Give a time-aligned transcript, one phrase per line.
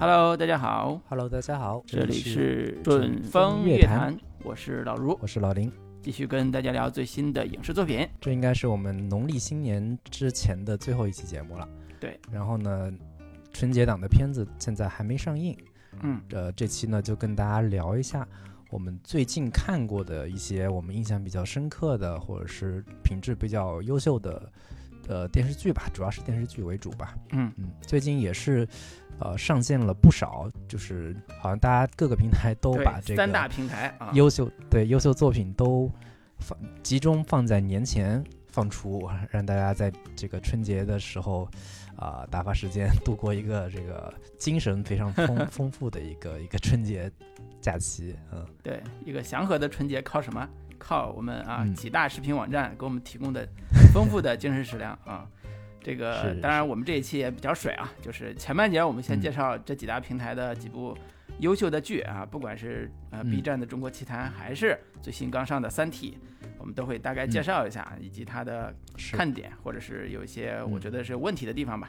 [0.00, 5.70] Hello，大家好，Hello，大家好，这里是准准风风乐乐坛，我是老卢，我是老林。
[6.00, 8.08] 继续跟大家聊最新的影视作品。
[8.18, 11.68] 这应该是我们农历新年之前的最后一期节目了。
[12.00, 12.90] 对，然后呢，
[13.52, 15.54] 春节档的片子现在还没上映。
[16.00, 18.26] 嗯，呃，这期呢就跟大家聊一下
[18.70, 24.50] 我们最近看过的一些我们印象比较深刻的，或者是品质比较优秀的
[25.10, 27.16] 呃电视剧吧，主要是电视剧为主吧。
[27.32, 28.66] 嗯嗯，最近也是
[29.18, 35.90] 呃上线了不少，就是好像大家各个平台都把这个三大平台啊，优秀对优秀作品都
[36.38, 41.48] 放集中放在年前放出，让大家在这个春节的时候
[41.96, 47.10] 啊、打发时间，度过一个这个精神非常丰 丰富的一个一个春节
[47.60, 48.16] 假期。
[48.32, 50.48] 嗯，对一个祥和的春节靠什么？
[50.80, 51.72] 靠我们啊嗯。
[51.72, 53.46] 几大视频网站给我们提供的
[53.94, 55.24] 丰富的精神食粮啊。
[55.82, 59.20] 这个当然，我们这一期也比较水啊，就是前半节我们先嗯。
[59.20, 60.96] 介绍这几大平台的几部
[61.38, 63.30] 优秀的剧啊，不管是呃嗯。
[63.30, 66.18] B 站的《中国奇谭》，还是最新刚上的《三体》，
[66.58, 68.74] 我们都会大概介绍一下，以及它的
[69.12, 71.88] 看点，或者是有一些我嗯觉得是有问题的地方吧。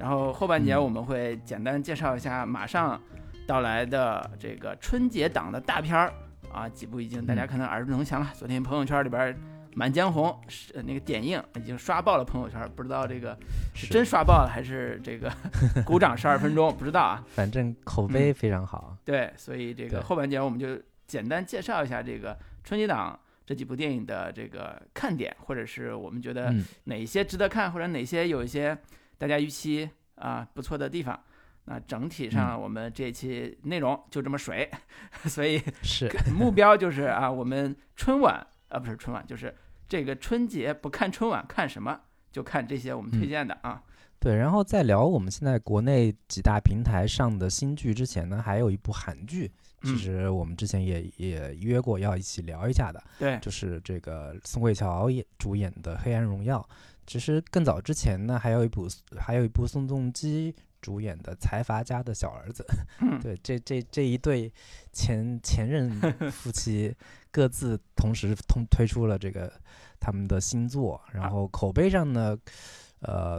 [0.00, 3.00] 然后后半节嗯我们会简单介绍一下马上
[3.46, 6.12] 到来的这个春节档的大片儿
[6.52, 8.30] 啊，几部已经大家嗯可能耳熟能详了。
[8.34, 9.34] 昨天朋友圈里边
[9.74, 13.38] 《满江红》是呃那个点映已经刷爆了朋友圈，不知道这个
[13.74, 15.32] 是是真刷爆了还是这个
[15.86, 17.24] 鼓掌十二分钟，不知道啊。
[17.28, 18.96] 反正口碑非常好。
[19.04, 28.76] 对，所以这个后半节我们就简单介绍一下这个春节档这几部电影的这个看点，或者是我们觉得嗯，哪些值得看，或者哪些有一些
[29.16, 31.18] 大家预期啊不错的地方。
[31.68, 34.68] 那整体上，我们这一期内容就这么水，
[35.28, 39.54] 所以是目标就是啊，我们春晚啊不是春晚，就是
[39.86, 42.00] 这个春节不看春晚看什么？
[42.32, 43.82] 就看这些我们推荐的啊。
[44.18, 44.34] 对。
[44.36, 49.50] 然后在聊我们现在国内几大平台上的新剧之前呢，还有一部韩剧，
[49.82, 53.02] 其嗯实我们之前也也约过要一起聊一下的。
[53.18, 56.60] 对，就是这个宋慧乔演主演的《黑暗荣耀》。
[57.06, 58.86] 其实更早之前呢，还有一部
[59.18, 60.54] 还有一部宋仲基
[60.88, 62.64] 主演的《财阀家的小儿子》。
[63.04, 64.50] 嗯对，这这这一对
[64.90, 65.90] 前前任
[66.32, 66.94] 夫妻
[67.30, 69.52] 各自同时通推出了这个
[70.00, 72.34] 他们的新作，然后口碑上呢，
[73.00, 73.38] 呃，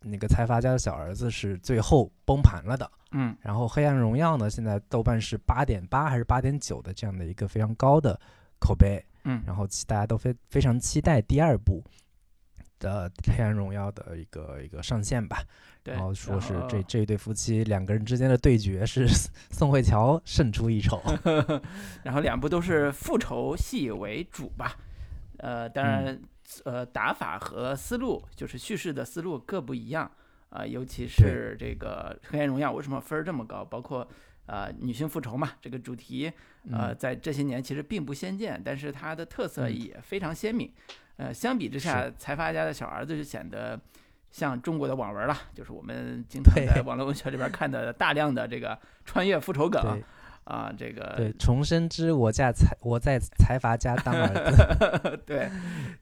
[0.00, 2.90] 那个财阀家的小儿子是最后崩盘了的。
[3.12, 8.18] 嗯然后《黑暗荣耀》呢，现在豆瓣是八点八还是八点九的这样的一个非常高的
[8.58, 9.00] 口碑。
[9.24, 11.80] 嗯，然后期大家都非非常期待第二部
[12.82, 15.38] 的《黑暗荣耀》的一个一个上线吧。
[15.84, 19.08] 然后说是这这一对夫妻两个人之间的对决是
[19.50, 21.00] 宋慧乔胜出一筹。
[22.04, 24.76] 然后两部都是复仇戏为主吧，
[25.38, 26.22] 呃，当然，嗯
[26.64, 30.10] 呃，打法和思路就是叙事的思路各不一样
[30.50, 33.64] 啊、尤其是这个《黑暗荣耀》为什么分儿这么高？
[33.64, 34.06] 包括
[34.46, 36.32] 呃女性复仇嘛，这个主题
[36.70, 40.70] 呃嗯在这些年其实并不鲜见，但是它的特色嗯也非常鲜明。
[41.16, 43.78] 呃，相比之下，财阀家的小儿子就显得
[44.30, 50.02] 像中国的网文了，就是我们经常在网络文学里边看的大量的这个穿越复仇梗对
[50.44, 55.20] 啊，这个对，重生之我家财我在财阀家当儿子。
[55.24, 55.48] 对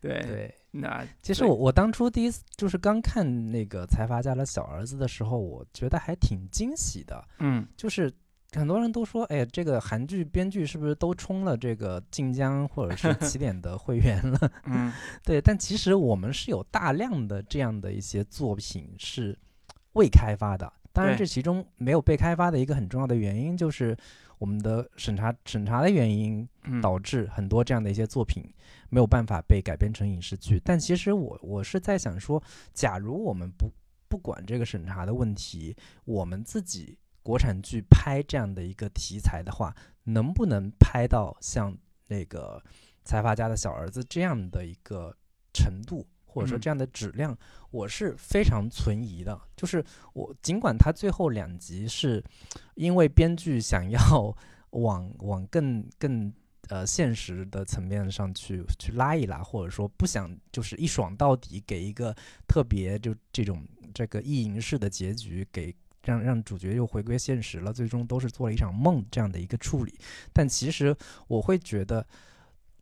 [0.01, 7.23] 对对，那其实我我当初第一次就是刚看那个财阀家的小儿子的时候，我觉得还挺惊喜的。
[7.41, 8.11] 嗯就是
[8.53, 14.53] 很多人都说，哎，这个韩剧编剧是不是都充了这个晋江或者是起点的会员了？
[14.67, 14.93] 嗯
[15.25, 19.39] 对，但其实我们是有大量的这样的一些作品是
[19.93, 20.73] 未开发的。
[20.93, 23.97] 当然，这其中没有被开发的一个很重要的原因，就是
[24.39, 28.45] 我们的审查审查的原因，嗯导致很多这样的一些作品
[28.89, 30.61] 没有办法被改编成影视剧。
[30.65, 32.43] 但其实我我是在想说，
[32.75, 33.71] 假如我们不
[34.09, 41.77] 不管这个审查的问题，我们自己国产剧拍这样的一个题材的话，能不能拍到像
[42.07, 42.63] 那个
[43.05, 45.17] 财阀家的小儿子这样的一个
[45.53, 46.07] 程度？
[46.33, 47.37] 或者说嗯这样的质量，
[47.73, 49.37] 我是非常存疑的。
[49.57, 52.23] 就是我尽管他最后两集是
[52.77, 54.33] 因为编剧想要
[54.71, 56.33] 往往更更
[56.69, 62.15] 呃现实的层面上去去拉一拉，或者说不想就是一爽到底，给一个
[62.47, 65.75] 特别就这种这个意淫式的结局，给
[66.05, 69.99] 让让主角又回归现实了，最终都是做了一场梦这样的一个处理。
[70.33, 70.97] 但其实
[71.29, 72.07] 我会觉得，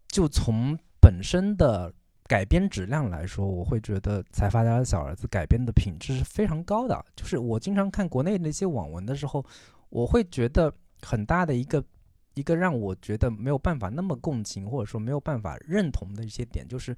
[0.09, 1.93] 就从本身的
[2.25, 7.05] 改编质量来说，我会觉得《财阀家的小儿子》改编的品质是非常高的。
[7.17, 9.45] 就是我经常看国内的一些网文的时候，
[9.89, 10.73] 我会觉得
[11.03, 11.83] 很大的一个
[12.35, 16.95] 一个让我觉得没有办法那么共情，或者说没有办法认同的一些点，就是，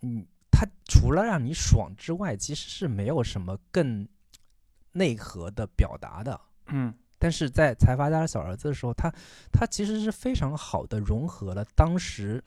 [0.00, 4.06] 嗯，它除了让你爽之外，其实是没有什么更
[4.92, 6.40] 内核的表达的。
[6.66, 9.12] 嗯但是在财阀家的小儿子的时候，他
[9.52, 12.42] 他其实是非常好的融合了当时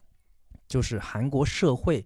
[0.68, 2.06] 就是韩国社会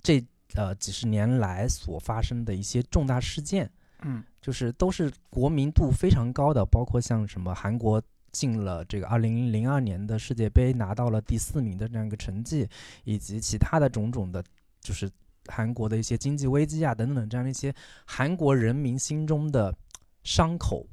[0.00, 0.24] 这
[0.54, 3.70] 呃几十年来所发生的一些重大事件，
[4.02, 12.66] 嗯就是都是国民度非常高的，包括像什么韩国进了这个二零零二年的世界杯，拿到了第四名的这样一个成绩，
[13.04, 14.42] 以及其他的种种的，
[14.80, 15.10] 就是
[15.48, 19.74] 韩国的一些经济危机啊等等这样的一些韩国人民心中的
[20.22, 20.86] 伤口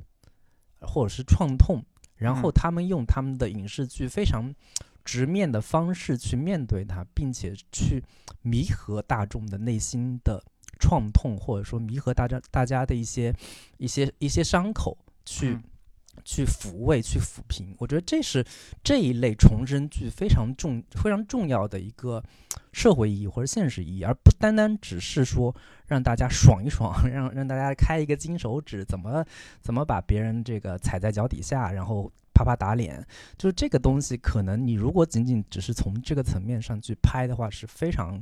[0.81, 1.83] 或者是创痛，
[2.15, 2.53] 然后嗯。
[2.53, 4.53] 他们用他们的影视剧非常
[5.03, 8.01] 直面的方式去面对它，并且去
[8.41, 10.41] 弥合大众的内心的
[10.79, 13.33] 创痛，或者说弥合大家大家的一些
[13.77, 15.63] 一些一些伤口，去、嗯
[16.23, 17.75] 去抚慰、去抚平。
[17.79, 18.45] 我觉得这是
[18.83, 22.23] 这一类重生剧非常重、非常重要的一个
[22.71, 25.55] 社会意义或者现实意义，而不单单只是说
[25.87, 29.25] 让大家爽一爽， 让让大家开一个金手指，怎么
[29.61, 33.05] 怎么把别人这个踩在脚底下，然后啪啪打脸。
[33.37, 38.21] 就是这个东西，可能你如果仅仅只是从这个层面上去拍的话，是非常，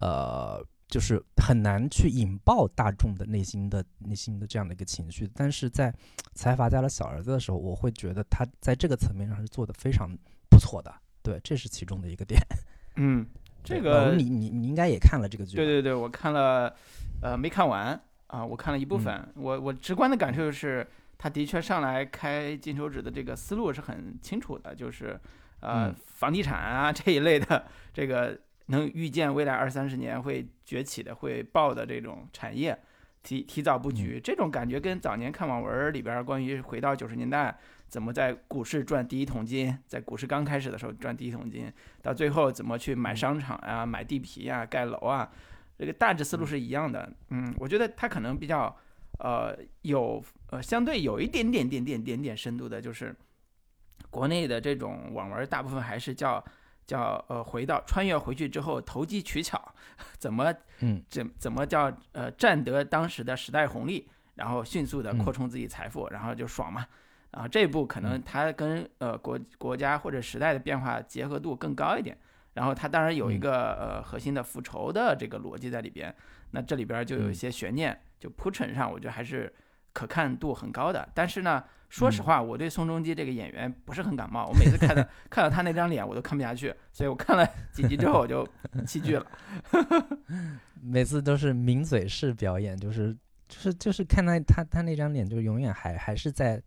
[0.00, 5.28] 呃，就是很难去引爆大众的内心的内心的这样的一个情绪。
[5.34, 5.92] 但是在
[6.34, 10.10] 财阀家的小儿子的时候，我会觉得他在这个层面上是做的非常
[10.48, 10.94] 不错的。
[11.22, 12.40] 对，这是其中的一个点。
[12.96, 13.26] 嗯，
[13.64, 15.56] 这个吴你你你应该也看了这个剧？
[15.56, 16.74] 对对对，我看了，
[17.22, 19.28] 呃，没看完啊，我看了一部嗯分。
[19.34, 20.86] 我我直观的感受就是，
[21.16, 25.18] 他的确上来开金手指的这个思路是很清楚的，就是
[25.60, 32.78] 呃，嗯房地产啊这一类的，这个能预见未来二三十年会崛起的、会爆的这种产业，
[33.22, 37.56] 提提早布局，这种感觉跟早年看网文儿里边儿关于回到九十年代
[37.88, 41.72] 怎么在股市赚第一桶金，在股市刚开始的时候赚第一桶金，
[42.02, 43.16] 到最后怎么去买嗯。
[43.16, 45.30] 商场啊、买地皮啊、盖楼啊，
[45.78, 47.12] 这个大致思路是一样的。
[47.30, 48.74] 嗯，我觉得它可能比较
[49.18, 53.14] 呃有呃相对有一点点点点点点深度的，就是
[54.10, 56.44] 国内的这种网文儿大部分还是叫
[56.86, 59.60] 叫呃回到穿越回去之后投机取巧，
[60.18, 66.86] 怎么嗯怎怎么叫呃占得当时的时代红利，然后迅速的嗯扩充自己财富，然后就爽嘛。
[67.30, 72.16] 然后这一步可能嗯它跟呃国国家或者时代的变化结合度更高一点。
[72.52, 76.14] 然后它当然有一嗯个呃核心的复仇的这个逻辑在里边，
[76.52, 79.52] 那这里边就有一嗯些悬念，就铺陈上我觉得还是
[79.92, 81.08] 可看度很高的。
[81.12, 81.64] 但是呢，
[81.94, 88.44] 说实嗯话，我对宋仲基这个演员不是很感冒，我每次看到 看到他那张脸我都看不下去，所以我看了几集之后我就
[88.84, 89.24] 弃剧了。
[90.82, 93.16] 每次都是抿嘴式表演，就是
[93.48, 96.60] 就是就是看他他他那张脸，就永远还还是在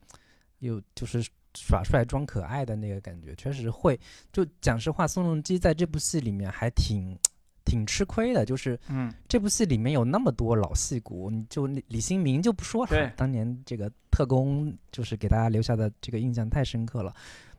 [0.60, 1.22] 有就是
[1.56, 4.00] 耍帅装可爱的那个感觉，确实会。
[4.32, 7.20] 就讲实话，宋仲基在这部戏里面还挺
[7.68, 9.14] 挺吃亏的，就是嗯。
[9.28, 13.02] 这部戏里面有那么多老戏骨，你就李李新民就不说对。
[13.02, 17.14] 了，当年这个特工就是给大家留下的这个印象太深刻了。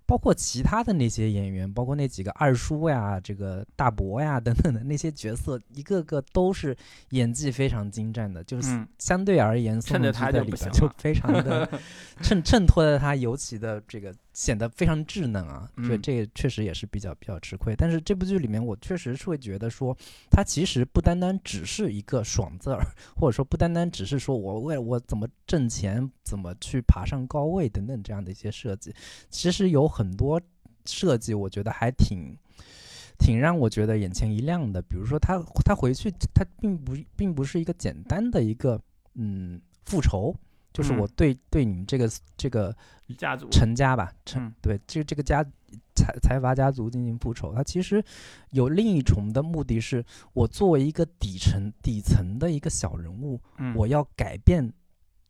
[0.06, 6.74] 包括其他的那些演员，包括那几个二叔呀、这个大伯呀等等的那些角色，一个个都是
[7.10, 11.68] 演技非常精湛的，就是嗯，相对而言，宋衬着仲基在他就不行里边就非常的
[12.24, 17.74] 衬衬托的他尤其的这个显得非常稚嫩啊，所以嗯这个确实也是比较比较吃亏。
[17.76, 19.96] 但是这部剧里面，我确实是会觉得说，
[20.30, 22.84] 它其实不单单只是一个爽字儿，
[23.16, 28.94] 或者说不单单只是说我为了我怎么挣钱，怎么去爬上高位等等这样的一些设计，
[29.30, 30.40] 其实有很多
[30.86, 32.36] 设计，我觉得还挺。
[33.20, 38.80] 挺让我觉得眼前一亮的，比如说他他回去，他并不并不是一个简单的一个
[39.14, 40.32] 嗯复仇，
[40.72, 41.10] 就是我嗯。
[41.16, 42.76] 对、对你们这个这个
[43.16, 43.48] 家族。
[43.50, 44.54] 陈家吧，陈、嗯。
[44.60, 45.44] 对这这个家
[45.94, 48.02] 财财阀家族进行复仇，他其实
[48.50, 53.74] 有另一重的目的是，我作为一个底层底层的一个小人物，嗯。
[53.74, 54.72] 我要改变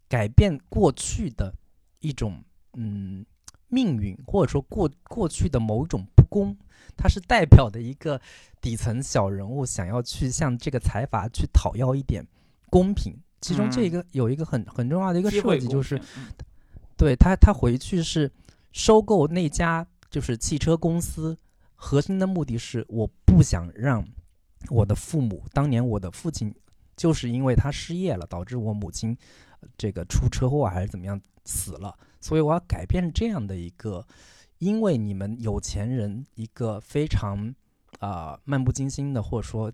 [0.08, 1.54] 改变过去的
[2.00, 2.42] 一种
[2.74, 3.24] 嗯
[3.68, 6.56] 命运，或者说过过去的某一种不公，
[6.96, 8.20] 它是代表的一个
[8.60, 12.26] 底层小人物想要去向这个财阀去讨要一点
[12.70, 13.16] 公平。
[13.40, 16.00] 其中这一个有一个很很重要的一个设计，就是
[16.96, 18.30] 对他，他回去是
[18.72, 21.38] 收购那家就是汽车公司，
[21.76, 24.04] 核心的目的是我不想让
[24.70, 26.52] 我的父母，当年我的父亲
[26.96, 29.16] 就是因为他失业了，导致我母亲
[29.60, 34.04] 呃这个出车祸还是怎么样死了，所以我要改变这样的一个，
[34.58, 37.54] 因为你们有钱人一个非常
[38.00, 39.72] 啊、漫不经心的，或者说。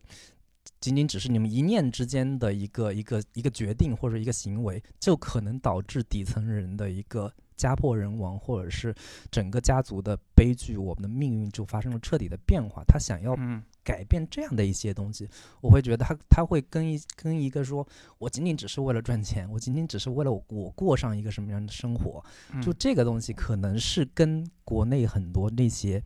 [0.85, 8.95] 仅仅只是你们一念之间的一个一个一个决定或者一个行为，就可能导致底层人的一个家破人亡，或者是
[9.31, 12.85] 整个家族的悲剧，我们的命运就发生了彻底的变化。
[12.87, 13.63] 他想要嗯。
[13.85, 15.29] 改变这样的一些东西，
[15.61, 17.87] 我会觉得他他会跟一跟一个说，
[18.17, 22.25] 我仅仅只是为了赚钱，我仅仅只是为了我我过上一个什么样的生活，
[22.63, 22.77] 就嗯。
[22.79, 26.03] 这个东西可能是跟国内很多那些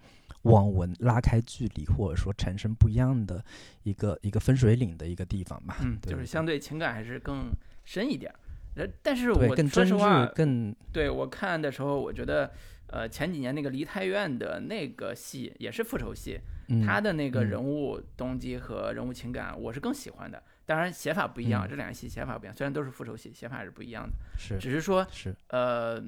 [0.49, 3.45] 网文拉开距离，或者说产生不一样的
[3.83, 5.76] 一个一个分水岭的一个地方吧。
[5.83, 7.50] 嗯，对就是相对情感还是更
[7.85, 8.38] 深一点儿。
[8.76, 12.52] 呃，但是我更说实话挚，，更对我看的时候，我觉得，
[12.87, 16.38] 呃，前几年那个梨泰院的那个戏也是复仇戏，
[16.69, 20.40] 嗯他的那个嗯人物动机和人物情感，我是更喜欢的。
[20.64, 24.12] 当然写法不一样，嗯这两个戏写法不一样，虽然都是复仇戏，写法是不一样的。
[24.38, 26.00] 是只是说，是呃，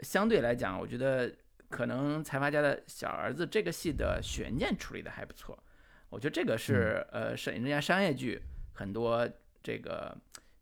[0.00, 1.32] 相对来讲，我觉得
[1.68, 5.58] 可能财阀家的小儿子这个戏的悬念处理的还不错。
[6.08, 8.40] 我觉得这个是、嗯呃，沈人家商业剧
[8.72, 9.28] 很多
[9.62, 10.16] 这个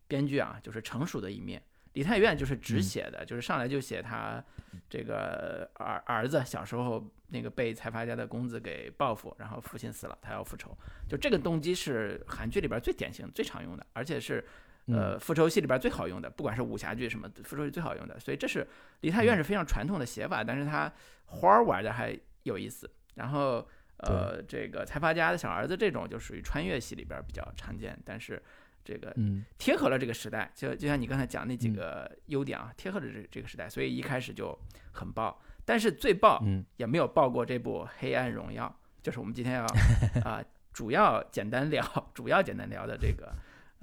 [0.08, 1.62] 编剧啊，就是成熟的一面。
[1.92, 4.42] 李泰院就是只嗯写的，就是上来就写他
[4.88, 10.76] 这个儿儿子小时候那个被财阀家的公子给报复，然后父亲死了，他要复仇。
[11.08, 14.44] 就这个动机是韩剧里边最典型、最常用的，而且是
[14.86, 18.66] 呃，复仇戏里边最好用的，不管是武侠剧什么，复仇戏最好用的，所以这是
[19.00, 20.92] 梨泰院是非常传统的写法，但是它
[21.26, 22.90] 花儿玩的还有意思。
[23.14, 23.66] 然后
[23.98, 28.42] 呃，这个财阀家的小儿子这种就属于穿越戏里边比较常见，但是
[28.84, 29.44] 这个嗯。
[29.56, 31.74] 贴合了这个时代，就就像你刚才讲那几嗯。
[31.76, 34.58] 个优点啊，贴合了这这个时代，所以一开始就
[34.92, 35.40] 很爆。
[35.64, 36.62] 但是最爆嗯。
[36.76, 38.66] 也没有爆过这部《黑暗荣耀》，
[39.04, 39.64] 就是我们今天要
[40.28, 43.32] 啊、主要简单聊，主要简单聊的这个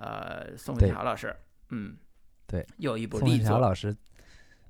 [0.02, 1.36] 呃宋慧乔老师，
[1.70, 1.96] 嗯，
[2.48, 3.96] 对，又一部宋慧乔力作，老师，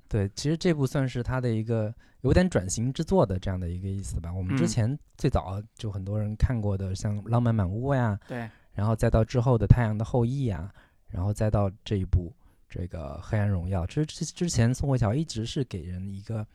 [0.08, 4.30] 对，其实这部算是他的一个有点转型之作的这样的一个意思吧。
[4.30, 10.70] 我们之嗯前最早就很多人看过的，像《浪漫满屋》呀，对，然后再到之后的《太阳的后裔》呀，
[11.08, 12.30] 然后再到这一部
[12.68, 13.84] 这个《黑暗荣耀》。
[13.86, 16.46] 其实之之前，宋慧乔一直是给人一个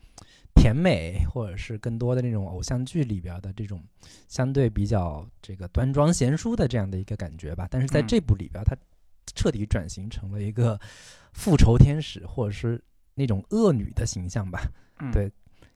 [0.58, 3.82] 甜美，或者是更多的那种偶像剧里边的这种
[4.26, 7.66] 相对比较这个端庄贤淑的这样的一个感觉吧。
[7.70, 8.76] 但是在嗯这部里边，他
[9.34, 10.78] 彻底转型成了一个
[11.32, 12.82] 复仇天使，或者是
[13.14, 14.60] 那种恶女的形象吧。
[15.00, 15.30] 嗯对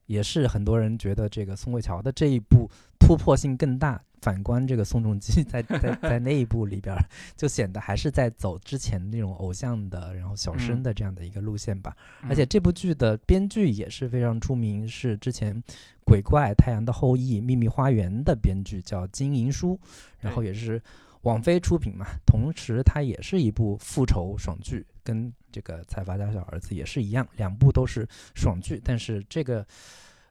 [0.07, 2.69] 也是很多人觉得这个宋慧乔的这一部
[3.07, 4.01] 突破性更大。
[4.23, 7.05] 反观这个宋仲基 在在 在那一部里边儿，
[7.37, 11.97] 就显得还是在走之前那种偶像的，然后小生嗯的这样的一个路线吧。
[12.23, 15.61] 嗯而且这部剧的编剧也是非常出名，是之前
[16.05, 19.77] 《鬼怪》《太阳的后裔》《秘密花园》的编剧，叫金银书，
[20.21, 20.81] 然后也是
[21.23, 22.07] 网飞出品嘛。
[22.25, 28.07] 同时，它也是一部复仇爽剧，跟这个《财阀家小儿子》也是一样，两部都是
[28.37, 28.81] 爽剧。
[28.85, 29.67] 但是这个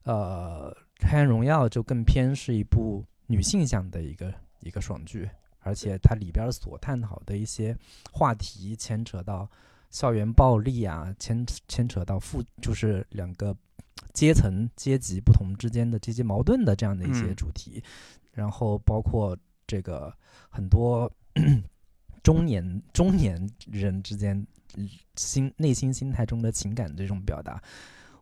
[0.04, 0.74] 呃，
[1.10, 5.30] 《黑暗荣耀》就更偏是一部女性向的一个一个爽剧，
[5.60, 7.76] 而且它里边所探讨的一些
[8.12, 9.50] 话题牵扯到
[9.90, 13.56] 校园暴力啊，牵牵扯到父就是两个
[14.14, 17.84] 阶层阶级不同之间的这些矛盾的这样的一些嗯主题，
[18.34, 20.14] 然后包括这个
[20.50, 21.12] 很多
[22.24, 24.36] 中年中年人之间
[24.76, 27.62] 嗯心内心心态中的情感这种表达。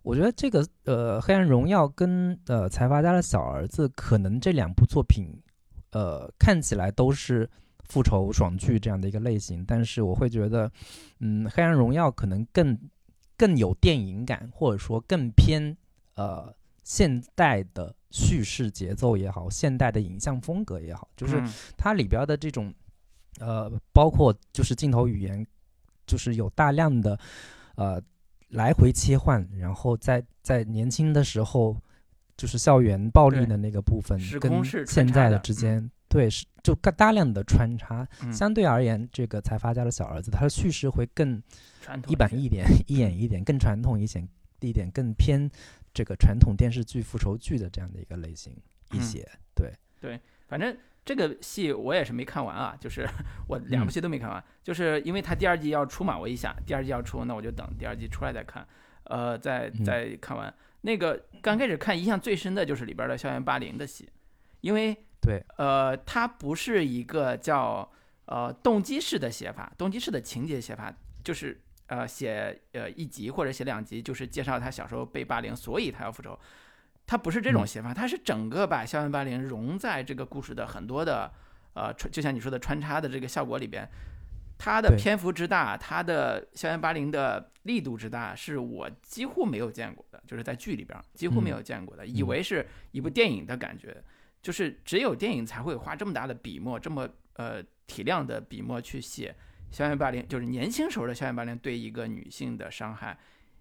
[0.04, 5.28] 我觉得这个呃，《黑暗荣耀》跟呃《财阀家的小儿子》可能这两部作品，
[5.92, 7.50] 呃，看起来都是
[7.90, 10.72] 复仇爽剧这样的一个类型，但是我会觉得，
[11.20, 12.78] 嗯，《黑暗荣耀》可能更
[13.38, 15.76] 更有电影感，或者说更偏
[16.16, 16.54] 呃
[16.84, 21.54] 现代的叙事节奏也好，现代的影像风格也好，就是嗯。
[21.78, 22.74] 它里边的这种
[23.40, 25.46] 呃，包括就是镜头语言，
[26.06, 27.20] 就是有大量的
[27.76, 28.02] 呃
[28.50, 31.76] 来回切换，然后在在年轻的时候，
[32.36, 38.08] 就是校园暴力的那个部分跟现在的之间，对是就大大量的穿插。
[38.24, 41.42] 嗯相对而言，这个财阀家的小儿子，他的叙事会更
[42.08, 44.28] 一板一点、一眼一点，更传统一些
[44.62, 45.50] 一点，更偏
[45.94, 48.52] 这个传统电视剧、复仇剧的这样的一个类型
[48.92, 49.02] 一嗯
[49.56, 49.74] 对。
[50.02, 50.76] 对，反正
[51.10, 53.04] 这个戏我也是没看完啊，就是
[53.50, 58.64] 我两部嗯戏都没看完，就是因为它第二季要出嘛，我一想第二季要出，那我就等第二季出来再看，
[59.06, 60.54] 呃，再嗯再看完。
[60.82, 64.08] 那个刚开始看印象最深的就是里边的校园霸凌的戏，
[64.62, 67.92] 因为对，呃，它不是一个叫
[68.26, 76.38] 呃动机式的写法，动机式的情节写法，就是呃写呃一集或者写两集，就是介绍他小时候被霸凌，所以他要复仇。
[77.10, 77.68] 它不是这种嗯。
[77.68, 81.32] 写法，它是整个把校园霸凌融在这个故事的很多的
[81.74, 83.90] 呃穿，就像你说的穿插的这个效果里边。
[84.60, 92.28] 它的篇幅之大，它的校园霸凌的力度之大，是我几乎没有见过的，就是在剧里边儿几乎没有见过的，以嗯。
[92.28, 94.04] 为是一部电影的感觉，
[94.42, 99.34] 就是只有电影才会花这么大的笔墨，这么呃体量的笔墨去写
[99.72, 103.18] 校园霸凌，就是年轻时候的校园霸凌对一个女性的伤害，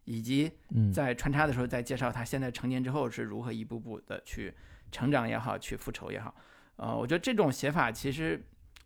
[0.08, 4.52] 以及嗯，在穿插的时候再介绍他现在成年之后是如何一步步的去
[4.90, 6.34] 成长也好，去复仇也好。
[6.76, 8.42] 呃，我觉得这种写法其实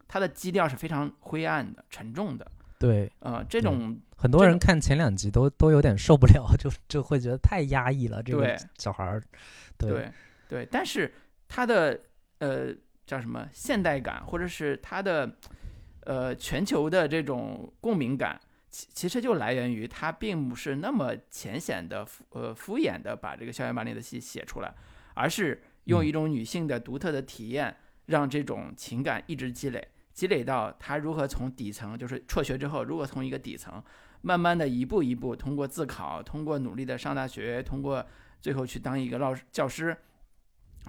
[0.09, 2.50] 它的基调是非常灰暗的、沉重的。
[2.76, 8.21] 对，呃，这种很多人看前两集都都有点受不了，就就会觉得太压抑了。
[8.21, 9.23] 这对个小孩儿，
[9.79, 10.12] 对对
[10.49, 11.14] 对，但是
[11.47, 12.00] 他的
[12.38, 12.75] 呃
[13.07, 15.33] 叫什么现代感，或者是他的
[16.00, 18.41] 呃全球的这种共鸣感，
[18.73, 24.75] 其其实就来源于他并不是那么浅显的敷呃敷衍的把这个校园霸凌的戏写出来，
[25.14, 27.76] 而是用嗯一种女性的独特的体验，
[28.07, 33.83] 让这种情感一直积累，积累到她如何从底层，就是辍学之后，如何从一个底层，
[34.23, 38.05] 慢慢的一步一步通过自考，通过努力的上大学，通过
[38.41, 39.95] 最后去当一个老师教师，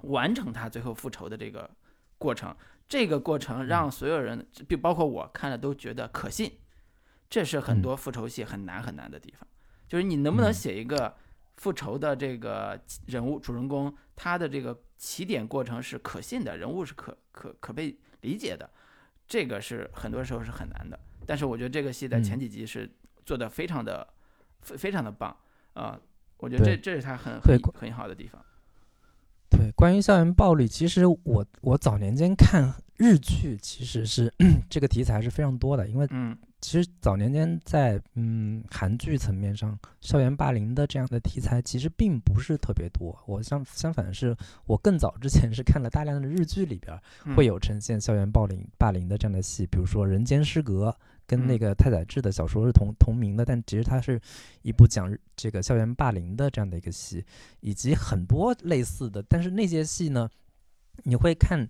[0.03, 1.69] 完成他最后复仇的这个
[2.17, 2.55] 过程。
[2.87, 6.49] 这个过程让所有人，就包括我看了都觉得可信。
[7.33, 9.47] 这是很多复仇戏很难很难的地方，
[9.87, 10.53] 就是你能不能嗯。
[10.53, 11.11] 写一个
[11.57, 18.69] 复仇的这个人物主人公，他的这个起点过程是可信的，人物是可可可被理解的，
[19.27, 20.99] 这个是很多时候是很难的。
[21.25, 22.39] 但是我觉得这个戏在前嗯。
[22.39, 22.87] 几集是
[23.25, 24.07] 做的非常的
[24.61, 25.35] 非非常的棒
[25.73, 25.99] 啊、
[26.37, 28.39] 我觉得这这是他很对很很好的地方。
[29.49, 34.31] 对，关于校园暴力，其实我我早年间看日剧，其实是
[34.69, 43.13] 这个题材是非常多的，因为嗯其实早年间在嗯韩剧层面上，校园霸凌的这样的题材其实并不是特别多。
[43.27, 44.33] 我相相反是
[44.65, 46.97] 我更早之前是看了大量的日剧里边
[47.35, 50.89] 会有呈现校园暴凌霸凌的这样的戏，比如说《人间失格》，
[51.27, 54.17] 跟那嗯个太宰治的小说是同同名的，但其实它是
[54.61, 57.25] 一部讲这个校园霸凌的这样的一个戏，
[57.59, 59.21] 以及很多类似的。
[59.23, 60.29] 但是那些戏呢，
[61.03, 61.67] 你会看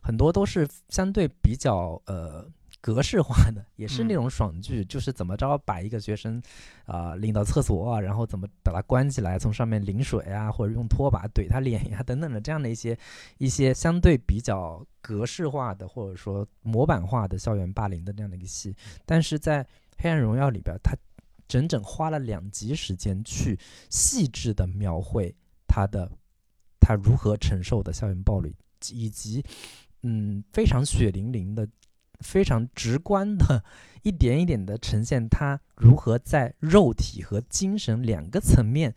[0.00, 2.48] 很多都是相对比较呃
[2.86, 4.14] 格式化的，也是那嗯。
[4.14, 6.40] 种爽剧，就是怎么着把一个学生
[6.84, 12.96] 啊、领到厕所啊，然后怎么把他关起来，从上面淋水啊，或者用拖把怼他脸呀等等的这样的一些
[13.38, 18.72] 一些相对比较格式化的或者说模板化的校园霸凌的这样的一个戏，
[19.04, 19.64] 但是在
[19.98, 20.94] 《黑暗荣耀》里边，他
[21.48, 23.58] 整整花了两集时间去
[23.90, 25.34] 细致的描绘
[25.66, 26.08] 他的
[26.78, 28.54] 他如何承受的校园暴力，
[28.92, 29.44] 以及
[30.02, 31.68] 嗯非常血淋淋的、
[32.20, 33.64] 非常直观的
[34.02, 38.94] 一点一点的呈现他如何在肉体和精神两个层面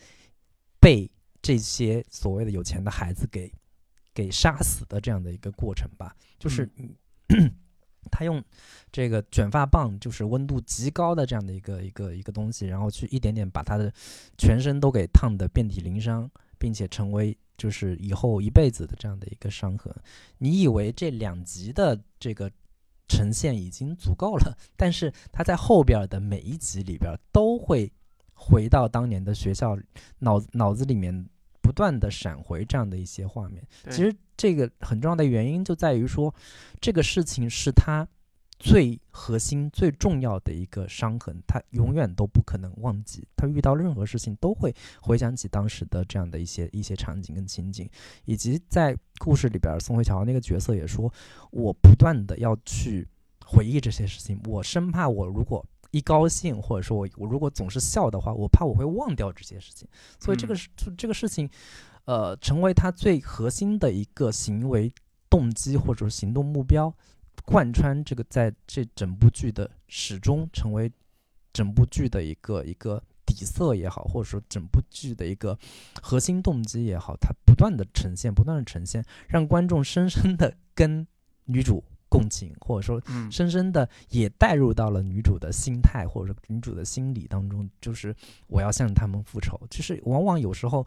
[0.79, 1.09] 被
[1.41, 3.51] 这些所谓的有钱的孩子给
[4.13, 6.69] 给杀死的这样的一个过程吧，就是
[7.29, 7.53] 嗯
[8.11, 8.43] 他用
[8.91, 13.93] 这个卷发棒，就是温度极高的这样的一个一个一个东西，然后去一点点把他的
[14.37, 19.93] 全身都给烫得遍体鳞伤，并且成为就是以后一辈子的这样的一个伤痕。
[20.39, 22.49] 你以为这两集的这个
[23.09, 27.91] 呈现已经足够了， 但是他在后边的每一集里边都会
[28.33, 29.77] 回到当年的学校，
[30.19, 31.27] 脑脑子里面
[31.61, 33.61] 不断的闪回这样的一些画面。
[33.89, 36.33] 其实这个很重要的原因就在于说，
[36.79, 38.07] 这个事情是他
[38.59, 43.25] 最核心、最重要的一个伤痕，他永远都不可能忘记。
[43.37, 47.89] 他遇到任何事情都会回想起当时的这样的一些一些场景跟情景，
[48.25, 51.11] 以及在故事里边，宋慧乔那个角色也说，
[51.51, 53.07] 我不断的要去
[53.45, 59.87] 回忆这些事情，我生怕我如果一高兴，或者说我我如果总是笑的话，我怕我会忘掉这些事情。
[60.19, 61.49] 所以这个嗯是、这个事情，
[62.03, 64.93] 呃，成为他最核心的一个行为
[65.29, 66.93] 动机或者行动目标，
[67.45, 70.91] 贯穿这个在这整部剧的始终，成为
[71.51, 75.57] 整部剧的一个一个底色也好，或者说整部剧的一个
[76.01, 81.05] 核心动机也好，它不断的呈现，不断的呈现，让观众深深的跟
[81.45, 88.15] 女主共情，或者说嗯深深的也带入到了女主的心态或者说女主的心理当中，就是
[88.47, 89.59] 我要向他们复仇。
[89.69, 90.85] 就是往往有时候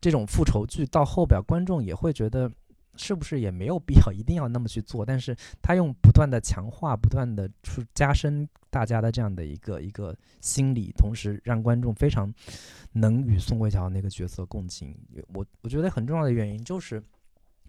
[0.00, 2.50] 这种复仇剧到后边，观众也会觉得
[2.96, 12.32] 是不是也没有必要 一定要那么去做，但是他用不断的强化、不断的去加深大家的这样的一个一个心理，同时让观众非常
[12.92, 14.96] 能与宋慧乔那个角色共情。
[15.34, 17.02] 我我觉得很重要的原因就是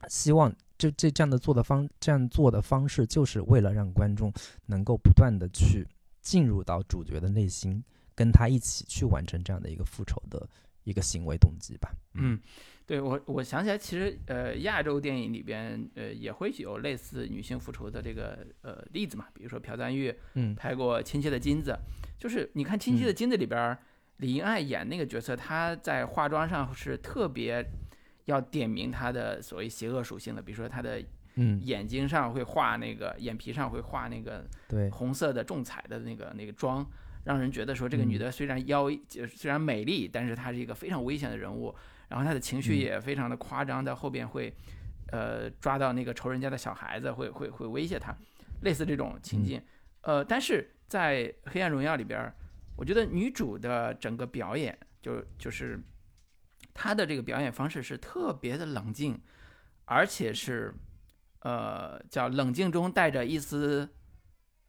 [0.10, 4.32] 希望这这这样的做的方这样做的方式，就是为了让观众
[4.66, 5.88] 能够不断的去
[6.22, 7.84] 进入到主角的内心，
[8.14, 10.48] 跟他一起去完成这样的一个复仇的
[10.84, 11.94] 一个行为动机吧。
[12.14, 12.40] 嗯，
[12.86, 20.54] 对我我想起来，其实呃，亚洲电影里边呃也会有类似女性复仇的这个呃例子嘛，比如说朴赞玉嗯。
[20.56, 21.72] 拍过《亲切的金子》，
[22.22, 23.80] 就是你看《亲切的金子》里边儿，
[24.18, 27.66] 李英爱演那个角色，她在化妆上是特别
[28.26, 31.02] 要点明她的所谓邪恶属性的，比如说她的
[31.36, 36.86] 嗯，眼睛上会画那个，眼皮上会画那个对，红色的重彩的那个那个妆，
[37.24, 38.20] 让人觉得说这个女嗯。
[38.20, 41.74] 的虽然妖就虽然美丽，但是她是一个非常危险的人物，
[42.10, 44.54] 然后他的情绪嗯也非常的夸张，在后边会
[45.12, 48.16] 呃抓到那个仇人家的小孩子，会会会威胁他，
[48.62, 49.62] 类似这种情境。
[50.02, 52.36] 呃，但是在《黑暗荣耀》里边儿，
[52.76, 55.80] 我觉得女主的整个表演就就是
[56.74, 59.20] 她的这个表演方式是特别的冷静，
[59.86, 60.74] 而且是
[61.40, 63.90] 呃叫冷静中带着一丝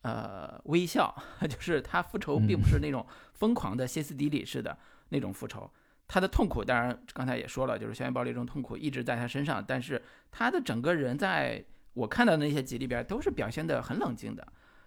[0.02, 1.14] 呃微笑，
[1.48, 5.70] 就是她复仇并不是那种疯狂的歇斯底里式的那种复仇。
[6.06, 11.64] 她的痛苦，当然刚才也说了，就是校园暴力这种痛苦一直在他身上，但是他的整个人在
[11.94, 14.46] 我看到的那些集里边都是表现的很冷静的。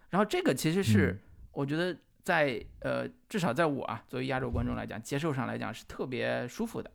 [0.10, 1.20] 然后这个其实是、嗯
[1.58, 6.92] 我觉得在呃至少在我啊作为亚洲观众来讲，接受上来讲是特别舒服的。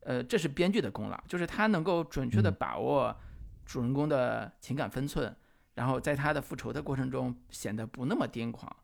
[0.00, 3.14] 呃，这是编剧的功劳，就是他能够准确的嗯把握
[3.66, 5.36] 主人公的情感分寸，
[5.74, 8.74] 然后在他的复仇的过程中显得不那么癫狂，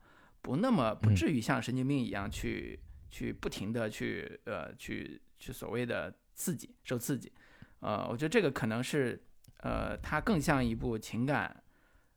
[0.43, 2.79] 不那么不嗯至于像神经病一样去、
[3.09, 7.31] 去不停的去呃去去所谓的刺激受刺激。
[7.79, 9.21] 呃，我觉得这个可能是
[9.61, 11.63] 呃它更像一部情感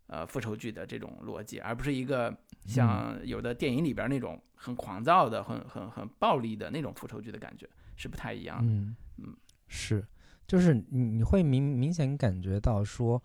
[0.07, 8.73] 呃复仇剧的这种逻辑，而不是一个像有的电影里边那种很狂躁的、很很很暴力的那种复仇剧的感觉，是不太一样的。
[8.73, 9.37] 嗯嗯
[9.69, 10.07] 是，
[10.47, 13.23] 就是你你会明明显感觉到说，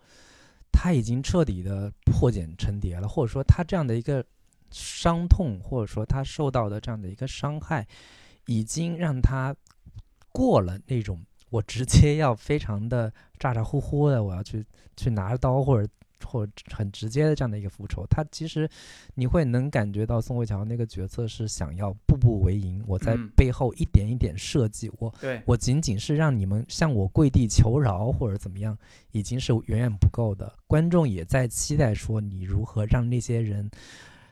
[0.72, 4.24] 他已经彻底的破茧成蝶了，或者说他这样的一个
[4.70, 7.86] 伤痛，或者说他受到的这样的一个伤害，
[8.46, 9.54] 已经让他
[10.30, 14.64] 过了那种我直接要非常的咋咋呼呼的，我要去
[14.96, 15.88] 去拿着刀或者。
[16.26, 18.68] 或者很直接的这样的一个复仇，他其实
[19.14, 28.76] 你会能感觉到宋慧乔那个角色是想要步步为营，我在嗯背后一点一点设计，我对，我仅仅是让你们向我跪地求饶或者怎么样，
[29.12, 30.52] 已经是远远不够的。
[30.66, 33.70] 观众也在期待说你如何让那些人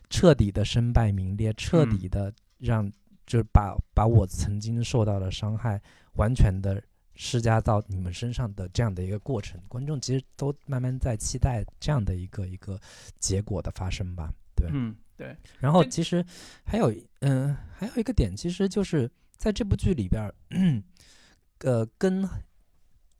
[0.08, 2.90] 彻底的身败名裂，彻底的让
[3.26, 5.80] 就是把把我曾经受到的伤害
[6.14, 6.82] 完全的
[7.14, 9.60] 施加到你们身上的这样的一个过程。
[9.68, 12.80] 观众其实都慢慢在期待这样的一个一个
[13.18, 14.32] 结果的发生吧。
[14.54, 16.24] 对，嗯，对，然后其实
[16.64, 20.34] 还有嗯、还有一个点，其实就是在这部剧里边儿，
[21.60, 22.26] 呃，跟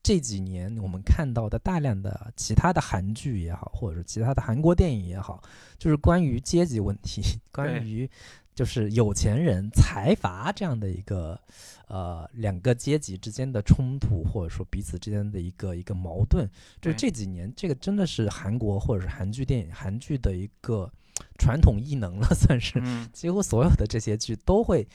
[0.07, 5.43] 这几年我们看到的大量的其他的韩剧也好，或者是其他的韩国电影也好，
[5.81, 8.09] 就是关于阶级问题，关于
[8.55, 11.37] 就是有钱人、财阀这样的一个
[11.89, 16.49] 呃两个阶级之间的冲突，或者说彼此之间的一个一个矛盾，
[16.81, 20.89] 就是这几年这个真的是韩国或者是韩剧电影、韩剧的一个
[21.37, 22.81] 传统异能了， 算是。
[22.81, 24.87] 嗯，几乎所有的这些剧都会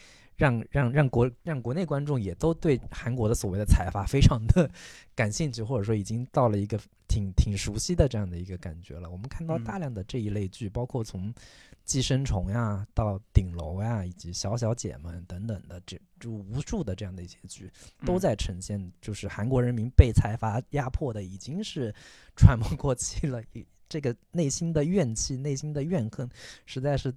[0.42, 4.68] 让让让国让国内观众也都对韩国的所谓的财阀非常的
[5.14, 9.08] 感兴趣，或者说已经到了一个挺挺熟悉的这样的一个感觉了。
[9.12, 11.32] 我们看到嗯大量的这一类剧，包括从
[11.86, 17.72] 《寄生虫》呀到《顶楼》呀，以及《小小姐们》等等的这就无数的这样的一些剧，
[18.04, 21.94] 都嗯在呈现，就是韩国人民被财阀压迫的已经是
[22.36, 26.30] 喘不过气了，一这个内心的怨气、内心的怨恨，
[26.66, 27.14] 实在是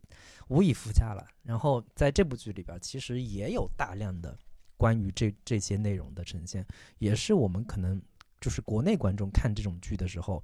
[0.49, 1.25] 无以复加了。
[1.45, 4.37] 然后在这部剧里边，其实也有大量的
[4.77, 6.67] 关于这这些内容的呈现，
[6.99, 8.03] 也是我们可能
[8.41, 10.43] 就是国内观众看这种剧的时候，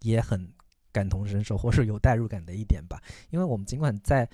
[0.00, 0.50] 也很
[0.90, 3.02] 感同身受，或是有代入感的一点吧。
[3.28, 4.26] 因为我们尽管在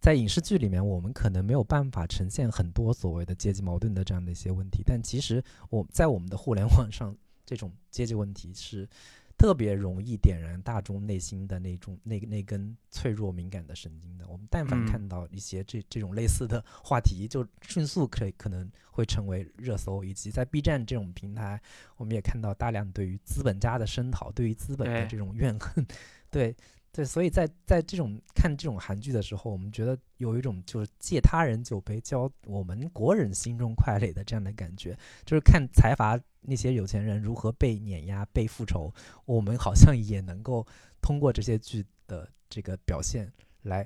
[0.00, 7.12] 在影视剧里面，我们可能没有办法呈现很多所谓的阶级矛盾的这样的一些问题，但其实我在我们的互联网上，
[7.44, 8.88] 这种阶级问题是
[9.36, 14.26] 特别容易点燃大众内心的那种那那根脆弱敏感的神经的。
[14.28, 21.60] 我们但凡嗯看到一些这这种类似的话题，就迅速可以可能会成为热搜，以及在 B 站这种平台，
[21.96, 25.86] 我们也看到大量对于资本家的声讨，对于资本的这种怨恨，
[26.30, 26.56] 对。
[26.96, 40.64] 对，所以在在这种看这种韩剧的时候，我们觉得有一种就是借他人酒杯浇我们国人心中快垒的这样的感觉，就是看财阀那些有钱人如何被碾压、被复仇，我们好像也能够
[41.02, 43.28] 通过这些剧的这个表现
[43.62, 43.84] 来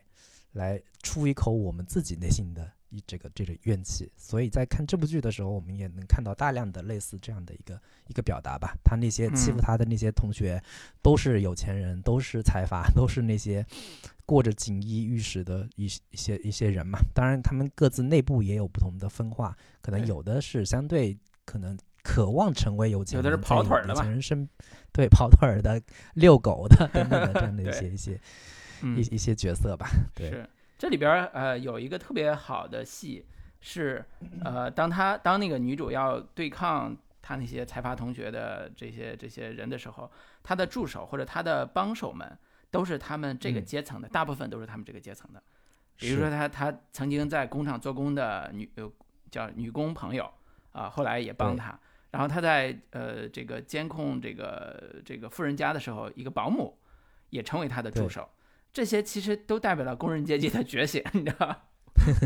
[0.53, 4.11] 来出一口我们自己内心的一这个这个怨气。
[4.17, 8.77] 所以在看这部剧的时候，我们也能看到大量的类似这样的一个一个表达吧。
[8.85, 10.63] 他那些欺负嗯他的那些同学，
[11.03, 13.65] 都是有钱人，都是财阀，都是那些
[14.27, 16.99] 过着锦衣玉食的一一些一些人嘛。
[17.15, 24.49] 当然，他们各自内部也有不同的分化，可能有的是相对可能渴望成为有钱人，有的是跑腿儿的嘛钱人身
[24.93, 25.81] 对跑腿儿的、
[26.15, 28.21] 遛狗的等等的这样的一些一些
[28.83, 29.91] 嗯一一些角色吧。
[30.15, 30.49] 对，是
[30.79, 33.27] 这里边儿呃有一个特别好的戏
[33.61, 34.05] 是
[34.45, 40.11] 呃当他当那个女主要对抗他那些财阀同学的这些这些人的时候，
[40.43, 42.39] 他的助手或者他的帮手们
[42.71, 45.43] 都是他们这个嗯阶层的，大部分都是他们这个阶层的。
[45.97, 48.91] 比如说他他曾经在工厂做工的女呃
[49.31, 50.31] 叫女工朋友
[50.71, 51.79] 啊，后来也帮对他。
[52.13, 56.79] 然后他在呃这个监控这个这个富人家的时候，一个保姆
[57.31, 58.27] 也成为他的助手。
[58.79, 61.65] 这些其实都代表了工人阶级的觉醒，你知道吧？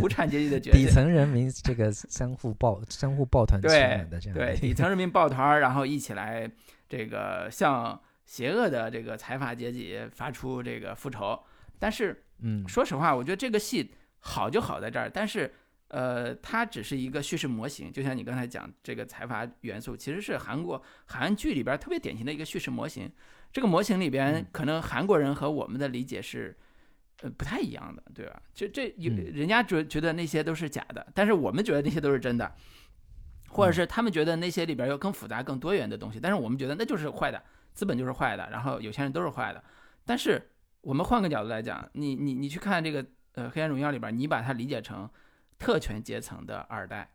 [0.03, 0.87] 无产阶级的觉醒底。
[0.87, 6.47] 层人民这个相互抱相互抱团取对暖的这样的对，底层人民抱团儿，然后一起来
[6.91, 11.43] 这个向邪恶的这个财阀阶级发出这个复仇。
[11.79, 15.51] 但是嗯说实话，我觉得这个戏好就好在这儿，但是
[15.89, 23.11] 呃，它只是一个叙事模型，就像你刚才讲这个财阀元素，其实是韩国韩韩剧里边特别典型的一个叙事模型。
[23.53, 26.57] 这个模型里边嗯，可能韩国人和我们的理解是。
[27.21, 28.43] 呃，不太一样的，对吧？
[28.53, 32.53] 就这有嗯人家觉觉得那些都是假的，但是我们觉得那些都是真的，
[33.49, 37.41] 或者嗯是他们觉得那些里边有更复杂、更多元的东西，但是我们觉得那就是坏的，
[37.75, 39.63] 资本就是坏的，然后有钱人都是坏的。
[40.05, 45.09] 但是我们换个角度来讲，你你你去看这个呃《黑暗荣耀》里边，你把它理解成
[45.61, 47.09] 特权阶层的二代，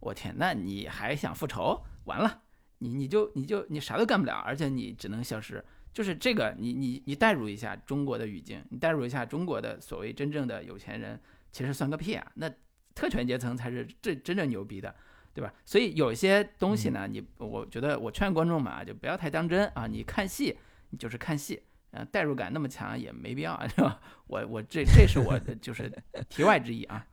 [0.00, 1.84] 我天，那你还想复仇？
[2.04, 2.43] 完了，
[2.84, 5.64] 你你就你就你啥都干不了，而且你只能消失。
[5.90, 11.18] 就是这个，你你你代入一下中国的语境，你代入一下中国的所谓真正的有钱人，
[11.50, 12.32] 其实算个屁啊！
[12.34, 12.50] 那
[12.94, 14.94] 特权阶层才是最真正牛逼的，
[15.32, 15.54] 对吧？
[15.64, 19.86] 所以有些东西呢，你我觉得我劝观众们啊，就不要太当真啊！
[19.86, 20.58] 你看戏，
[20.90, 24.00] 你就是看戏，嗯，代入感那么强也没必要，是吧？
[24.26, 25.90] 我我这这是我的就是
[26.28, 27.06] 题外之意啊。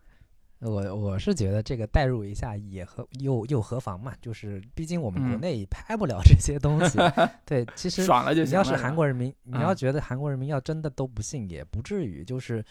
[0.62, 4.14] 我我是觉得这个代入一下也何又又何妨嘛？
[4.22, 7.00] 就是毕竟我们国嗯内拍不了这些东西。
[7.46, 12.24] 对，其实爽了就行要是韩国人民，你要嗯觉得韩国人民要真的都不信，也不至于。
[12.24, 12.64] 就是，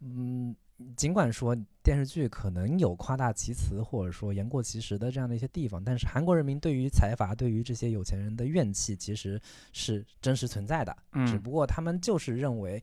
[0.00, 0.56] 嗯，
[0.96, 9.38] 尽管说电视剧可能有夸大其词或者说言过其实的这样的一些地方，但是韩国人民对于财阀、对于这些有钱人的怨气其实
[9.74, 10.96] 是真实存在的。
[11.26, 12.82] 只嗯不过他们就是认为，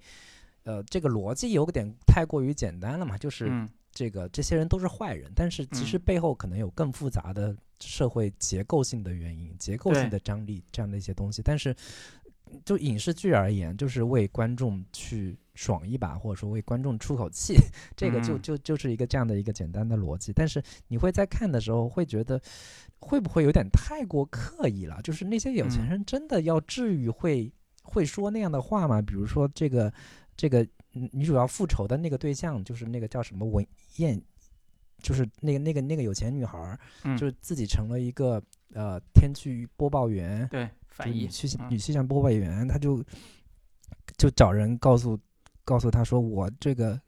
[0.65, 11.41] 呃，这个逻辑有点太过于简单了嘛，就是嗯这个这些人都是坏人，但是其实嗯背后可能有更复杂的社会结构性的原因、结构性的张力这样的一些东西。
[11.41, 11.75] 但是
[12.65, 17.55] 就影视剧而言，就是为观众去爽一把，或者说为观众出口气，
[17.95, 20.33] 这个就嗯就就是一个这样的一个简单的逻辑。
[20.33, 22.41] 但是你会在看的时候会觉得，
[22.99, 25.01] 会不会有点太过刻意了？
[25.01, 27.51] 就是那些有钱嗯人真的要至于会
[27.83, 29.01] 会说那样的话吗？
[29.01, 29.93] 比如说这个
[30.35, 33.65] 这个嗯女主要复仇的那个对象，就是那个叫什么文
[33.97, 34.21] 燕，
[35.01, 38.41] 就是那个那个那个有钱女孩儿，嗯，就是自己成了一个
[38.73, 40.69] 呃天气播报员，对
[41.05, 43.03] 女气嗯女气象播报员，她就
[44.17, 45.19] 就找人告诉
[45.63, 46.99] 告诉她说，我这个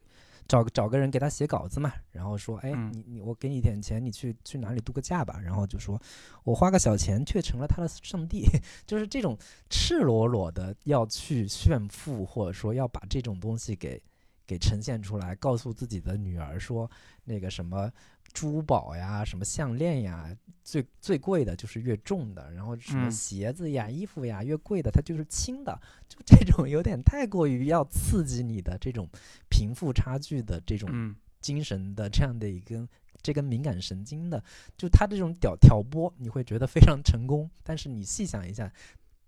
[0.46, 6.00] 找找个人给他写稿子嘛，然后说，哎，嗯你你我给你点钱，你去去哪里度个假吧，然后就说
[6.44, 8.44] 我花个小钱却成了他的上帝，
[8.86, 9.36] 就是这种
[9.70, 14.02] 赤裸裸的要去炫富，或者说要把这种东西给
[14.46, 16.90] 给呈现出来，告诉自己的女儿说
[17.24, 17.90] 那个什么。
[18.34, 29.08] 珠宝呀，什么项链呀，最最贵的就是越重的，然后什么嗯鞋子呀、衣服呀，越贵的它就是轻的，就这种有点太过于要刺激你的这种
[29.48, 32.88] 贫富差距的这种嗯精神的这样的一根
[33.22, 34.42] 这根敏感神经的，
[34.76, 38.70] 就他这种挑挑拨，你会觉得非常成功，但是你细想一下，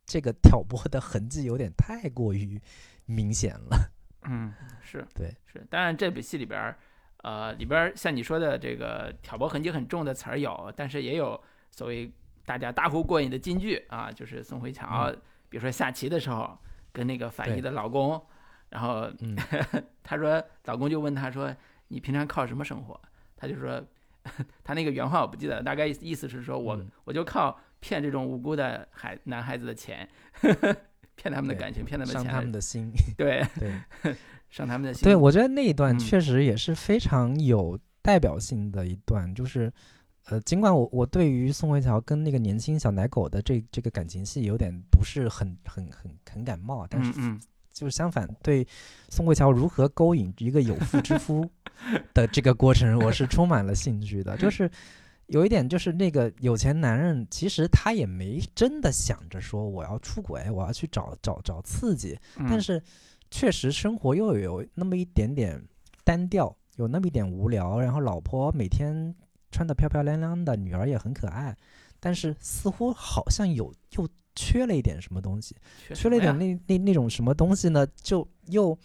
[0.04, 2.60] 这个挑拨的痕迹有点太过于
[3.04, 3.92] 明显了。
[4.28, 6.76] 嗯是对是，当然这部戏里边儿。
[7.18, 12.12] 呃，里边儿像你说的这个挑拨痕迹很重的词儿有，但是也有所谓
[12.44, 15.12] 大家大呼过瘾的金句啊，就是宋慧乔，
[15.48, 16.56] 比如说下棋的时候
[16.92, 18.20] 跟那个反义的老公，
[18.70, 19.36] 然后嗯。
[20.08, 21.52] 她说老公就问她说
[21.88, 23.00] 你平常靠什么生活？
[23.36, 23.84] 她就说
[24.62, 26.88] 她那个原话我不记得，大概意思是说我、嗯。
[27.02, 30.08] 我就靠骗这种无辜的孩男孩子的钱，
[31.16, 33.44] 骗他们的感情，骗他们的钱，伤他们的心，对。
[33.58, 34.14] 对。
[34.56, 35.98] 伤他们的心，对，我觉得那一段嗯。
[35.98, 39.72] 确实也是非常有代表性的一段，就是，
[40.24, 47.40] 呃，尽管我我对于宋慧乔跟那个年轻小奶狗的这这个感情戏有点不是很很很很感冒，但是嗯嗯。
[47.72, 48.66] 就是相反，对
[49.10, 51.46] 宋慧乔如何勾引一个有妇之夫
[52.14, 54.34] 的这个过程，我是充满了兴趣的。
[54.38, 54.70] 就 是
[55.26, 62.82] 有一点，就是那个有钱男人，其实他也没真的想着说我要出轨，我要去找找找刺激，嗯，但是
[63.30, 65.62] 确实生活又有那么一点点
[66.04, 67.80] 单调，有那么一点无聊。
[67.80, 69.14] 然后老婆每天
[69.50, 71.56] 穿得漂漂亮亮的，女儿也很可爱，
[72.00, 75.56] 但是似乎好像有又缺了一点什么东西，
[75.94, 77.86] 缺了一点那那那那种什么东西呢？
[77.96, 78.78] 就又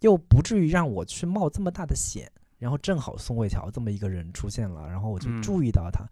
[0.00, 2.30] 又不至于让我去冒这么大的险。
[2.58, 6.08] 然后正好宋慧乔这么一个人出现了，然后我就嗯注意到他。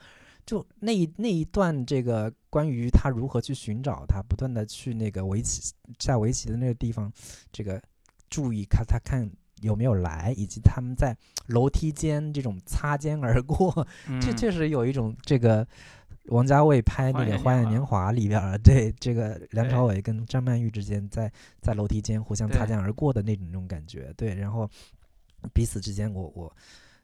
[0.46, 7.10] 就那一那一段，这个关于他如何去寻找他，不断的去那个围棋下围棋的那个地方，
[7.50, 7.82] 这个
[8.28, 9.30] 注意看他看
[9.60, 13.72] 有没有来，以及他们在楼梯间这种擦肩而过，
[14.20, 15.66] 这嗯确实有一种这个
[16.26, 24.68] 王家卫拍那个《花样年年华》里边儿，对这个梁朝伟跟张曼玉之间在在楼梯间互相擦肩而过的那种那种感觉，对，然后
[25.52, 26.54] 彼此之间我我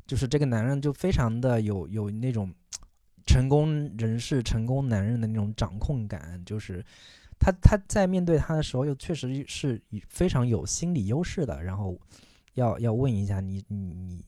[0.07, 2.53] 就是这个男人就非常的有有那种
[3.27, 6.85] 成功人士、成功男人的那种掌控感，就是
[7.39, 11.63] 他他在面对他的时候，又确实是非常有心理优势的。
[11.63, 11.99] 然后
[12.55, 14.25] 要要问一下你你你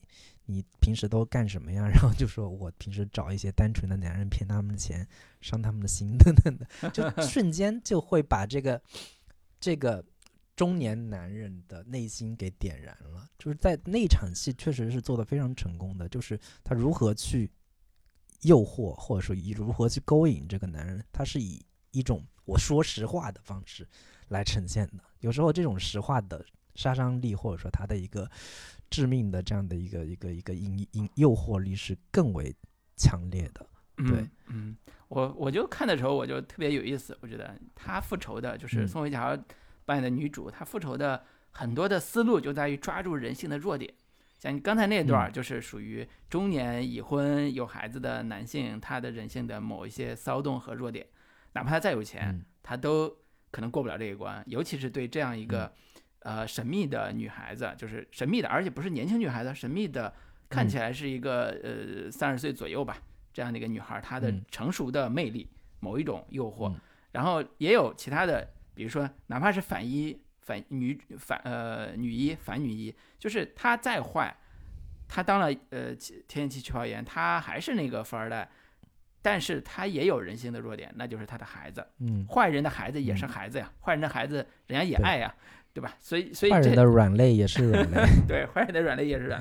[0.46, 1.86] 你平时都干什么呀？
[1.92, 5.06] 然后就说我平时找一些单纯的男人骗他们的钱，
[5.40, 8.80] 伤他们的心等等的，就瞬间就会把这个
[9.60, 10.04] 这个
[10.56, 13.28] 中年男人的内心给点燃了。
[13.38, 17.50] 就是在那场戏确实是做的非常成功的，就是他如何去
[18.42, 23.86] 诱惑，或者说以如何去勾引这个男人，他是以一种我说实话的方式
[24.28, 25.04] 来呈现的。
[25.20, 28.30] 有时候这种实话的杀伤力，或者说他的一个
[28.90, 32.54] 致命的这样的一个一个一个引引诱惑力是更为
[32.96, 33.66] 强烈的。
[33.96, 34.76] 对嗯，嗯，
[35.08, 39.36] 我我就看的时候我就特别有意思，我觉得他复仇的就是嗯宋慧乔
[39.84, 43.92] 扮演的女主，她复仇的很多的思路就在于抓住人性的弱点。
[44.42, 51.06] 像你刚才那段就是属于中年已婚有孩子的男性，他的人性的某一些骚动和弱点，
[51.52, 52.44] 哪怕他再有钱，嗯。
[52.60, 53.08] 他都
[53.52, 54.42] 可能过不了这一关。
[54.48, 55.72] 尤其是对这样一个、
[56.24, 56.40] 嗯。
[56.40, 60.12] 呃神秘的女孩子，就是神秘的，而且不是年轻女孩子，神秘的，
[60.48, 60.68] 看嗯。
[60.68, 62.98] 起来是一个、呃三十岁左右吧
[63.32, 64.44] 这样的一个女孩，她的嗯。
[64.50, 66.68] 成熟的魅力，某一种诱惑。
[66.68, 66.80] 嗯。
[67.12, 74.36] 然后也有其他的，比如说哪怕是反一反女反呃女一反女一，就是她再坏，
[75.08, 78.48] 她当了呃气天然气气泡炎，她还是那个富二代。
[79.24, 81.86] 但是她也有人性的弱点，那就是她的孩子。
[82.00, 85.32] 嗯，坏人的孩子也是嗯孩子呀，坏人的孩子人家也爱呀，
[85.72, 85.96] 对吧？
[86.00, 88.04] 所以所以 坏人的软肋也是软肋。
[88.26, 89.40] 对坏人的软肋也是软，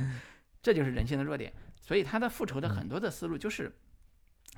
[0.61, 1.51] 这就是人性的弱点。
[1.81, 3.75] 所以他的复仇的嗯很多的思路就是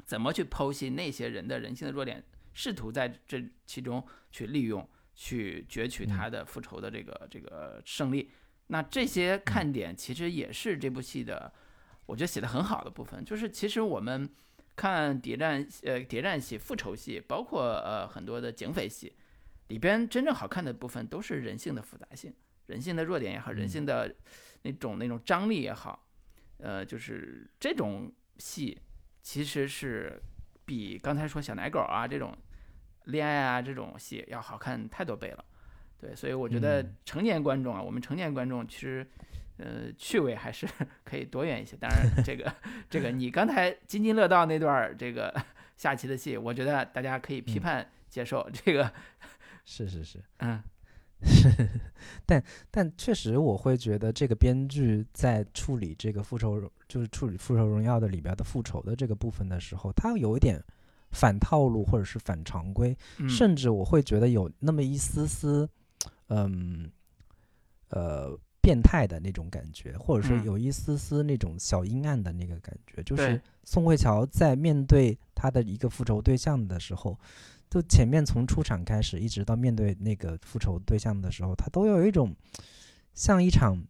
[0.05, 2.21] 怎么去剖析那些人的人性的弱点，
[2.53, 8.31] 试图在这其中去利用，去攫取他的复仇的这个这个胜利。
[8.67, 11.53] 那这些看点其实也是这部戏的，
[12.05, 13.23] 我觉得写的很好的部分。
[13.23, 14.27] 就是其实我们
[14.75, 19.13] 看谍战呃谍战戏、复仇戏，包括呃很多的警匪戏，
[19.67, 22.33] 里边真正好看的部分都是人性的复杂性、
[22.67, 24.15] 人性的弱点也好，人嗯性的
[24.63, 26.07] 那种那种张力也好，
[26.57, 28.79] 呃，就是这种戏
[29.21, 30.19] 其实是
[30.65, 32.35] 比刚才说小奶狗啊这种
[33.05, 35.43] 恋爱啊这种戏要好看太多倍了。
[35.99, 39.07] 对，所以我觉得嗯成年观众啊，我们成年观众其实，
[39.57, 40.67] 呃，趣味还是
[41.05, 41.77] 可以多元一些。
[41.77, 42.53] 当然，这个
[42.89, 45.33] 这个你刚才津津乐道那段儿这个
[45.77, 48.49] 下棋的戏，我觉得大家可以批嗯判接受。
[48.51, 48.91] 这个，
[49.63, 50.61] 是是是，嗯
[51.25, 51.49] 是
[52.69, 60.61] 但确实我会觉得这个编剧在处理这个复仇，就是处理《复仇荣耀》的里边的复仇的这个部分的时候，他有一点
[61.13, 65.69] 反套路或者是反常规，嗯，甚至我会觉得有那么一丝丝，
[66.27, 66.91] 嗯，
[67.89, 73.03] 呃，变态的那种感觉，或者说嗯有一丝丝那种小阴暗的那个感觉。
[73.03, 77.17] 就是宋慧乔在面对他的一个复仇对象的时候，
[77.69, 82.35] 就前面从出场开始，一直到面对那个复仇对象的时候，他都有一种
[83.13, 83.85] 像一场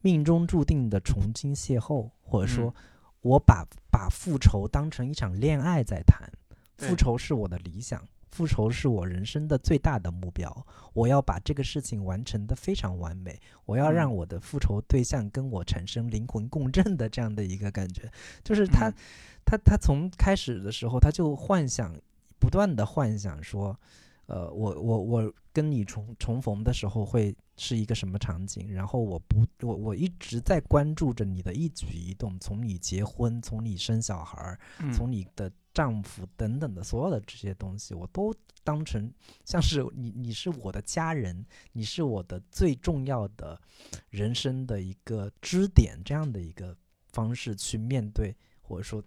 [0.00, 2.74] 命中注定的重新邂逅，或者说嗯
[3.20, 6.30] 我把把复仇当成一场恋爱在谈。
[6.78, 10.66] 对复仇是我的理想，复仇是我人生的最大的目标。
[10.94, 18.10] 我要把这个事情完成的非常完美，我要让嗯我的复仇对象跟我产生灵魂共振的这样的一个感觉。
[18.42, 18.94] 就是他，嗯
[19.44, 21.94] 他，他从开始的时候他就幻想，
[22.38, 23.78] 不断的幻想说，
[24.26, 28.72] 呃，我我我跟你重重逢的时候会是一个什么场景？
[28.72, 39.12] 然后我不，我我一直在关注着你的一举一动，从你结婚，从你生小孩儿，嗯从你的丈夫等等的所有的这些东西，我都当成
[39.44, 43.60] 像是你，你是我的家人，你是我的最重要的
[44.08, 46.76] 人生的一个支点，这样的一个
[47.08, 49.02] 方式去面对，或者说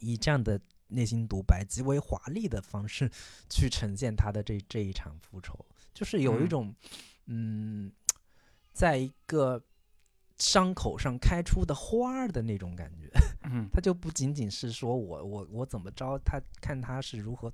[0.00, 3.10] 以这样的内心独白极为华丽的方式
[3.48, 6.90] 去呈现他的这这一场复仇，就是有一嗯种嗯，
[8.72, 9.62] 在一个
[10.38, 13.10] 伤口上开出的花儿的那种感觉。
[13.50, 17.50] 嗯他就不仅仅是说我我我怎么着，他看他是如何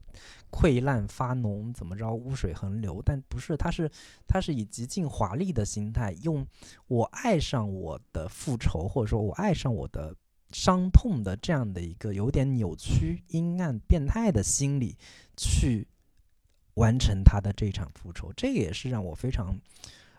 [0.50, 3.88] 溃烂发脓，怎么着污水横流，但不是，他是
[4.26, 6.44] 他是以极尽华丽的心态，用
[6.88, 10.16] 我爱上我的复仇，或者说我爱上我的
[10.50, 14.96] 伤痛的这样的一个有点扭曲、阴暗、变态的心理
[15.36, 15.86] 去
[16.74, 19.58] 完成他的这场复仇，这个也是让我非常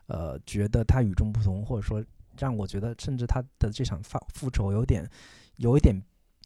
[0.07, 2.03] 呃觉得他与众不同，或者说
[2.37, 5.09] 让我觉得，甚至他的这场复复仇有点
[5.57, 5.95] 有一点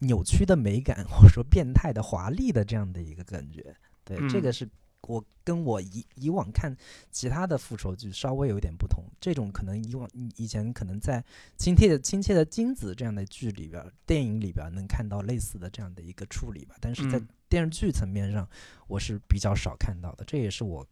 [0.00, 3.74] 扭曲的美感，或者说变态的华丽的这样的一个感觉。
[4.04, 4.68] 对，这个嗯是
[5.02, 6.76] 我跟我以以往看
[7.10, 9.04] 其他的复仇剧稍微有一点不同。
[9.20, 11.24] 这种可能以往以前可能在
[11.56, 18.48] 亲切的亲切的金子这样的剧里边儿、电影里边儿能看到类似的这样的一个处理吧，但是在嗯电视剧层面上，
[18.86, 20.24] 我是比较少看到的。
[20.24, 20.86] 这也是我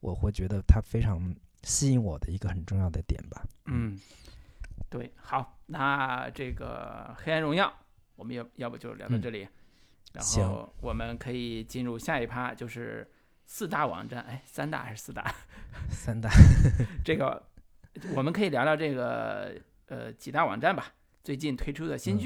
[0.00, 3.46] 我会觉得它非常吸引我的一个很重要的点吧。
[3.66, 3.96] 嗯，
[4.90, 7.68] 对，好，那这个《黑暗荣耀》，
[8.16, 9.48] 我们要要不就聊到嗯这里，
[10.12, 13.08] 然后我们可以进入下一趴，就是
[13.46, 15.32] 四大网站，哎，三大还是四大？
[15.90, 16.28] 三大，
[17.04, 17.40] 这个
[18.16, 19.54] 我们可以聊聊这个
[19.86, 20.92] 呃几大网站吧，
[21.22, 22.18] 最近推出的新嗯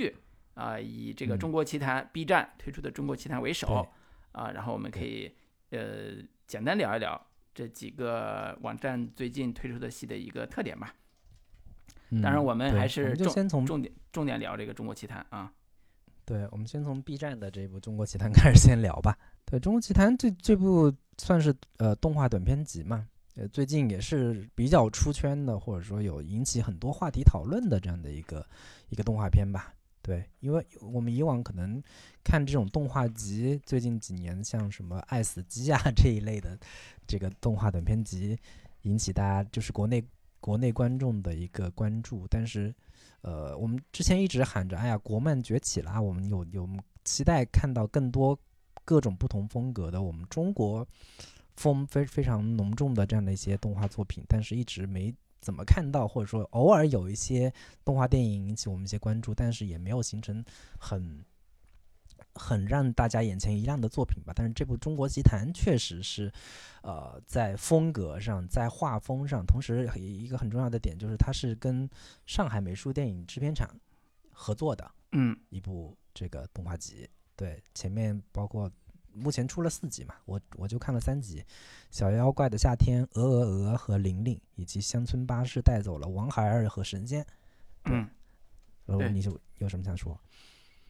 [0.59, 5.33] 剧啊、以这个嗯中国奇谭 B 站推出的中国奇谭为首对啊、然后我们可以
[5.71, 7.21] 呃简单聊一聊
[7.55, 10.95] 这几个网站最近推出的戏的一个特点吧。
[12.23, 15.53] 当然，嗯我们还是先从重点重点聊这个中国奇谭啊。
[16.25, 19.17] 对，我们先从 B 站的这部《中国奇谭 》开始先聊吧。
[19.45, 28.47] 对，《中国奇谭》这这部算是呃动画短片集嘛，呃，最近也是比较出圈的，或者说有引起很多话题讨论的这样的一个
[28.91, 29.73] 一个动画片吧。
[30.09, 31.83] 对，因为我们以往可能
[32.25, 36.59] 看这种动画集，最近几年像什么《爱死机》啊 这一类的
[37.07, 38.35] 这个动画短片集，
[38.85, 40.03] 引起大家就是国内
[40.41, 42.75] 国内观众的一个关注，但是
[43.21, 46.67] 呃，我们之前一直喊着，哎呀，国漫崛起啦，我们有有
[47.05, 48.39] 期待看到更多
[48.87, 50.89] 各种不同风格的我们中国
[51.57, 57.53] 风非非常浓重的这样的一些动画作品，但是一直没怎么看到，或者说偶尔有一些
[57.85, 60.45] 动画电影引起我们一些关注，但是也没有形成
[60.79, 61.25] 很
[62.35, 64.33] 很让大家眼前一亮的作品吧。
[64.35, 66.33] 但是这部《中国奇谭》确实是，
[66.83, 71.89] 呃，在风格上，在画风上，同时一个很重要的点就是它是跟
[72.27, 73.69] 上海美术电影制片厂
[74.31, 77.09] 合作的嗯一部这个动画集。
[77.35, 78.71] 对，前面包括
[79.13, 81.41] 目前出了四集嘛，我我就看了三集，
[81.91, 87.23] 《小妖怪的夏天》、《鹅鹅鹅》和《玲玲》，以及《乡村巴士带走了王孩儿》和《神仙》。
[87.85, 88.09] 嗯，
[88.87, 90.19] 然后对你就有什么想说？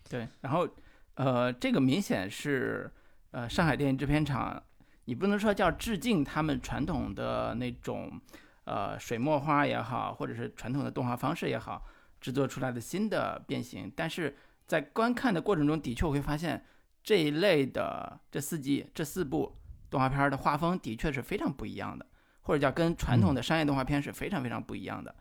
[0.09, 0.29] 对。
[0.41, 0.69] 然后
[1.15, 2.91] 呃，这个明显是
[3.31, 4.63] 呃上海电影制片厂，
[5.05, 8.21] 你不能说叫致敬他们传统的那种
[8.65, 11.85] 呃水墨画也好，或者是传统的动画方式也好，
[12.21, 16.65] 制作出来的新的变形，但是在观看的过程中，的确我会发现
[17.09, 19.57] 这一类的这四季这四部
[19.89, 22.05] 动画片儿的画风的确是非常不一样的，
[22.43, 25.17] 或者叫跟传统的商业动画片是非常非常不一样的。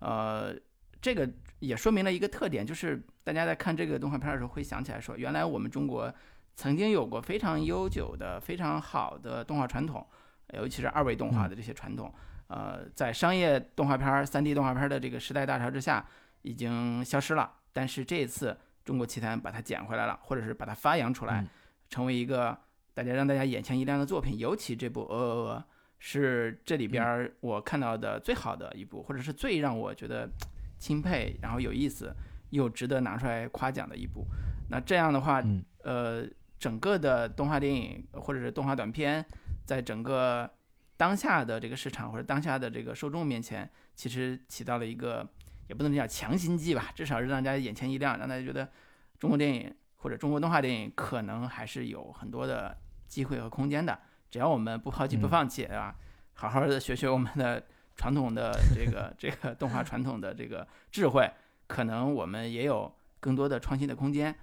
[0.00, 0.54] 呃，
[1.00, 1.26] 这个
[1.60, 6.14] 也说明了一个特点，就是大家在看这个动画片儿的时候会想起来说，原来我们中国
[6.56, 10.06] 曾经有过非常悠久的、非常好的动画传统，
[10.52, 12.12] 尤其是二维动画的这些传统。
[12.48, 16.06] 呃，在商业动画片儿、三 D 动画片儿的这个时代大潮之下，
[16.42, 17.50] 已经消失了。
[17.72, 18.58] 但是这一次，
[18.90, 21.48] 中国奇谭把它捡回来了，或者是把它发扬出来，嗯
[21.88, 22.58] 成为一个
[22.92, 24.36] 大家让大家眼前一亮的作品。
[24.36, 25.58] 尤其这部《鹅鹅鹅》
[26.00, 30.28] 是这里边儿我看到的最好的一部，或者是最让我觉得
[30.76, 32.12] 钦佩，然后有意思
[32.50, 34.26] 又值得拿出来夸奖的一部。
[34.70, 36.26] 那这样的话，嗯呃，
[36.58, 39.24] 整个的动画电影或者是动画短片，
[39.64, 40.50] 在整个
[40.96, 45.24] 当下的这个市场或者当下的这个受众面前，其实起到了一个
[45.70, 48.68] 也不能叫强心剂吧，至少是让大家眼前一亮，让大家觉得
[49.20, 53.96] 中国电影或者中国动画电影可能还是有很多的机会和空间的。
[54.28, 55.94] 只要我们不抛弃不嗯放弃，对吧？
[56.34, 57.64] 好好的学学我们的
[57.94, 61.30] 传统的这个这个动画传统的这个智慧，
[61.68, 64.34] 可能我们也有更多的创新的空间。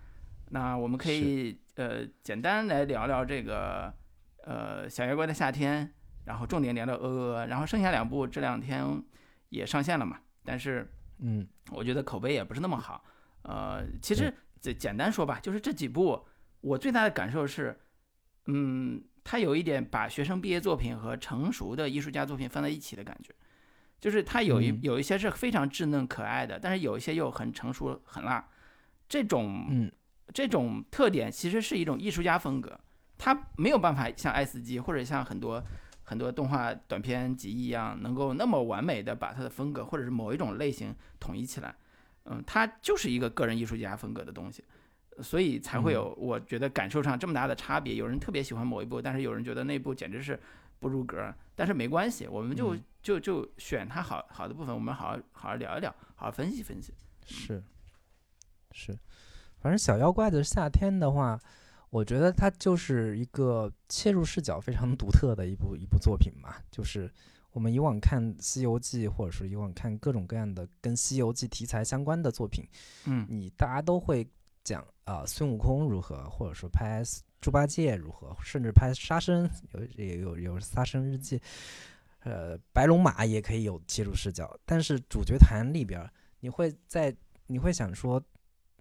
[0.51, 3.93] 那我们可以呃简单来聊聊这个
[4.45, 8.86] 呃小妖怪的夏天，然后重点聊聊鹅鹅，然后剩下两部这两天
[9.49, 10.89] 也上线了嘛，但是
[11.20, 11.47] 嗯。
[11.72, 13.03] 我觉得口碑也不是那么好。
[13.43, 16.26] 呃，其实简简单说吧，就是这几部
[16.61, 17.78] 我最大的感受是，
[18.45, 23.34] 嗯，他有一点把学生毕业作品和成熟的艺术家作品放在一起的感觉，
[23.99, 24.80] 就是他有一嗯。
[24.82, 28.47] 有一些是非常稚嫩可爱的，但是有一些又很成熟很辣，
[29.09, 29.91] 这种嗯。
[30.34, 32.78] 这种特点其实是一种艺术家风格，
[33.18, 35.63] 他没有办法像爱斯基或者像很多
[36.10, 41.76] 很多动画短片集一样，能够那么完美的把它的风格或者是某一种类型统一起来。
[42.24, 44.64] 嗯，它就是一个个人艺术家风格的东西，
[45.22, 47.95] 所以才会有我觉得感受上这么大的差别。
[47.95, 50.39] 有人特别喜欢某一部，但是有人觉得那部简直是
[50.80, 51.34] 不入格。
[51.55, 56.93] 但是没关系，我们就嗯就就选它好好的部分，我们好好好好聊一聊，好好分析分析。
[57.26, 57.62] 是
[58.72, 58.97] 是，
[59.60, 61.38] 反正小妖怪的夏天的话，
[61.90, 66.56] 我觉得它就是一个切入视角非常独特的一部一部作品嘛。
[66.70, 67.12] 就是
[67.52, 72.66] 我们以往看《西游记》，或者是以往看各种各样的跟《西游记》题材相关的作品，
[73.06, 74.28] 嗯你大家都会
[74.64, 77.02] 讲啊、孙悟空如何，或者说拍
[77.40, 81.42] 猪八戒如何，甚至拍沙僧有也有有沙僧日记，
[82.20, 86.12] 呃，白龙马也可以有切入视角，但是主角团里边儿，
[86.42, 87.16] 你会在
[87.46, 88.22] 你会想说，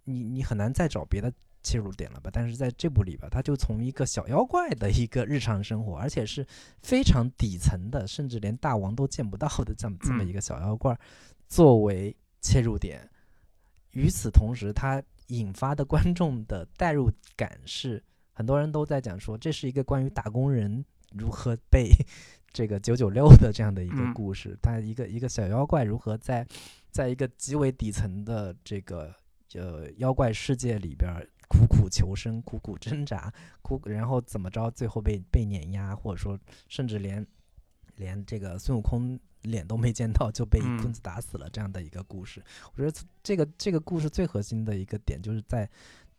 [0.03, 1.31] 你你很难再找别的
[1.67, 2.29] 切入点了吧？
[2.31, 6.47] 但是在这部里边儿，他就从一个小妖怪的一个日常生活，而且是
[6.81, 10.99] 非常底层的，甚至连大王都见不到的这么这么嗯一个小妖怪儿，
[11.49, 13.09] 作为切入点。
[13.91, 18.01] 与此同时，它引发的观众的代入感是，
[18.31, 21.91] 很多人都在讲说，这是一个关于打工人如何被
[22.53, 24.57] 这个九九六的这样的一个嗯故事。
[24.61, 26.47] 他一个一个小妖怪如何在
[26.91, 29.13] 在一个极为底层的这个
[29.55, 37.25] 呃妖怪世界里边儿苦苦求生、苦苦挣扎，苦然后怎么着，最后被被碾压，或者说甚至连
[37.95, 42.43] 连这个孙悟空脸都没见到就被一棍嗯子打死了这样的一个故事。
[42.73, 45.69] 我觉得这个这个故事最核心的一个点就是在。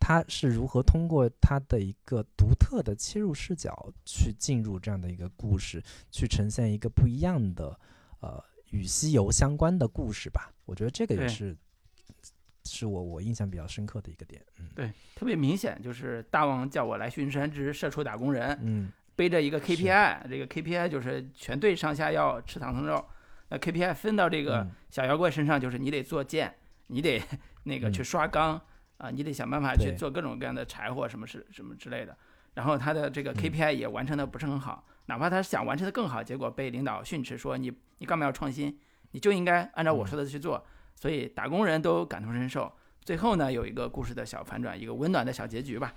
[0.01, 7.77] 他是如何通过他的一个独特的切入视角去进入这样的一个故事，去呈现一个不一样的
[8.21, 10.53] 呃与西游相关的故事吧？
[10.63, 11.53] 我觉得这个也是
[12.65, 14.43] 是我我印象比较深刻的一个点。
[14.59, 23.03] 嗯对，特别明显，就是大王叫我来巡山之社畜打工人，嗯背着一个 KPI，这个 KPI 就是全队上下要吃唐僧肉。
[23.49, 26.53] 那 KPI 分到这个嗯小妖怪身上，就是你得做剑，
[26.87, 27.21] 你得
[27.63, 28.61] 那个嗯去刷缸
[28.97, 32.15] 啊，你得想办法去做各种各样的柴火什么是什么之类的。
[32.53, 38.79] 然后他的这个嗯 KPI 也完成的不是很好，哪怕他想完成的更好，结果被领导训斥说你你干嘛要创新？
[39.11, 40.63] 你就应该按照我嗯说的去做。
[40.99, 42.71] 所以打工人都感同身受。
[43.01, 45.93] 最后呢，有一个故事的小反转，一个温暖的小结局吧，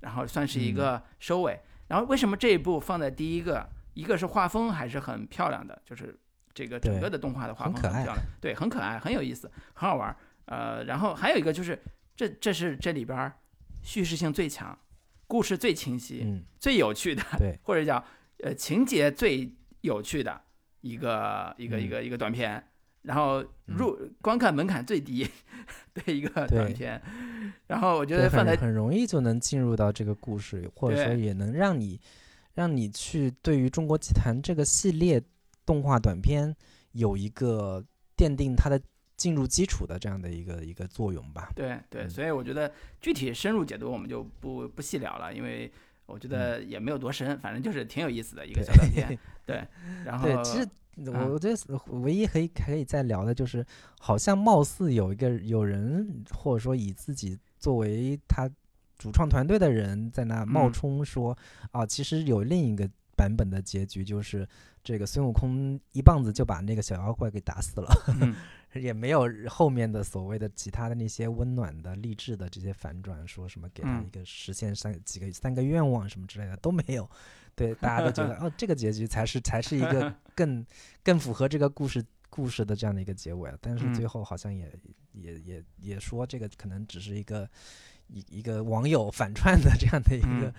[0.00, 1.60] 然后算是一嗯个收尾。
[1.88, 3.68] 然后为什么这一部放在第一个？
[3.94, 6.18] 一个是画风还是很漂亮的，就是
[6.52, 10.16] 这个整个的动画的画风很漂亮，对，很可爱，很有意思，很好玩儿。
[10.46, 11.80] 呃，然后还有一个就是
[12.16, 13.38] 这这是这里边儿
[13.84, 14.76] 叙事性最强，
[15.28, 18.04] 故事最清晰，嗯，最有趣的，对，或者叫
[18.42, 19.48] 呃情节最
[19.82, 20.42] 有趣的
[20.80, 22.66] 一个一个一嗯个一个短片，
[23.04, 25.26] 然后入观看门槛最低
[25.94, 27.00] 的一个短片，
[27.68, 32.00] 然后我觉，得放在很很容易就能进入到这个故事，或者说也能让你
[32.54, 35.22] 让你去对于中国奇谭这个系列
[35.64, 36.54] 动画短片
[36.92, 37.84] 有一个
[38.16, 38.80] 奠定它的
[39.16, 41.50] 进入基础的这样的一个一个作用吧。
[41.54, 42.10] 对对，嗯。
[42.10, 45.70] 所以我觉得具体深入解读我们就不不细聊了，因为
[46.06, 49.18] 我觉得也没有多深，反正就是挺有意思的一个小短片。
[49.46, 49.62] 对，
[50.04, 50.66] 然后 对，其实
[51.12, 53.64] 啊我觉得唯一可以可以再聊的就是，
[53.98, 58.48] 好像貌似有一个有人或者说以自己作为他
[58.98, 60.72] 主创团队的人在那冒嗯。
[60.72, 61.36] 充说、
[61.72, 64.48] 啊，其实有另一个版本的结局，就是
[64.82, 67.88] 这个孙悟空一棒子就把那个小妖怪给打死了，
[68.20, 68.34] 嗯。
[68.74, 74.04] 也没有后面的所谓的其他的那些温暖的励志的这些反转，说什么给他嗯。
[74.04, 77.08] 一个实现三几个三个愿望什么之类的都没有。
[77.54, 80.64] 对，大家都觉得 哦，这个结局才是才是一个 更
[81.02, 83.56] 更符合这个故事故事的这样的一个结尾啊。
[83.60, 84.70] 但是嗯最后好像也、
[85.12, 87.48] 也也也说这个可能只是一个
[88.08, 90.54] 一一个网友反串的这样的一个、嗯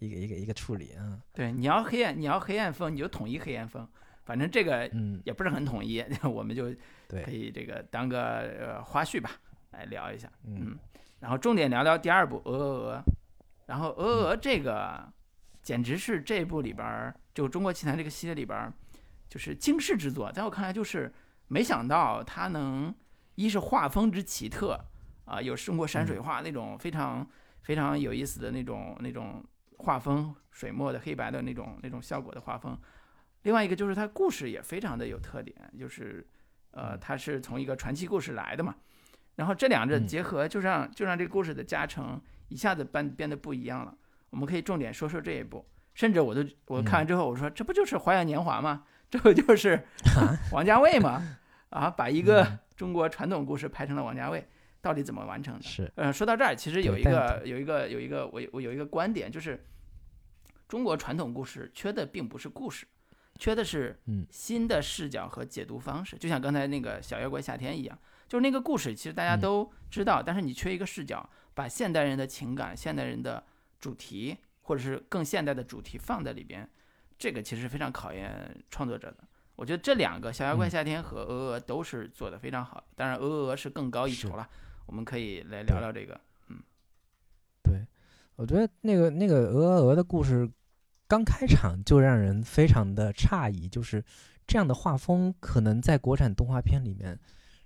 [0.00, 1.20] 一个一个一个处理啊。
[1.34, 3.86] 对，你要黑暗，你要黑暗风，你就统一黑暗风，
[4.24, 6.74] 反正这个嗯，也不是很统一， 我们就
[7.06, 8.18] 可以这个当个
[8.58, 9.30] 呃花絮吧，
[9.72, 10.26] 来聊一下。
[10.44, 10.78] 嗯嗯，
[11.18, 13.04] 然后重点聊聊第二部《鹅鹅鹅》，
[13.66, 15.06] 然后《鹅鹅鹅》这个
[15.62, 18.72] 简直是这部里边儿就中国奇谭这个系列里边儿
[19.28, 21.12] 就是惊世之作，在我看来就是
[21.48, 22.94] 没想到它能
[23.34, 24.78] 一是画风之奇特
[25.24, 27.24] 啊、有中国山水画那种非常
[27.62, 29.44] 非常有意思的那种那种
[29.78, 32.76] 画风，水墨的黑白的那种那种效果的画风。
[33.42, 36.26] 另外一个就是它故事也非常的有特点，就是
[36.72, 38.74] 呃，它是从一个传奇故事来的嘛。
[39.36, 43.96] 然后这两者嗯结合，就让就让这个故事的加成一下子变变得不一样了。
[44.30, 45.64] 我们可以重点说说这一部，
[45.94, 48.84] 甚至我都我看完之后，我说这不就是《花样年华》吗？
[49.10, 49.82] 这不就是
[50.52, 51.38] 王家卫吗？
[51.70, 54.46] 啊，把一个嗯中国传统故事拍成了王家卫，
[54.80, 55.62] 到底怎么完成的？
[55.62, 59.64] 是呃，说到这儿，其实有一个有一个有一个我我有一个观点，就是
[60.68, 62.86] 中国传统故事缺的并不是故事，
[63.38, 66.16] 缺的是嗯新的视角和解读方式。
[66.16, 73.42] 就像刚才那个小妖怪夏天一样，就是那个故事其实大家嗯都知道，但是你缺一个视角，把现代人的情感、现代人的
[73.80, 76.68] 主题或者是更现代的主题放在里边，
[77.18, 79.16] 这个其实非常考验创作者的。
[79.56, 84.48] 我觉得这两个《小妖怪嗯夏天》和《鹅鹅鹅》都是做的非常好的，当然《鹅鹅鹅》是更高一筹了。
[84.86, 86.18] 我们可以来聊聊这个。
[86.48, 86.56] 嗯
[87.62, 87.86] 对，
[88.36, 90.50] 我觉得那个那个鹅鹅鹅的故事
[91.06, 94.02] 刚开场就让人非常的诧异，就是
[94.46, 97.18] 这样的画风可能在国产动画片里面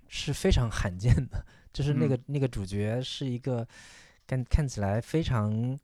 [0.07, 3.65] 是非常罕见的，就是那个、那个主角是一个
[4.27, 5.77] 看看起来非常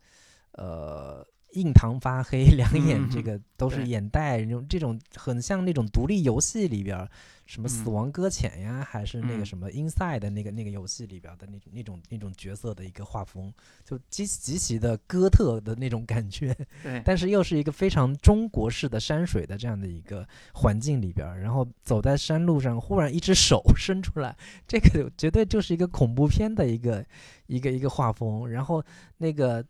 [0.54, 7.10] 呃印堂发黑， 两眼这嗯个都是眼袋，这种这种很像那种独立游戏里边儿
[7.46, 16.56] 什么死嗯亡搁浅呀，还是那个嗯什么 Inside 的那个那个游戏里边儿的那那种那种角色的一个画风，就极极其的哥特的那种感觉。
[16.82, 24.36] 对，但是又是一个非常中国式的山水的这样的一个环境里边儿，然后走在山路上，忽然一只手 伸出来，
[24.68, 27.06] 这个绝对就是一个恐怖片的一个
[27.48, 28.50] 一个一个画风。
[28.50, 28.84] 然后
[29.18, 29.64] 那个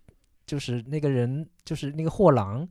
[0.52, 2.68] 就是那个人，就是那个货郎，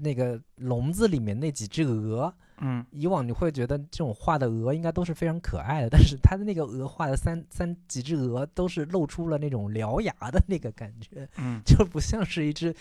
[0.00, 11.28] 那个笼子里面那几只鹅，嗯以往你会觉得这种画的鹅应该都是非常可爱的，但是他的那个鹅画的三三几只鹅都是露出了那种獠牙的那个感觉。
[11.38, 12.74] 嗯 就不像是一只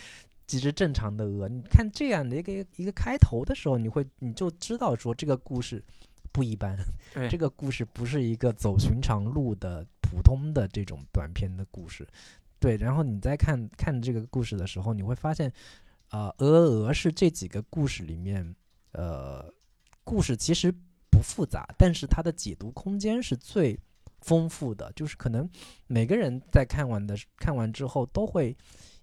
[0.48, 1.48] 几只正常的鹅。
[1.48, 5.84] 你看这样的一个一个开头的时候，你会你就知道说这个故事
[6.32, 6.76] 不一般，
[7.30, 12.08] 这个故事不是一个走寻常路的普通的这种短篇的故事。
[12.62, 15.52] 对，然后你在看看这个故事的时候，你会发现，
[16.10, 18.56] 啊、鹅鹅鹅是这几个故事里面，
[18.92, 19.52] 呃，
[20.04, 20.72] 故事其实
[21.10, 23.80] 不复杂，但是它的解读空间是最
[24.20, 25.50] 丰富的，就是可能
[25.88, 28.56] 每个人在看完的看完之后都会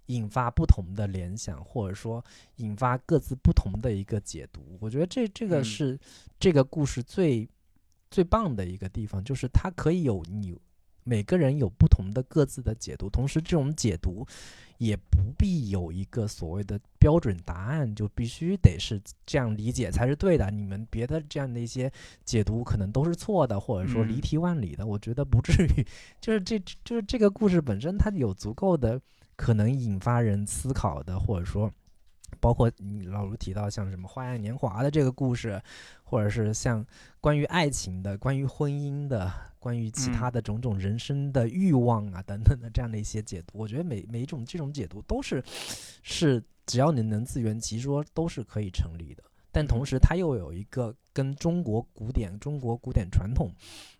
[0.05, 2.23] 引发不同的联想，或者说
[2.55, 4.77] 引发各自不同的一个解读。
[4.79, 5.99] 我觉得这这个嗯是
[6.39, 7.47] 这个故事最
[8.09, 10.57] 最棒的一个地方，就是它可以有你
[11.03, 14.25] 每个人有不同的各自的解读，同时这种解读
[14.77, 20.49] 也不必有一个所谓的标准答案，就必须得是这样理解才是对的。
[20.51, 21.91] 你们别的这样的一些
[22.23, 25.85] 解读可能都是错的，或者说离嗯题万里的，我觉得不至于。
[26.21, 29.01] 就是这就是这个故事本身，它有足够的
[29.35, 31.71] 可能引发人思考的，或者说。
[32.39, 35.61] 包括你老卢提到像什么《花样年华》的这个故事，
[36.03, 36.85] 或者是像
[37.19, 45.43] 关于爱情的、关于婚姻的、关于其他嗯的种种人生的欲望啊等等的这样的一些解读，我觉得每每一种这种解读都是
[46.03, 49.23] 是只要你能自圆其说，都是可以成立的。
[49.51, 53.51] 但同时，它又有一个跟中国古典、中国古典传统，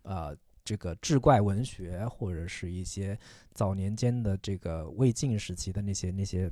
[0.04, 3.18] 呃，这个志怪文学或者是一些
[3.52, 6.52] 早年间的这个魏晋时期的那些那些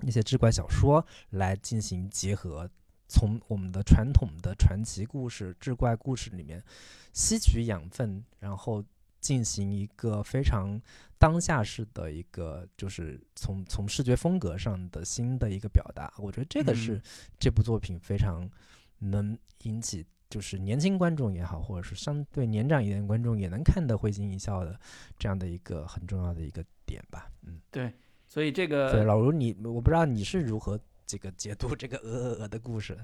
[0.00, 2.68] 那些志怪小说来进行结合，
[3.08, 6.62] 从我们的传统的传奇故事、志怪故事里面
[7.12, 8.84] 吸取养分，然后
[9.20, 10.80] 进行一个非常
[11.18, 16.12] 当下式的一个，就是从从视觉风格上的新的一个表达。
[16.18, 17.02] 我觉得这个是嗯
[17.38, 18.48] 这部作品非常
[18.98, 20.06] 能引起。
[20.30, 24.78] 就是年轻观众也好，或者是相对年长一点的观众也能看得会心一笑的
[25.18, 27.30] 这样的一个很重要的一个点吧。
[27.40, 27.58] 嗯，
[28.28, 33.00] 所以这对，个老卢你，我不知道你是如何这个解读这个鹅鹅鹅的故事的。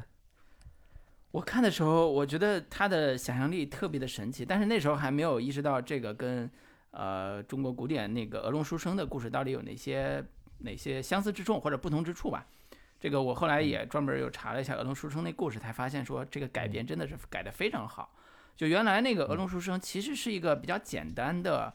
[1.31, 6.49] 我看的时候，我觉得他的想象力特别的神奇，但是那时候还没有意识到这个跟
[6.91, 10.25] 呃中国古典那个鹅龙书生的故事到底有哪些
[10.59, 12.47] 哪些相似之处或者不同之处吧。
[13.01, 18.15] 这个我后来也专门又查了一下鹅龙书生那故事，才发现说这个改编真的是改得非常好。
[18.57, 21.75] 就原来那个鹅龙书生其实是一个比较简单的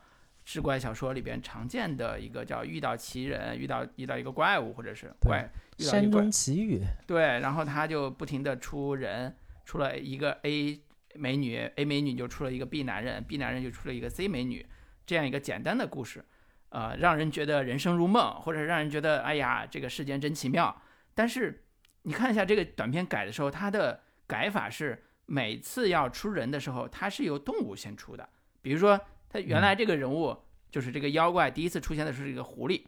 [0.50, 5.48] 志怪小说里边常见的一个叫遇到奇人，遇到遇到一个怪物或者是怪
[5.78, 10.82] 遇到山中奇遇，对，然后他就不停的出人，出了一个 A
[11.14, 14.66] 美女，A 美女就出了一个 B 男人，B 男人就出了一个 C 美女，
[15.06, 16.26] 这样一个简单的故事，
[16.70, 20.82] 呃，让人觉得人生如梦，或者让人觉得哎呀，这个世间真奇妙。
[21.14, 21.64] 但是
[22.02, 28.28] 你看一下这个短片改的时候，它的改法是每次要出人的时候，它是由动物先出的，
[28.64, 29.00] 比如说
[29.30, 30.36] 他原来这个人物
[30.70, 32.84] 就是这个妖怪第一次出现的是一个狐狸。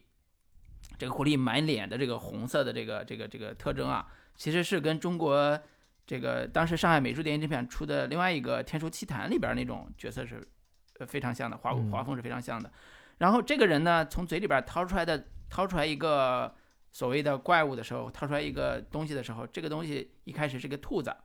[0.97, 5.59] 这个狐狸满脸的这个红色的这个这个这个特征啊，其实是跟中国
[6.05, 10.45] 这个当时上海美术电影制片出的另外一个《天书奇谭》里边那种角色是
[10.99, 12.71] 呃非常像的，画嗯画风是非常像的。
[13.19, 16.53] 然后这个人呢，从嘴里边掏出来的掏出来一个
[16.91, 21.15] 所谓的怪物的时候，掏出来一个东西的时候，这个东西一开始是个兔子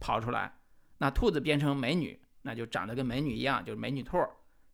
[0.00, 0.52] 跑出来，
[0.98, 4.30] 那兔子变成美女，那就长得跟美女一样，就是美女兔儿。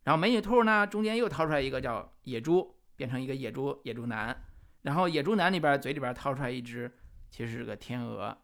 [0.07, 4.41] 然后美女兔呢，中间又掏出来一个叫野猪，变成一个野猪野猪男。
[4.83, 6.89] 然后野猪男里边嘴里边掏出来一只，
[7.29, 8.37] 其实是个天鹅，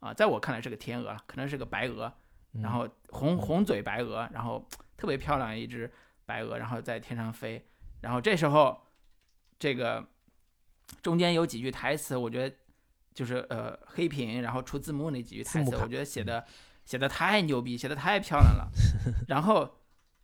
[0.00, 2.12] 啊，在我看来是个天鹅，可能是个白鹅，
[2.54, 5.88] 嗯然后红红嘴白鹅，然后特别漂亮一只
[6.26, 7.64] 白鹅，然后在天上飞。
[8.00, 8.82] 然后这时候，
[9.56, 10.04] 这个
[11.00, 12.56] 中间有几句台词，我觉得
[13.12, 16.44] 就是呃黑屏，然后出字幕那几句台词，我觉得写的
[16.84, 18.68] 写的太牛逼，写的太漂亮了。
[19.28, 19.76] 然后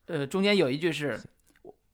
[0.07, 1.21] 呃中间有一句是。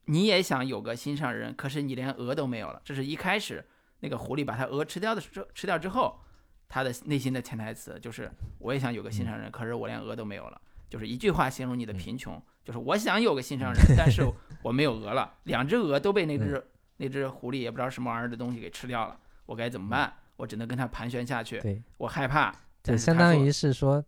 [0.09, 2.81] 你也想有个心上人，可是你连鹅都没有了。
[2.85, 3.65] 这是一开始
[3.99, 6.21] 那个狐狸把它鹅吃掉的时候吃掉之后，
[6.69, 8.31] 他的内心的潜台词就是
[8.61, 14.23] 我也想有个心上人，可是我连鹅都没有了，就是一句话形容你的贫穷，就是我想有个心上人，但是
[14.63, 16.65] 我没有鹅了，两只鹅都被那只
[16.99, 20.15] 那只狐狸也不知道什么玩意儿的东西给吃掉了，我该怎么办？
[20.37, 22.55] 我只能跟他盘旋下去，对，我害怕。
[22.85, 24.05] 就相当于是说，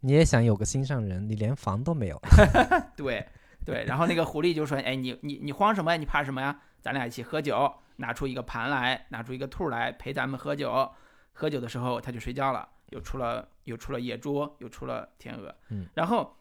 [0.00, 2.20] 你也想有个心上人，你连房都没有。
[2.96, 3.26] 对
[3.64, 5.96] 对，然后那个狐狸就说：“哎，你你你慌什么呀？
[5.96, 6.60] 你怕什么呀？
[6.80, 10.90] 咱俩一起喝酒，拿出一个盘来，拿出一个兔来陪咱们喝酒。
[11.32, 15.54] 喝酒的时候他就睡觉了，又出了又出了野猪，又出了天鹅。
[15.70, 16.36] 嗯，然后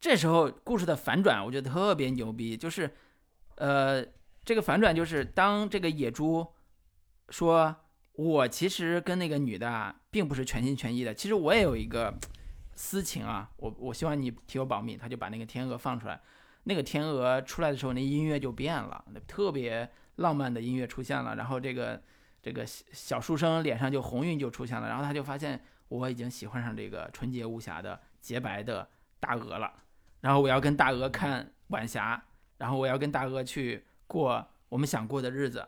[0.00, 2.90] 这时候故事的反转，我觉得特别牛逼，就是
[3.56, 4.04] 呃，
[4.44, 6.46] 这个反转就是当这个野猪
[7.30, 7.74] 说。”
[8.20, 11.14] 我其实跟那个女的啊，并不是全心全意的。
[11.14, 12.14] 其实我也有一个
[12.74, 14.94] 私情啊，我我希望你替我保密。
[14.94, 16.20] 他就把那个天鹅放出来，
[16.64, 21.34] 那个天鹅出来的时候，那音乐就变了，那特别浪漫的音乐出现了。
[21.36, 22.02] 然后这个
[22.42, 25.58] 这个小小书生脸上就红晕就出现了，然后他就发现
[25.88, 28.86] 我已经喜欢上这个纯洁无瑕的洁白的
[29.18, 29.72] 大鹅了。
[30.20, 32.22] 然后我要跟大鹅看晚霞，
[32.58, 35.66] 然后我要跟大鹅去过我们想过的日子，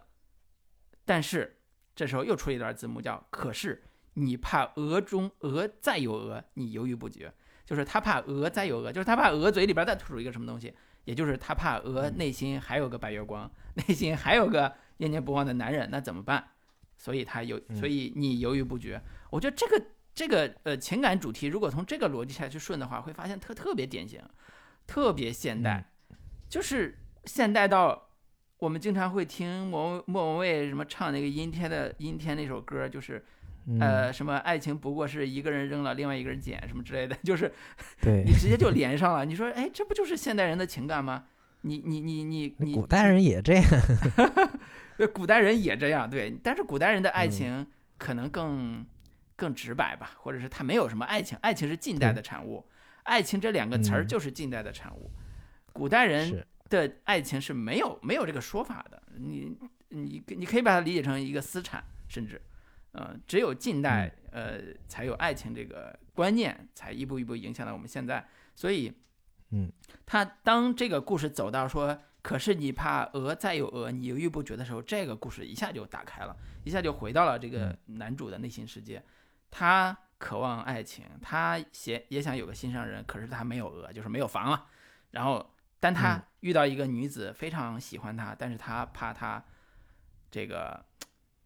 [1.06, 1.56] 但是。
[1.94, 3.82] 这时候又出了一段字幕，叫“可是
[4.14, 7.32] 你怕鹅中鹅再有鹅，你犹豫不决”，
[7.66, 10.74] 就是他怕鹅再有鹅，就是他怕鹅嘴里边再吐出一个什么东西，
[11.04, 16.48] 也就是他怕鹅内心还有个白月光，内心还有个念念不忘的男人，那怎么办？
[16.96, 19.00] 所以他犹，所以你犹豫不决。
[19.30, 19.84] 我觉得这个
[20.14, 24.22] 这个呃情感主题，如果从这个逻辑下去顺的话，会发现特特别典型，
[24.86, 25.90] 特别现代，
[26.48, 28.08] 就是现代到。
[28.62, 33.20] 我们经常会听莫莫文蔚什么唱那个阴天的阴天那首歌，就是，
[33.80, 37.52] 呃，什么爱情不过是一个人扔了，另外一个人捡什么之类的， 就是，
[38.00, 39.24] 对你直接就连上了。
[39.24, 41.24] 你说，哎，这不就是现代人的情感吗？
[41.62, 43.64] 你你你你你，古代人也这样，
[45.12, 46.32] 古代人也这样，对。
[46.40, 47.66] 但是古代人的爱情
[47.98, 48.86] 可能更
[49.34, 52.64] 更直白吧，或者是他没有什么爱情，爱情是近代的产物，
[53.02, 55.10] 爱情这两个词儿就是近代的产物，
[55.72, 56.46] 古代人。
[56.72, 59.56] 的爱情是没有没有这个说法的，你
[59.90, 62.40] 你你可以把它理解成一个私产，甚至，
[62.92, 68.26] 呃，只有近代呃才有爱情这个观念，才一步一步影响到我们现在。
[68.54, 68.92] 所以，
[69.50, 69.70] 嗯，
[70.06, 79.02] 他当这个故事走到说，可是你怕鹅再有鹅，你犹豫不决的时候，这个故事一下就打开了，一下就回到了这个男主的内心世界。
[79.50, 84.66] 他渴望爱情，他也也想有个心上人，可是他没有鹅，就是没有房了，
[85.10, 85.50] 然后。
[85.82, 89.44] 但他遇到一个女子非常喜欢他，但是他怕他
[90.30, 90.80] 这个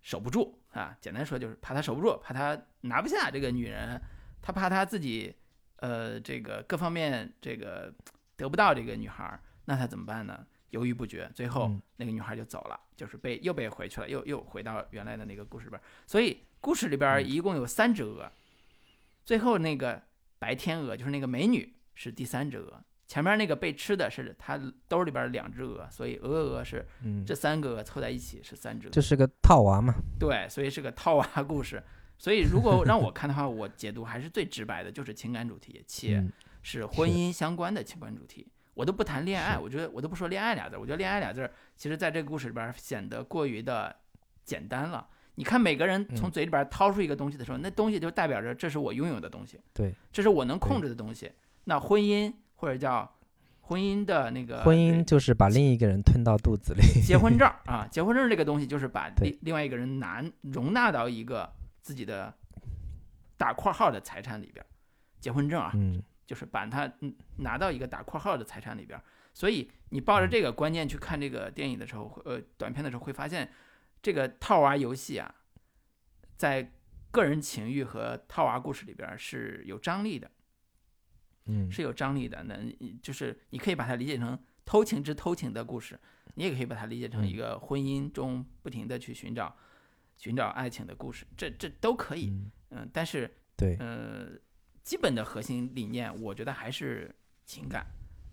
[0.03, 0.95] 守不住啊。
[1.01, 3.99] 简单说就是怕他守不住，怕他拿不下这个女人，
[4.43, 5.35] 他怕他自己
[5.77, 7.91] 呃这个各方面这个
[8.37, 10.47] 得不到这个女孩，那他怎么办呢？
[10.69, 15.81] 犹豫不决，最后那个女孩就走了，就是被又被回去了，又又回到原来的那个故事里边。
[16.07, 18.31] 所以故事里边一共有三只鹅，
[19.25, 20.03] 最后那个
[20.39, 22.85] 白天鹅就是那个美女是第三只鹅。
[23.07, 26.85] 前面那个被吃的是他兜里边两只鹅，所以鹅鹅鹅是
[27.25, 29.95] 这三个鹅凑在一起是三只，这是个套娃嘛。
[30.19, 31.81] 对，所以是个套娃故事。
[32.19, 36.21] 所以如果让我看的话，我解读还是最直白的，就是情感主题，且
[36.63, 38.45] 是婚姻相关的情感主题。
[38.75, 43.95] 我都不谈恋爱，我觉得我都不说恋爱俩字，我觉得恋爱俩字其实在这个故事里边显得过于的
[44.43, 45.07] 简单了。
[45.37, 51.31] 你看每个人从嘴里边掏出一个东西的时候，那东西就代表着这是我拥有的东西，对，这是我能控制的东西。
[51.63, 52.33] 那婚姻。
[52.57, 53.11] 或者叫
[53.61, 56.83] 婚姻的那个婚姻，就是把另一个人吞到肚子里。
[57.03, 62.35] 结婚证 啊，结婚证这个东西就是把另另外一个人拿容纳到一个自己的
[63.37, 64.65] 打括号的财产里边。
[65.19, 66.91] 结婚证啊，嗯，就是把它
[67.39, 69.01] 拿到一个打括号的财产里边。
[69.35, 73.51] 所以你抱着这个观念去看这个电影的时候，呃，短片的时候会发现，
[74.01, 75.35] 这个套娃游戏啊，
[76.37, 76.73] 在
[77.11, 80.31] 个人情欲和套娃故事里边是有张力的。
[81.47, 82.43] 嗯，是有张力的。
[82.45, 82.57] 那
[83.03, 85.99] 就是你可以把它理解成偷情之偷情的故事，
[86.35, 89.55] 你也可以把它理解成一个婚姻中不停的去寻找、
[90.17, 91.27] 寻找爱情的故事。
[91.37, 92.33] 这这都可以。
[92.71, 94.29] 嗯，但是对，呃，
[94.83, 97.87] 基本的核心理念，我觉得还是情感。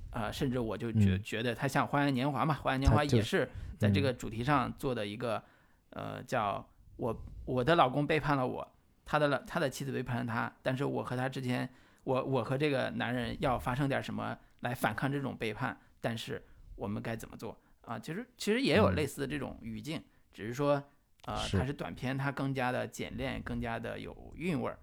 [0.10, 3.50] 啊，甚至我就觉觉得它像《花样年华》嘛，《花样年华》也是
[3.80, 5.44] 在这个主题上做的一个，
[5.90, 8.68] 呃，叫我我的老公背叛了我，
[9.06, 11.70] 他的他的妻子背叛了他，但是我和他之间。
[12.04, 16.44] 我我和这个男人要发生点什么来反抗这种背叛，但是
[16.76, 18.00] 我们该怎么做啊？
[18.00, 20.02] 其实其实也有类似的这种语境，
[20.34, 20.84] 只是说，
[21.26, 24.80] 呃，它是短片，它更加的简练，更加的有韵味儿。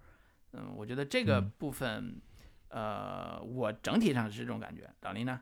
[0.53, 2.21] 嗯，我觉得这个部分，
[2.69, 4.89] 呃，我整体上是这种感觉。
[5.01, 5.39] 老林呢？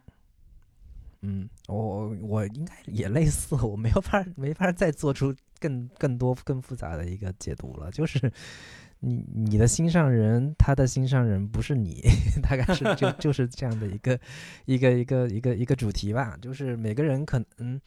[1.21, 8.32] 嗯，我我应该也类似，我没有法没法再做出更更多更复杂的一个解读了，就是
[8.99, 12.01] 你你的心上人，他的心上人不是你，
[12.43, 14.19] 大概是就就是这样的一个
[14.65, 17.79] 一个一个一个一个主题吧，就是每个人可能。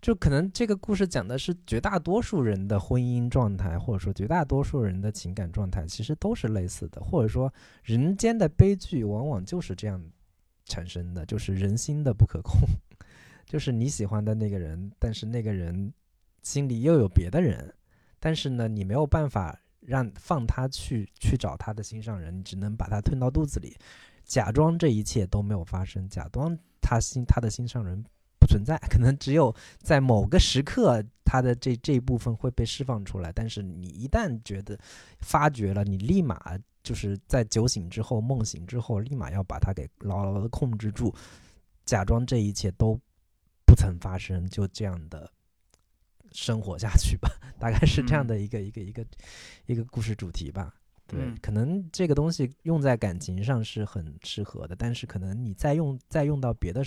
[0.00, 7.02] 就可能这个故事讲的是绝大多数人的婚姻状态，或者说绝大多数人的情感状态，其实都是类似的。
[7.02, 7.52] 或者说，
[7.82, 10.00] 人间的悲剧往往就是这样
[10.66, 12.60] 产生的，就是人心的不可控。
[13.44, 15.92] 就是你喜欢的那个人，但是那个人
[16.44, 17.74] 心里又有别的人，
[18.20, 19.58] 但是呢，你没有办法
[19.88, 23.76] 让放他去去找他的心上人，你只能把他吞到肚子里，
[24.24, 28.02] 假装这一切都没有发生，假装他心他的心上人
[28.38, 28.46] 不。
[28.48, 33.30] 存在可能只有在某个时刻，他的这这一部分会被释放出来。
[33.30, 34.78] 但是你一旦觉得
[35.20, 41.14] 发觉了，你立马就是在酒醒之后、梦醒之后，立马要把它给牢牢的控制住，
[41.84, 42.98] 假装这一切都
[43.66, 45.30] 不曾发生，就这样的
[46.40, 47.28] 生活下去吧。
[47.58, 49.04] 大概是这样的一个一个一个
[49.66, 50.72] 一个故事主题吧。
[51.08, 56.84] 对，可能这个东西用在感情上是很适合的，但是可能你再用再用到别的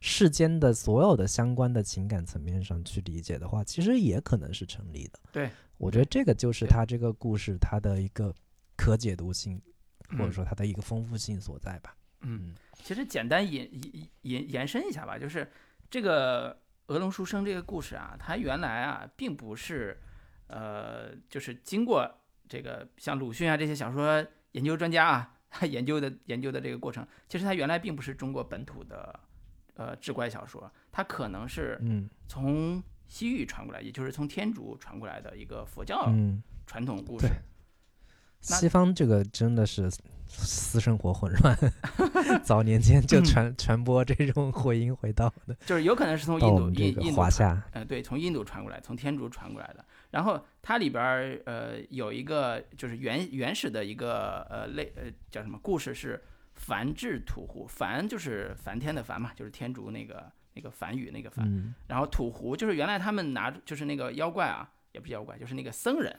[0.00, 5.18] 世间的所有的相关的情感层面上去理解的话，其实也可能是成立的。
[5.32, 8.34] 对，我觉得这个就是他这个故事它的一个
[8.76, 9.60] 可解读性，
[10.16, 11.94] 或者说它的一个丰富性所在吧。
[12.20, 13.68] 嗯，其实简单延
[14.22, 15.50] 延延伸一下吧，就是
[15.90, 16.56] 这个
[16.86, 20.00] 鹅龙书生这个故事啊，它原来啊并不是，
[20.46, 22.08] 呃，就是经过
[22.48, 29.20] 这个像鲁迅啊这些小说研究专家啊 他研究的研究的这个过程，其实它原来并不是中国本土的。
[29.76, 31.76] 呃，志怪小说，它可能是
[32.28, 36.08] 从西域传过来，也就是从天竺传过来的一个佛教
[36.64, 37.26] 传统故事。
[38.44, 39.90] 西方这个真的是
[40.26, 41.56] 私生活混乱，
[42.44, 49.84] 早年间就传传播这种回音回道的，就是有可能是从印度印印华夏，呃，对，从印度传过来，从天竺传过来的。
[50.10, 56.22] 然后它里边儿呃有一个就是原原始的一个呃类呃叫什么故事是。
[56.56, 61.74] 梵志土湖，梵就是梵天的梵嘛，就是天竺那个那个梵语那个梵。
[61.88, 66.16] 然后土湖就是原来他们拿就是那个妖怪啊，也不是妖怪，就是那个僧人，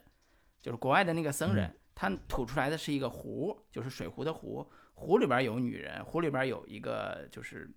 [0.61, 7.67] 就是国外的那个僧人，它吐出来的是一个壶，就是水壶的壶，壶里边有女人，壶里边有一个就是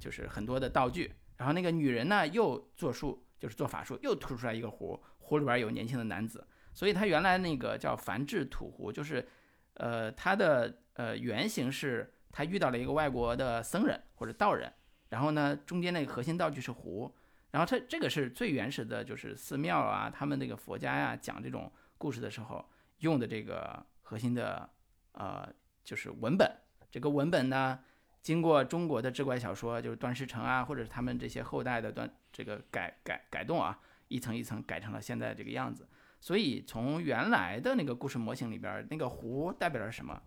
[0.00, 1.12] 就是很多的道具。
[1.36, 6.44] 然后那个女人呢又做术，就是做法术，又吐出来一个壶，壶里边有年轻的男子。
[6.72, 9.28] 所以他原来那个叫梵制土壶，就是
[9.74, 10.78] 呃他的。
[10.94, 14.70] 呃，原型是他遇到了一个外国的僧人或者道人，
[15.08, 17.10] 然后呢，中间那个核心道具是壶，
[17.52, 22.62] 然后它这个是最原始的，就是寺庙啊，他们那个佛家呀讲这种故事的时候
[23.00, 24.70] 用的这个核心的
[25.12, 25.46] 呃
[25.84, 26.50] 就是文本。
[26.90, 27.78] 这个文本呢，
[28.22, 33.78] 经过中国的志怪小说，就是段世成啊，或者是他们这些后代的段这个改改改动啊，
[34.08, 35.88] 一层一层改成了现在这个样子。
[36.20, 40.20] 所以从原来的那个故事模型里边，那个壶代表了什么？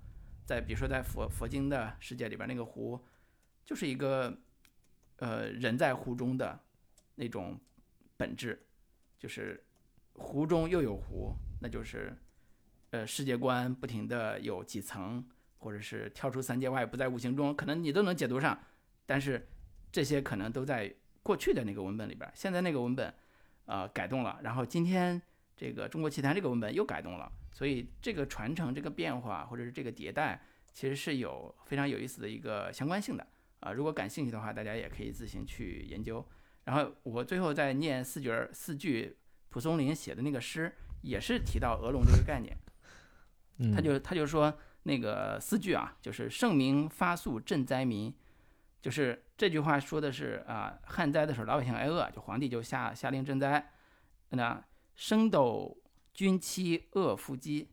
[0.45, 2.99] 在比如说，在佛佛经的世界里边，那个湖
[3.63, 4.37] 就是一个
[5.17, 6.59] 呃人在湖中的
[7.15, 7.59] 那种
[8.17, 8.65] 本质，
[9.19, 9.63] 就是
[10.13, 12.13] 湖中又有湖，那就是
[12.93, 15.25] 呃世界观不停的有几层，
[15.57, 18.55] 或者是跳出三界外，不在五行中，可能你都能解读上。
[19.07, 19.47] 但是
[19.91, 23.11] 这些可能都在过去的那个文本里边，现在那个文本
[23.65, 25.19] 呃改动了，然后今天
[25.57, 27.31] 这个中国奇谭这个文本又改动了。
[27.51, 30.39] 所以这个传承、这个变化，或者是这个迭代，
[30.71, 33.25] 其实是有非常有意思的一个相关性的
[33.59, 33.71] 啊。
[33.71, 36.23] 如果感兴趣的话，大家也可以自行去研究。
[36.65, 39.17] 然后我最后再念四句四句，
[39.49, 40.71] 蒲松龄写的那个诗，
[41.01, 42.55] 也是提到鹅龙这个概念。
[43.73, 48.13] 他就他就说那个四句啊，就是圣明发粟赈灾民，
[48.81, 53.71] 就是这句话说的是啊，旱灾的时候老百姓挨饿，就皇帝就下下令赈灾。
[54.29, 54.63] 那
[54.95, 55.77] 升斗。
[56.15, 57.71] 军期恶夫饥，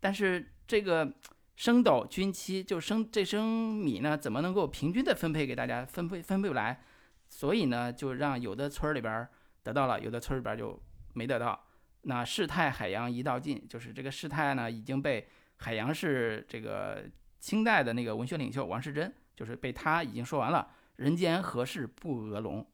[0.00, 1.12] 但是这个
[1.54, 5.84] 升斗军妻就升这升米呢，怎么能够平均的分配给大家？
[5.84, 6.82] 分配分配不来，
[7.28, 9.28] 所以呢，就让有的村里边
[9.62, 10.82] 得到了，有的村里边就
[11.12, 11.62] 没得到。
[12.08, 17.04] 那世态海洋一道尽，就是这个世态呢已经被海洋是这个
[17.38, 20.70] 清代的那个文学领袖王世贞，就是被他已经说完了。
[20.96, 22.66] 人间何事不鹅龙？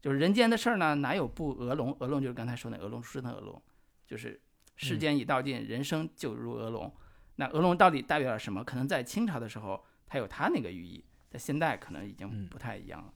[0.00, 1.92] 就是人间的事儿呢，哪有不鹅龙？
[1.98, 3.60] 鹅龙就是刚才说那鹅龙书生的鹅龙。
[4.06, 4.40] 就是
[4.76, 6.94] 世间已道尽，人生就如鹅龙。
[7.34, 8.62] 那鹅龙到底代表了什么？
[8.62, 13.12] 可能在清朝的时候，它有它那个寓意，在现代可能已经不太一样了。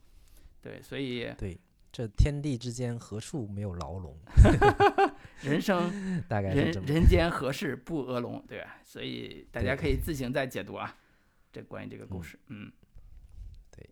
[0.61, 1.57] 对，所以对
[1.91, 4.17] 这天地之间何处没有牢笼？
[5.41, 5.91] 人生
[6.29, 8.43] 大概人人间何事不鹅龙？
[8.47, 8.77] 对吧？
[8.83, 10.95] 所以大家可以自行再解读啊。
[11.51, 12.71] 这关于这个故事，嗯，
[13.71, 13.89] 对。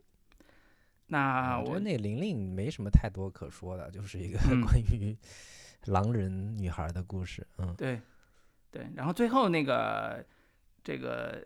[1.08, 5.18] 那我那玲玲没什么太多可说的，就是一个 关于。
[5.86, 8.00] 狼人女孩的故事，嗯，对，
[8.70, 10.24] 对，然后最后那个
[10.84, 11.44] 这个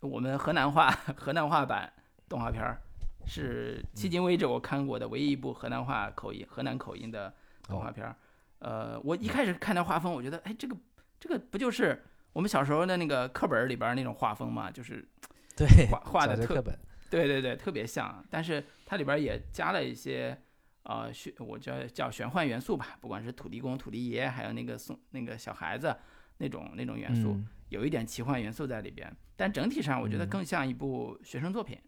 [0.00, 1.92] 我们河南话河南话版
[2.28, 2.82] 动画片儿
[3.24, 7.32] 是迄今为止我看过的唯一一部河南话口音河南口音的
[7.62, 8.16] 动画片儿。
[8.58, 10.76] 呃，我一开始看那画风，我觉得，哎，这个
[11.20, 12.02] 这个不就是
[12.32, 14.70] 我们小时候的那个课本里边那种画风吗？
[14.70, 15.06] 就是
[15.56, 16.78] 对，画画的课本，
[17.10, 20.38] 对对对，特别像，但是它里边也加了一些
[20.82, 25.94] 呃玄，我叫叫玄幻元素吧，不管是土地公、土地爷，还有那个送那个小孩子
[26.38, 29.10] 那种那种元素，嗯有一点奇幻元素在里边。
[29.34, 31.78] 但整体上，我觉得嗯更像一部学生作品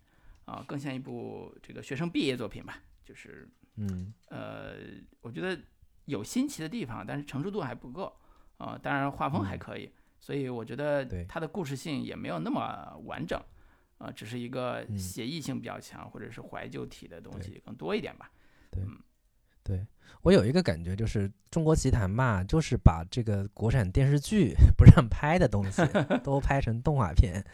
[0.45, 2.83] 啊、更像一部这个学生毕业作品吧。
[3.05, 4.75] 就是嗯呃，
[5.21, 5.59] 我觉得
[6.09, 8.13] 有新奇的地方，但是成熟度还不够
[8.57, 9.59] 啊、当然画风还嗯。
[9.59, 9.89] 可以，
[10.19, 11.25] 所以我觉得对。
[11.29, 13.41] 它的故事性也没有那么完整。
[13.99, 14.99] 啊，只是一个嗯。
[14.99, 18.31] 写意性比较强，或者是怀旧体的东西更多一点吧。
[18.71, 18.83] 对。
[19.63, 19.87] 对。
[20.23, 25.83] 我有一个感觉，就是中国奇谭嘛，就是把这个国产电视剧 不让拍的东西
[26.25, 27.45] 都拍成动画片，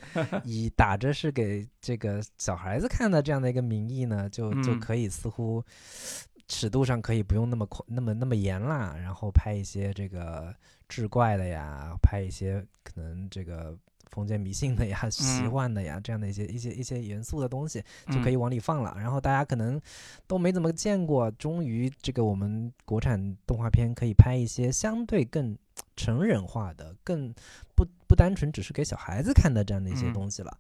[0.45, 4.81] 以打着是给这个小孩子看的这样的一个名义呢，就就嗯。
[4.81, 5.63] 可以似乎
[6.49, 10.55] 尺度上可以不用那么宽、那么那么严啦，然后拍一些这个
[10.89, 13.77] 志怪的呀，拍一些可能这个。
[14.11, 17.83] 封建迷信的呀，奇嗯幻的呀，这样的一些一些一些元素的东西，
[18.13, 18.95] 就可以嗯往里放了。
[18.97, 19.81] 然后大家可能
[20.29, 25.59] 都没怎么见过，终于这个我们国产动画片可以拍一些相对更
[25.97, 27.35] 成人化的、更
[27.75, 30.57] 不不单纯只是给小孩子看的这样的一些嗯东西了。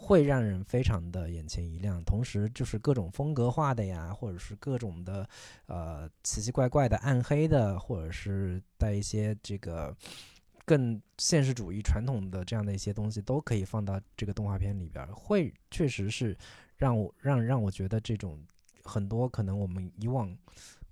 [0.00, 5.28] 会让人非常的眼前一亮，同时就是各种风格化的呀，或者是各种的
[5.66, 9.94] 呃奇奇怪怪的暗黑的，或者是带一些这个
[10.64, 16.34] 更现实主义传统的这样的一些东西，都可以放到这个动画片里边，会确实是
[16.76, 18.40] 让我让让我觉得这种
[18.84, 20.34] 很多可能我们以往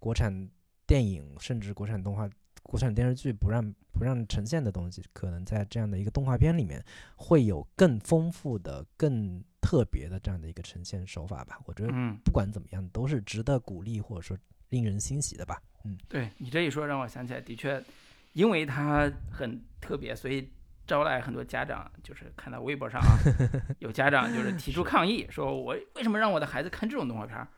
[0.01, 0.51] 国产
[0.85, 2.29] 电影甚至国产动画、
[2.67, 6.85] 国产电视剧不让不让呈现的东西，可能在这样的一个动画片里面
[7.17, 11.59] 会有更丰富的、更特别的这样的一个呈现手法吧。
[11.65, 14.37] 我觉得嗯，不管怎么样，都是值得鼓励或者说
[14.69, 15.63] 令人欣喜的吧。
[15.85, 17.83] 嗯，对你这一说，让我想起来，的确，
[18.33, 20.51] 因为它很特别，所以
[20.87, 23.19] 招来很多家长，就是看到微博上啊，
[23.79, 27.49] 有家长就是提出抗议，说我为什么让我的孩子看这种动画片儿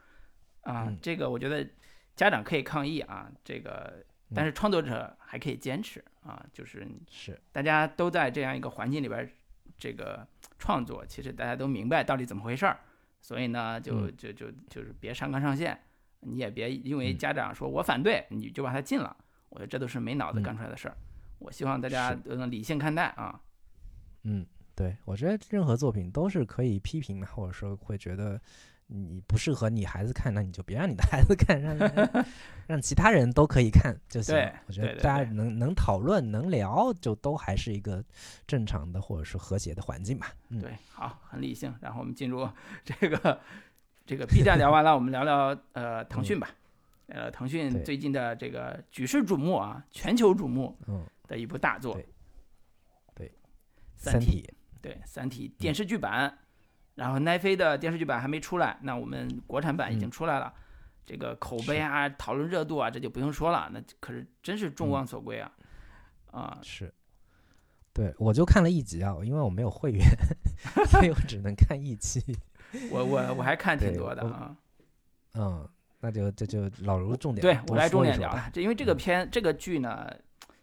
[0.63, 0.85] 啊？
[0.89, 1.67] 嗯这个我觉得
[2.15, 4.05] 家长可以抗议啊，这个
[4.35, 9.31] 但是创作者还可以坚持啊，就是是，大家都在这样一个环境里边儿，
[9.79, 10.27] 这个
[10.59, 12.79] 创作，其实大家都明白到底怎么回事儿，
[13.21, 14.17] 所以呢，就嗯。
[14.17, 15.79] 就就就是别上纲上线，
[16.21, 17.19] 你也别因为嗯。
[17.19, 19.17] 家长说我反对，你就把他禁了，
[19.49, 20.43] 我觉得这都是没脑子嗯。
[20.43, 20.97] 干出来的事儿。
[21.39, 23.41] 我希望大家都能理性看待啊。
[24.25, 28.41] 嗯，对，我觉得任何作品都是可以批评的，或者说会觉得
[28.91, 32.25] 你不适合你孩子看，那你就别让你的孩子看，让让
[32.67, 34.53] 让其他人都可以看就行了对。
[34.67, 38.03] 我觉得大家对能能讨论、能聊，就都还是一个
[38.47, 40.33] 正常的或者是和谐的环境吧。
[40.49, 41.75] 嗯，对，好，很理性。
[41.81, 42.49] 然后我们进入
[42.85, 43.41] 这个
[44.07, 46.51] 这个 B 站聊完了，我们聊聊呃腾讯吧。
[47.09, 51.99] 呃，腾讯最近的这个举世瞩目啊，全球瞩目嗯，的一部大作，
[53.15, 53.33] 对
[53.97, 54.47] 三体，
[54.81, 56.39] 对，《三体》电视剧版，
[56.99, 60.53] 然后奈飞的电视剧版还没出来，那我们国产版已经嗯出来了，
[61.07, 65.53] 这个口碑啊、讨论热度啊，这就不用说了，那可是真是众嗯望所归啊！
[66.33, 66.93] 啊，是。
[67.93, 70.05] 对，我就看了一集啊，因为我没有会员，
[70.87, 72.21] 所以我只能看一期。
[72.91, 74.57] 我我我还看挺多的啊。
[75.35, 75.69] 嗯，
[76.01, 80.13] 那就这就老卢重点，对我来重点聊了，这因为这个嗯片这个剧呢，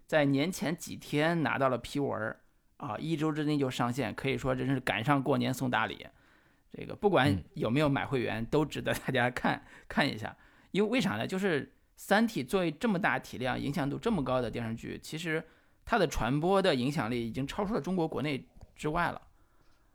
[0.05, 2.39] 在年前几天拿到了批文儿
[2.77, 6.05] 啊，一周之内就上线，可以说真是赶上过年送大礼。
[6.77, 10.35] 这个不管嗯有没有买会员，都值得大家看看一下。
[10.71, 11.25] 因为为啥呢？
[11.25, 11.65] 就是
[11.95, 15.41] 《三体》作为这么大体量、影响度这么高的电视剧，其实
[15.85, 18.45] 它的传播的影响力已经超出了中国国内
[18.75, 19.21] 之外了。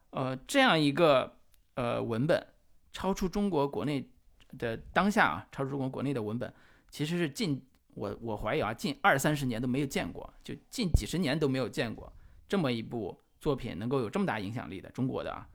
[0.08, 1.36] 呃，这样一个
[1.74, 2.46] 呃文本，
[2.92, 4.08] 超出中国国内
[4.56, 6.50] 的当下啊，超出中国国内的文本，
[6.88, 7.62] 其实是近
[7.94, 12.10] 我我怀疑啊，近二三十年都没有见过，就近几十年都没有见过
[12.48, 15.46] 这么一部作品能够有这么大影响力的中国的啊，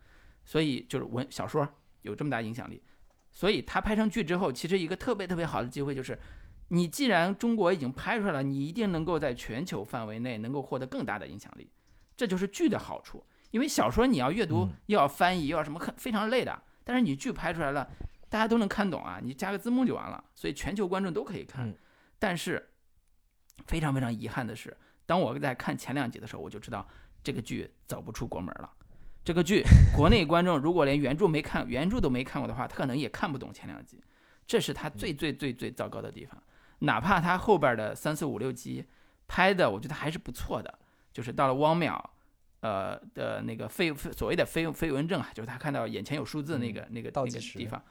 [0.45, 1.67] 所以就是文小说
[2.03, 2.81] 有这么大影响力，
[3.31, 6.17] 所以它拍成剧之后，其实一个特别特别好的机会就是，
[6.69, 11.69] 你既然中国已经拍出来了，你一定能够在全球范围内能够获得更大的影响力，
[12.15, 13.25] 这就是剧的好处。
[13.51, 17.89] 因为小说你要阅读嗯又要翻译又要什么，很非常累的，但是你剧拍出来了，
[18.29, 21.67] 大家都能看懂啊，你加个字幕就完了，所以全球观众都可以看。
[21.67, 21.75] 嗯
[22.17, 22.71] 但是
[23.67, 24.75] 非常非常遗憾的是，
[25.05, 26.87] 当我在看前两集的时候，我就知道
[27.21, 28.71] 这个剧走不出国门了。
[29.25, 29.63] 这个剧
[29.95, 33.99] 国内观众如果连原著没看，原著都没看过的话，他可能也看不懂前两集，
[34.45, 36.41] 这是他最最最最糟糕的地方。
[36.79, 38.85] 哪怕他后边的三四五六集
[39.27, 40.77] 拍的，我觉得还是不错的。
[41.11, 41.99] 就是到了汪淼，
[42.59, 47.81] 呃的那个飞所谓的飞飞蚊症啊，就是他看到眼前有数字那个、那个那个地方，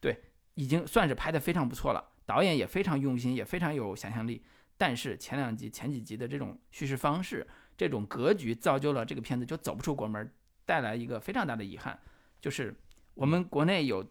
[0.00, 0.22] 对，
[0.54, 2.12] 已经算是拍的非常不错了。
[2.24, 4.44] 导演也非常用心，也非常有想象力。
[4.76, 7.44] 但是前两集、前几集的这种叙事方式、
[7.76, 10.30] 这种格局，造就了这个片子就走不出国门，
[10.66, 11.98] 带来一个非常大的遗憾，
[12.40, 12.74] 就是
[13.14, 14.04] 我们国内有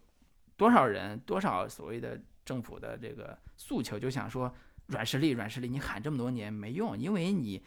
[0.56, 4.54] 多少人、多少所谓的政府的这个诉求，就想说
[4.86, 7.64] 软实力、软实力，你喊这么多年没用，因为你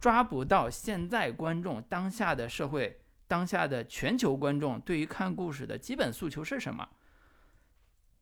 [0.00, 6.88] 抓不到现在观众当下的社会、当下的全球观众对于看故事的基本诉求是什么，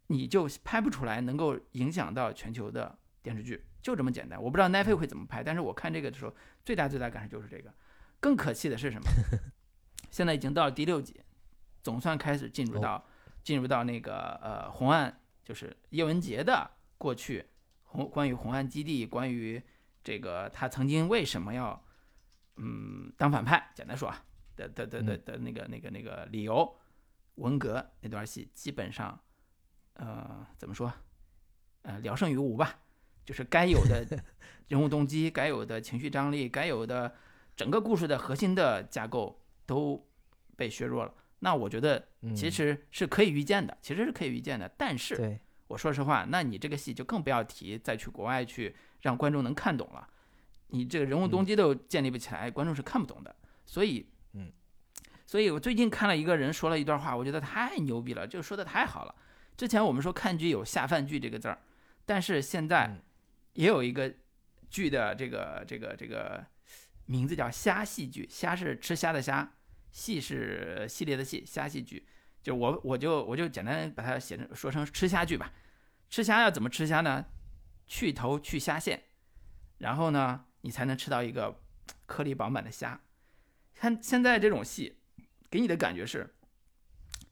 [0.09, 3.65] 你就拍不出来能够影响到全球的电视剧。
[3.83, 6.35] 就这么简单，我不知道奈飞会怎么拍，但是我看这个的时候，
[6.65, 7.73] 最大最大感受就是这个。
[8.21, 9.09] 更可气的是什么？
[10.11, 11.21] 现在已经到了第六集，
[11.83, 13.05] 总算开始进入到
[13.43, 15.13] 进入到那个呃红岸，
[15.45, 17.47] 就是叶文洁的过去，
[17.85, 19.63] 红关于红岸基地，关于
[20.03, 21.83] 这个他曾经为什么要
[22.57, 24.25] 嗯当反派，简单说啊
[24.57, 26.77] 的的的的的那个那个那个理由，
[27.37, 29.19] 文革那段戏基本上
[29.95, 30.93] 呃怎么说
[31.83, 32.79] 呃聊胜于无吧。
[33.23, 34.05] 就是该有的
[34.67, 37.15] 人物动机、该有的情绪张力、该有的
[37.55, 39.41] 整个故事的核心的架构
[39.71, 40.05] 都
[40.57, 41.15] 被削弱了。
[41.39, 44.69] 那我觉得其实是可以预见的，其实是可以预见的。
[44.77, 50.09] 但是我说实话，那你这个戏就更不要提再去国外去让观众能看懂了。
[50.69, 53.35] 你这个人物动机都建立不起来，观众是看不懂的。
[53.65, 54.51] 所以，嗯，
[55.27, 59.15] 所以我最近看了一个人说了一段话，我觉得太牛逼了，就说的太好了。
[59.57, 61.59] 之前我们说看剧有下饭剧这个字儿，
[62.05, 63.01] 但是现在。
[63.55, 64.15] 也有一个
[64.71, 66.47] 剧的这个这个这个
[67.07, 69.53] 名字叫虾戏剧，虾是吃虾的虾，
[69.93, 72.07] 戏是系列的戏，虾戏剧。
[72.43, 75.53] 就我我就我就简单把它写成说成吃虾剧吧。
[76.09, 77.27] 吃虾要怎么吃虾呢？
[77.87, 79.03] 去头去虾线，
[79.79, 81.61] 然后呢，你才能吃到一个
[82.07, 83.01] 颗粒饱满的虾。
[83.75, 84.99] 看现在这种戏，
[85.51, 86.35] 给你的感觉是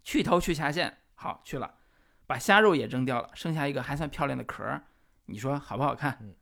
[0.03, 1.79] 去头去虾线，好去了，
[2.27, 4.81] 把虾肉也扔掉了，剩下一个还算漂亮的壳。
[5.27, 6.35] 你说好不好看？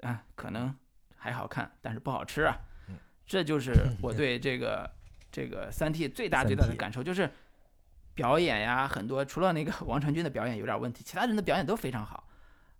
[0.00, 0.74] 啊，可能
[1.16, 2.56] 还好看，但是不好吃啊。
[3.26, 4.90] 这就是我对这个
[5.38, 7.30] 这个三 T 最大最大的感受，就是
[8.14, 12.28] 表演呀，很多除了那个 王传君的表演有点问题，其他人的表演都非常好。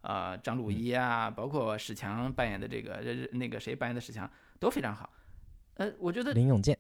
[0.01, 3.01] 呃，张鲁一啊，包括史强扮演的这个
[3.33, 4.29] 那个谁扮演的史强
[4.59, 5.09] 都非常好。
[5.75, 6.77] 呃，我觉得林永健。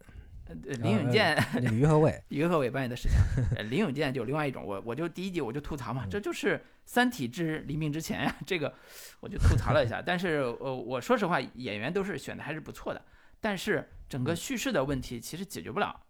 [0.64, 1.36] 林永健、
[1.74, 6.56] 于和伟、 于和伟扮演的史强，林永健就另外一种，我我就第一集我就吐槽嘛，这就是
[6.86, 8.72] 《三体之黎明之前》呀，这个
[9.20, 10.02] 我就吐槽了一下。
[10.04, 13.02] 但是呃，我说实话，演员都是选的还是不错的，
[13.42, 16.04] 但是整个叙事的问题其实解决不了。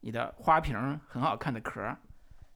[0.00, 1.96] 你的花瓶很好看的壳，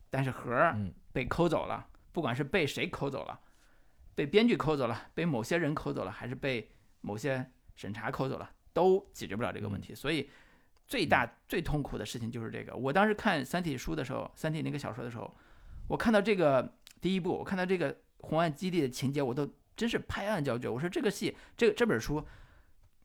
[0.08, 0.74] 但是盒
[1.12, 3.40] 被抠走了，不管是被谁抠走了，
[4.14, 6.70] 被编剧抠走了，被某些人抠走了，还是被
[7.00, 10.30] 某些审查抠走了，都解决不了这个问题，所以。
[10.86, 12.76] 最大最痛苦的事情就是这个。
[12.76, 15.34] 我当时看《三体》书的时候，《三体》那个小说的时候，
[15.88, 20.68] 我看到这个第一部，我看到这个红岸基地的情节，我都真是拍案叫绝。
[20.68, 22.22] 我说这个戏，这这本书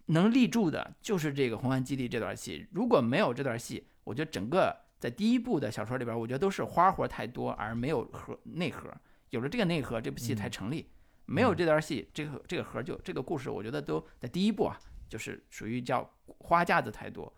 [0.10, 2.68] 能立住的，就是这个红岸基地这段戏。
[2.72, 8.92] 如果没有这段戏，我觉得整个在第一部的小说里边，我觉得都是花活太多，而没有核内核。
[9.30, 10.90] 有了这个内核，这部戏才成立。
[11.26, 14.76] 没有这段戏，这个这个核就这个故事，我觉得都在第一部啊，
[15.08, 17.32] 就是属于叫花架子太多。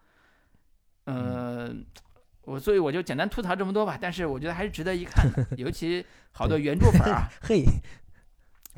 [1.07, 1.85] 嗯，
[2.43, 7.65] 我所以我就简单吐槽这么多吧，但是我觉得还是值得一看的， 尤其好多原著粉啊， 嘿，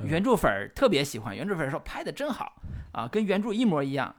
[0.04, 2.62] 原著粉特别喜欢，原著粉说拍的真好
[2.92, 4.16] 啊，跟原著一模一样。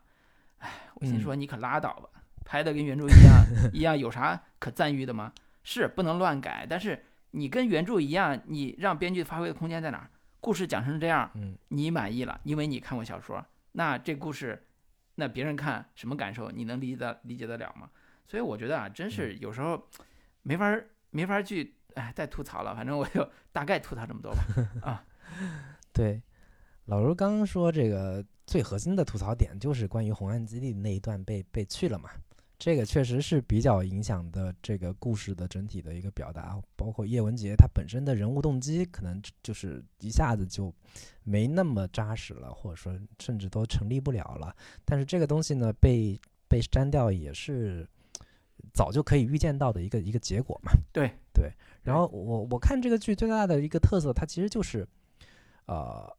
[0.59, 2.09] 哎，我心说你可拉倒吧，
[2.45, 5.33] 拍的跟原著一样 一样，有啥可赞誉的吗？
[5.63, 10.11] 是不能乱改，但是你跟原著一样，你让编剧发挥的空间在哪儿？
[10.41, 11.31] 故事讲成这样，
[11.69, 14.67] 你满意了，因为你看过小说，那这故事。
[15.17, 16.51] 那别人看什么感受？
[16.51, 17.89] 你能理解理解得了吗？
[18.27, 19.81] 所以我觉得啊，真是有时候
[20.43, 20.77] 没法
[21.11, 22.75] 没法去哎再吐槽了。
[22.75, 24.43] 反正我就大概吐槽这么多吧。
[24.83, 25.05] 啊，
[25.93, 26.23] 对，
[26.87, 32.11] 老卢刚刚说这个最核心的吐槽点就是关于红岸基地那一段被被去了嘛。
[32.57, 40.73] 这个确实是比较影响的这个故事的整体的一个表达，包括叶文洁他本身的人物动机，可能就是一下子就
[41.25, 44.55] 没那么扎实了，或者说甚至都成立不了了。
[44.85, 47.87] 但是这个东西呢，被被删掉也是
[48.73, 50.73] 早就可以预见到的一个一个结果嘛。
[50.93, 51.53] 对对。
[51.83, 54.87] 然后我我看这个剧最大的一个特色，它其实就是
[55.67, 56.17] 呃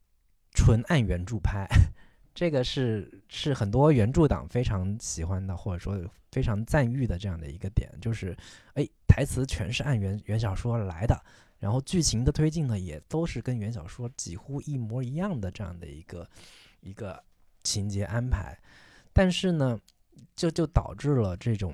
[0.51, 1.67] 纯按原著拍。
[2.35, 5.97] 这个是是很多原著党非常喜欢的，或者说
[6.34, 8.35] 非常赞誉的这样的一个点，就是，
[8.73, 11.17] 哎，台词全是按原原小说来的，
[11.59, 16.30] 然后剧情的推进呢，也都是跟原小说几乎一模一样的这样的一个
[16.81, 17.23] 一个
[17.63, 18.59] 情节安排，
[19.13, 19.80] 但是呢，
[20.35, 21.73] 就就导致了这种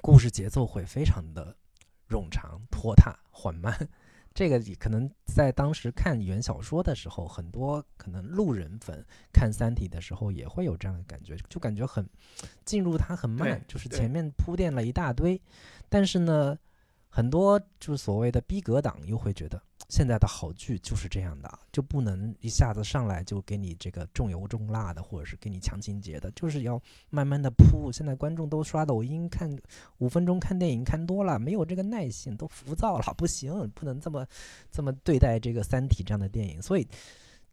[0.00, 1.56] 故事节奏会非常的
[2.08, 3.76] 冗长、拖沓、缓慢。
[4.32, 12.08] 这个可能在当时看原小说的时候，很多可能路人粉看《三体》的时候也会有这样的感觉，就感觉很
[12.64, 15.40] 进入它很慢，就是前面铺垫了一大堆，
[15.88, 16.58] 但是呢。
[17.12, 19.60] 很多就是所谓的逼格党又会觉得，
[19.90, 26.80] 现在的好剧就是这样的，就不能一下子上来就给你这个重油重辣的，或者是给你强情节的，就是要
[27.10, 27.90] 慢慢的铺。
[27.90, 29.50] 现在观众都刷抖音看
[29.98, 34.24] 五分钟看电影看多了，没有这个耐心，都浮躁了，不行，不能这么
[34.70, 36.62] 这么对待这个《三体》这样的电影。
[36.62, 36.86] 所以，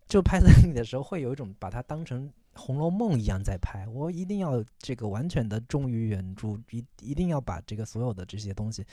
[0.08, 2.28] 就拍《三体》的时候，会有一种把它当成。
[2.58, 8.84] 《红楼梦》一样在拍，我一定要这个完全的忠于原著，一一定要把这个所有的这些东西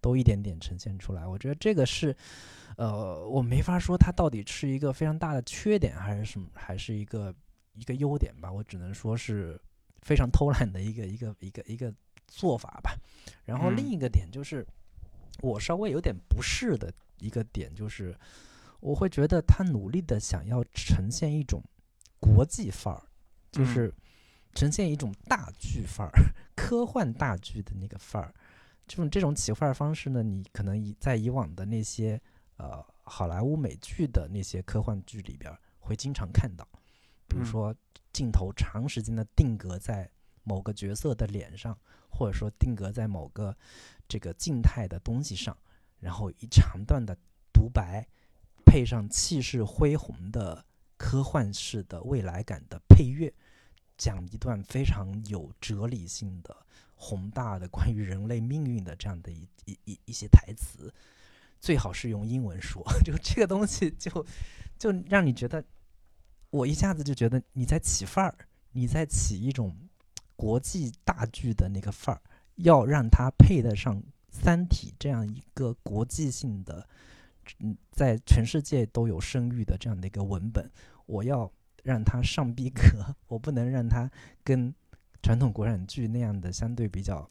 [0.00, 1.26] 都一点点呈现出来。
[1.26, 2.14] 我觉得这个是，
[2.76, 7.34] 呃，我没法说它到底是一个非常大的缺点，还是什么，还是一个
[7.74, 8.50] 一个优点吧。
[8.52, 9.58] 我只能说是
[10.02, 11.94] 非常偷懒的一个一个一个一个
[12.26, 12.94] 做法吧。
[13.44, 14.66] 然后另一个点就是，
[15.40, 18.14] 我稍微有点不适的一个点就是，
[18.80, 21.62] 我会觉得他努力的想要呈现一种
[22.18, 23.02] 国际范儿。
[23.52, 23.94] 就是
[24.54, 26.12] 呈现一种大剧范儿，
[26.56, 28.34] 科幻大剧的那个范儿。
[28.88, 32.20] 这种这种起范儿方式呢，你可能以在以往的那些
[32.56, 36.66] 呃好莱坞美剧的那些科幻剧里边会经常看到，
[37.28, 37.74] 比如说
[38.12, 40.10] 镜头长时间的定格在
[40.42, 41.78] 某个角色的脸上，
[42.10, 43.56] 或者说定格在某个
[44.08, 45.56] 这个静态的东西上，
[46.00, 47.16] 然后一长段的
[47.52, 48.06] 独白，
[48.66, 50.64] 配上气势恢宏的
[50.96, 53.32] 科幻式的未来感的配乐。
[54.02, 56.56] 讲一段非常有哲理性的、
[56.96, 60.92] 宏大的关于人类命运的这样的一一一一些台词，
[61.60, 62.82] 最好是用英文说。
[63.06, 64.26] 就这个东西，就
[64.76, 65.64] 就让你觉得，
[66.50, 68.34] 我一下子就觉得你在起范儿，
[68.72, 69.72] 你在起一种
[70.34, 72.20] 国际大剧的那个范儿，
[72.56, 74.02] 要让它配得上
[74.32, 76.88] 《三体》这样一个国际性的，
[77.60, 80.68] 嗯，在全世界都有声誉的这样的一个文本，
[81.06, 81.48] 我要。
[81.82, 82.82] 让它上逼格，
[83.28, 84.10] 我不能让它
[84.42, 84.74] 跟
[85.22, 87.28] 传统国产剧那样的相对比较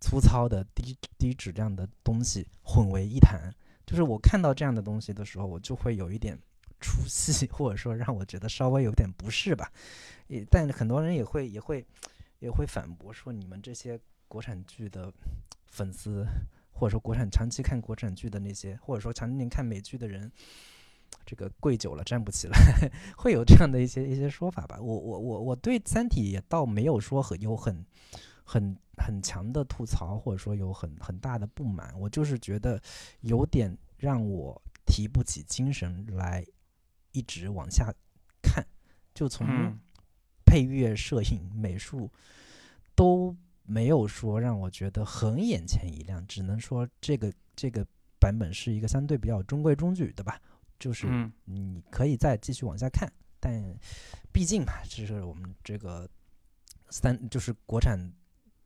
[0.00, 3.54] 粗糙的低低质量的东西混为一谈。
[3.86, 6.36] 就是我看到这样的东西的时候，我就会有一点
[6.80, 9.70] 出戏，或者说让我觉得稍微有点不适吧。
[10.26, 11.86] 也，但很多人也会也会
[12.40, 15.12] 也会反驳说，你们这些国产剧的
[15.68, 16.26] 粉丝，
[16.72, 20.30] 或者说国产长期看国产剧的那些，或者说常年看美剧的人。
[21.26, 22.56] 这个跪久了站不起来，
[23.18, 24.78] 会有这样的一些一些说法吧。
[24.80, 27.84] 我我我我对《三体》也倒没有说很有很
[28.44, 31.92] 很很强的吐槽，或者说有很很大的不满。
[31.98, 32.80] 我就是觉得
[33.22, 36.46] 有点让我提不起精神来
[37.10, 37.92] 一直往下
[38.40, 38.64] 看。
[39.12, 39.46] 就从
[40.44, 42.08] 配乐、摄影、美术
[42.94, 43.34] 都
[43.64, 47.84] 没有说让我觉得很眼前一亮，只能说这个这个
[48.20, 50.40] 版本是一个相对比较中规中矩的吧。
[50.78, 51.06] 就是
[51.44, 53.52] 你可以再继续往下看，但
[54.32, 56.08] 毕竟嘛，这是我们这个
[56.90, 57.98] 三就是国产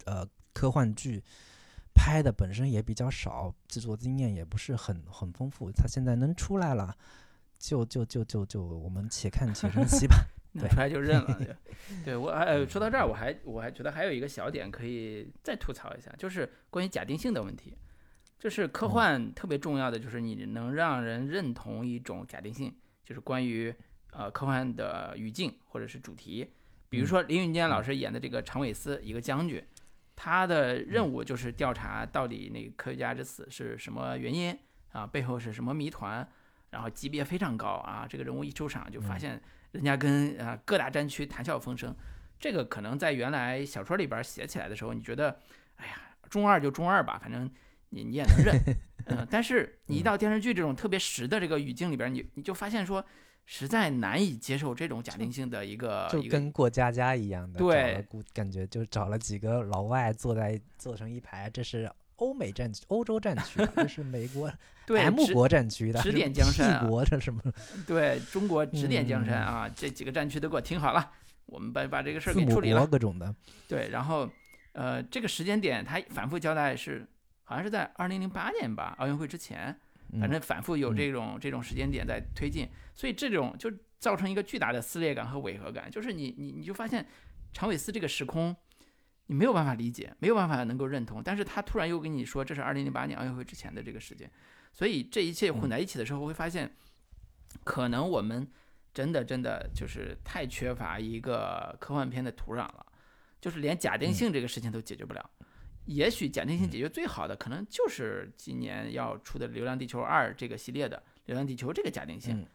[0.04, 1.22] 呃科幻剧
[1.94, 5.70] 拍的本身也比较少，制作经验也不是很很丰富。
[5.70, 6.96] 它现在能出来了，
[7.58, 10.16] 就就就就就我们且看且珍惜吧。
[10.52, 11.34] 能出来就认了。
[11.38, 11.56] 对，
[12.06, 17.78] 对我还说到这儿，我还我还觉得还有一个小点可以再吐槽一下，就是关于假定性的问题。
[18.40, 23.72] 就是科幻特别重要的，就是你能让人认同一种假定性，就是关于
[24.12, 26.50] 呃科幻的语境或者是主题。
[26.88, 29.62] 比如说林允健老师演的这个长尾司，一个将军，
[30.16, 34.58] 他的任务就是调查到底那个科学家之死是什么原因
[34.92, 36.26] 啊，背后是什么谜团，
[36.70, 38.06] 然后级别非常高啊。
[38.08, 39.38] 这个人物一出场就发现
[39.72, 41.94] 人家跟啊各大战区谈笑风生，
[42.38, 45.38] 这个可能在原来小说里边写起来的时候，你觉得
[45.76, 46.00] 哎呀
[46.30, 47.50] 中二就中二吧，反正。
[47.90, 48.56] 你你也能认，
[49.06, 53.04] 嗯，但是你一到电视剧这种特别实的这个语境里边，你你就发现说，
[53.44, 64.52] 实在难以接受这种假定性的一个，就跟过家家一样的，对，感觉就找了几个老外坐在坐成一排，这是欧美战区、欧洲战区，这是美国
[64.86, 67.42] 对 M 国战区的指点江山国这什么？
[67.88, 71.10] 对中国指点江山啊，这几个战区都给我听好了，
[71.46, 73.34] 我们把把这个事儿给处理了，各种的，
[73.66, 74.30] 对，然后
[74.74, 77.04] 呃，这个时间点他反复交代是。
[77.51, 79.77] 好像是在二零零八年吧，奥运会之前，
[80.20, 83.68] 反正反复有这种这种时间点在推进，所以这种就
[83.98, 87.05] 造成一个巨大的撕裂感和违和感，就是你你你就发现
[87.52, 88.55] 长尾斯这个时空，
[89.27, 94.31] 你没有办法理解，没有办法能够认同，但是他突然又跟你说这是二零零八年奥运会之前的这个时间，
[94.72, 96.72] 所以这一切混在一起的时候，会发现，
[97.64, 98.48] 可能我们
[98.94, 102.86] 真的真的就是太缺乏一个科幻片的土壤了，
[103.40, 105.31] 就是连假定性这个事情都解决不了。
[105.86, 110.97] 也许假定性解决最好的，可能就是今年要出的《流浪地球二》这个系列的
[111.27, 112.47] 《流浪地球》这个假定性。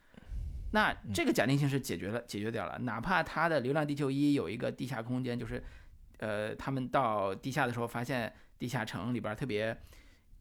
[0.72, 2.78] 那这个假定性是解决了，解决掉了。
[2.80, 5.64] 哪怕它的《流浪地球一》有一个地下空间，就是，
[6.18, 9.78] 呃，他们到地下的时候发现地下城里边特别，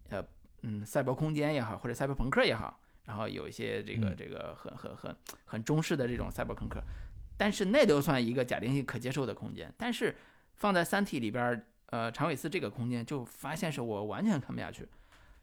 [0.08, 0.24] 呃，
[0.62, 6.82] 嗯，赛博空间也好，或者赛博朋克也好，然后有一些这个这个很很很很中式的这种赛博朋克，
[7.36, 9.72] 但是那都算一个假定性可接受的空间。
[9.76, 10.16] 但是
[10.54, 14.88] 放在《三体》里边，呃，长尾寺这个空间就发现是我完全看不下去，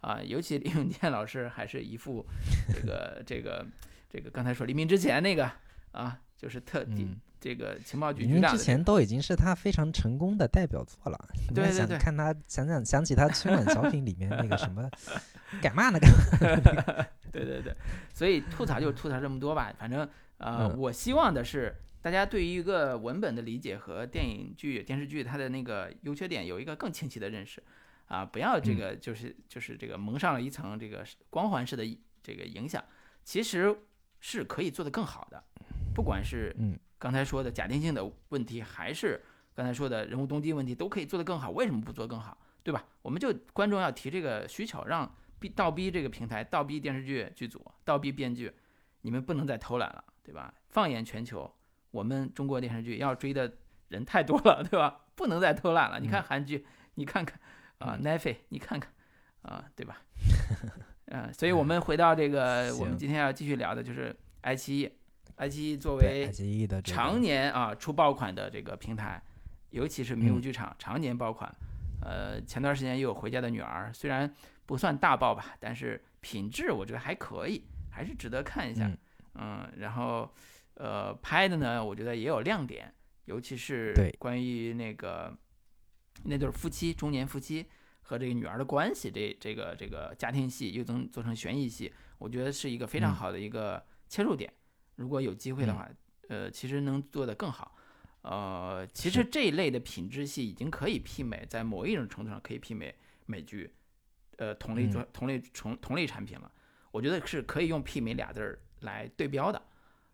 [0.02, 2.26] 啊，尤其李永健老师还是一副
[2.74, 3.66] 这个这个。
[4.14, 5.50] 这个刚才说黎明之前那个
[5.94, 7.08] 啊，就是特地
[7.40, 11.30] 这个情报局局长之前都已经是他非常成功的代表作了。
[11.56, 14.92] 对对对，看他想想想起他春晚小品里面那个什么，
[15.64, 15.98] 干嘛呢？
[17.32, 17.74] 对对对，
[18.14, 19.74] 所以吐槽就吐槽这么多吧。
[19.80, 20.06] 反正
[20.40, 27.62] 呃，我希望的是大家对于一个文本的理解和电影剧、电视剧它的那个优缺点有一个更清晰的认识
[28.08, 31.86] 啊，不要这个就是就是这个蒙上了一层这个光环式的
[32.22, 32.84] 这个影响，
[33.24, 33.76] 其实。
[34.24, 35.44] 是可以做得更好的，
[35.96, 39.20] 不管是嗯刚才说的假定性的问题，还是
[39.56, 41.50] 刚才说的人物动机问题，都可以做得更好。
[41.50, 42.38] 为什么不做更好？
[42.62, 42.86] 对吧？
[43.02, 48.54] 我们就观众要提这个需求，让逼倒逼这个平台，倒逼电视剧剧组，倒逼编剧，
[49.02, 50.54] 你们不能再偷懒了，对吧？
[50.70, 51.52] 放眼全球，
[51.92, 53.52] 我们中国电视剧要追的
[53.90, 55.02] 人太多了， 对吧？
[55.16, 56.00] 不能再偷懒了。
[56.00, 56.66] 你看韩剧，
[56.96, 57.40] 你看看
[57.78, 58.92] 啊，奈飞，你看看
[59.44, 60.02] 啊，对吧？
[61.08, 64.92] 嗯， 所以我们回到这个，我们今天要继续聊的就是爱奇艺。
[65.36, 66.30] 爱奇艺作为
[66.84, 69.22] 常年啊出爆款的这个平台，
[69.72, 71.52] 尤其是迷雾剧场常年爆款。
[72.04, 74.32] 呃，前段时间又有《回家的女儿》，虽然
[74.66, 78.90] 不算大爆吧，但是品质我觉得还可以，还是值得看一下。
[79.36, 80.32] 嗯，然后
[80.82, 82.92] 呃拍的呢，我觉得也有亮点，
[83.26, 85.38] 尤其是关于那个
[86.24, 87.68] 那对夫妻，中年夫妻。
[88.04, 94.52] 和这个女儿的关系，这这个这个家庭戏又能做成悬疑戏，我觉得是一个非常好的一个切入点。
[94.96, 95.88] 如果有机会的话，
[96.28, 97.74] 呃，其实能做得更好。
[98.24, 102.94] 呃，其实这一类的品质戏已经可以媲美，在某一种程度上可以媲美
[103.28, 103.74] 美剧，
[104.38, 106.52] 呃，同类做同类同同类产品了。
[106.92, 109.62] 我觉得是可以用媲美俩字儿来对标的。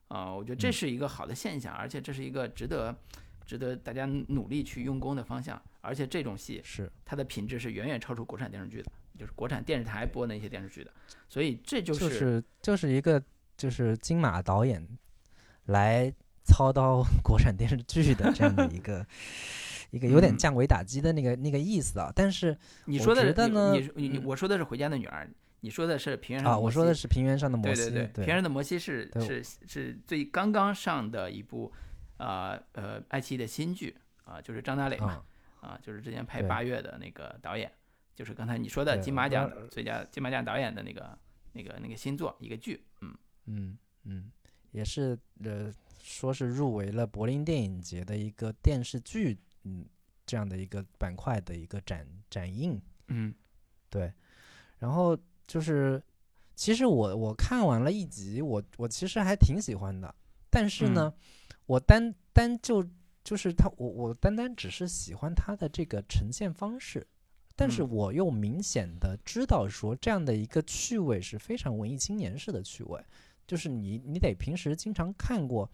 [0.08, 2.96] 啊，我觉得这是一个好的现象，而且这是一个值得。
[3.46, 10.92] 值得大家努力去用功的方向，而且这种戏是它的品质是远远超出国产电视剧的，就是国产电视台播那些电视剧的，
[11.30, 13.24] 所以这就是就是一个
[13.56, 14.86] 就是金马导演
[15.68, 16.14] 来
[16.44, 19.08] 操刀 国产电视剧的这样的一个
[19.92, 22.12] 一个有点降维打击的那个那个意思啊。
[22.14, 25.26] 但是你说的呢，你你我说的是《回家的女儿》，
[25.62, 27.82] 你说的是《平原上啊，我说的是《平原上的摩西》。
[27.86, 31.74] 对对对，《平原上的摩西》是是是最刚刚上的一部。
[32.18, 35.24] 啊呃，爱奇艺的新剧啊，就是张大磊嘛，
[35.62, 37.72] 啊，就是之前拍《八月》的那个导演，
[38.16, 41.16] 就是刚才你说的金马奖最佳金马奖导演的那个
[41.54, 43.16] 那个那个新作一个剧，嗯
[43.46, 44.32] 嗯嗯，
[44.72, 45.72] 也是呃，
[46.02, 49.86] 说是入围了柏林电影节的一个电视剧，嗯，
[50.26, 53.32] 这样的一个板块的一个展展映，嗯，
[53.92, 54.12] 对，
[54.80, 55.16] 然后
[55.48, 56.04] 就是
[56.56, 60.14] 其实我我看完了一集，我我其实还挺喜欢的，
[60.50, 61.14] 但是呢。
[61.68, 62.82] 我单单就
[63.26, 67.06] 就是他，我我单单只是喜欢他的这个呈现方式，
[67.58, 73.04] 但是我又明显的知道说这样的一个趣味是非常文艺青年式的趣味，
[73.46, 75.70] 就是你你得平时经常看过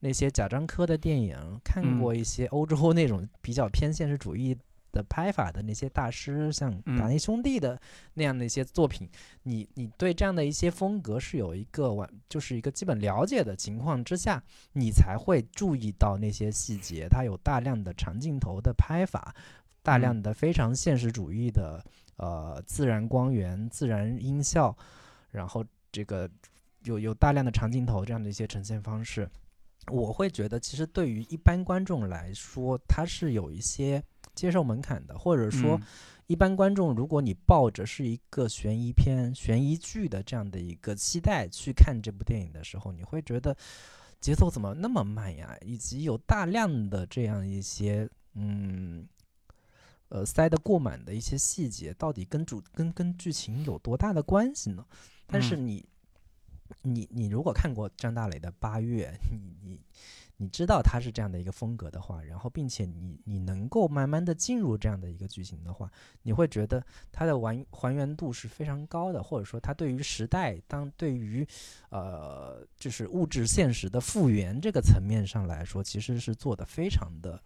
[0.00, 4.58] 那些贾樟柯的电影，看过一些欧洲那种比较偏现实主义。
[4.98, 7.80] 的拍法的那些大师，像达尼兄弟的
[8.14, 9.08] 那样的一些作品，
[9.44, 14.42] 你你对这样的一些风格是有一个完，就是一个基本了解的情况之下，
[14.72, 17.06] 你才会注意到那些细节。
[17.08, 19.32] 它有大量的长镜头的拍法，
[19.84, 21.80] 大量的非常现实主义的
[22.16, 24.76] 呃自然光源、自然音效，
[25.30, 26.28] 然后这个
[26.82, 29.30] 有有大量的长镜头这样的一些呈现方式，
[29.86, 34.02] 我会觉得其实对于一般观众来说，它是有一些。
[34.38, 35.80] 接受门槛的，或者说，
[36.28, 43.56] 一般观众，如果你抱着是一个悬疑片、悬疑剧的这样的一个期待去看这部电影的时候，你会觉得
[44.20, 45.58] 节奏怎么那么慢呀？
[45.62, 49.08] 以及有大量的这样一些，嗯，
[50.08, 54.86] 呃，塞得过满的一些细节，到底跟主跟跟剧情有多大的关系呢？
[55.26, 55.84] 但是你，
[56.82, 59.80] 你你如果看过张大磊的《八月》，你你。
[60.40, 65.90] 你知道它是这样的一个风格的话，然后并且你你能够慢慢的进入这样的一个剧情的话，
[66.22, 71.44] 你会觉得它的还还原度是非常高的，或者说它对于时代当对于
[71.90, 77.42] 呃就是物质现实的复原这个层面上来说，其实是做的非常的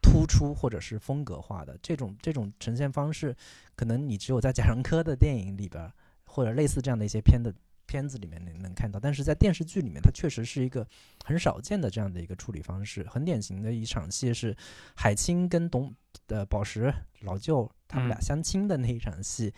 [0.00, 1.76] 突出或者是风格化的。
[1.82, 3.36] 这种这种呈现方式，
[3.74, 5.92] 可能你只有在贾樟柯的电影里边
[6.24, 7.52] 或者类似这样的一些片的。
[7.86, 10.86] 片子里面能能看到，但是在电视剧里面，它确实是一个
[11.24, 13.06] 很少见的这样的一个处理方式。
[13.08, 14.56] 很典型的一场戏是
[14.94, 15.94] 海清跟董
[16.26, 19.52] 的宝石老舅他们俩相亲的那一场戏，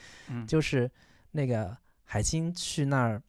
[0.47, 0.91] 就是
[1.33, 3.23] 那个海清去那儿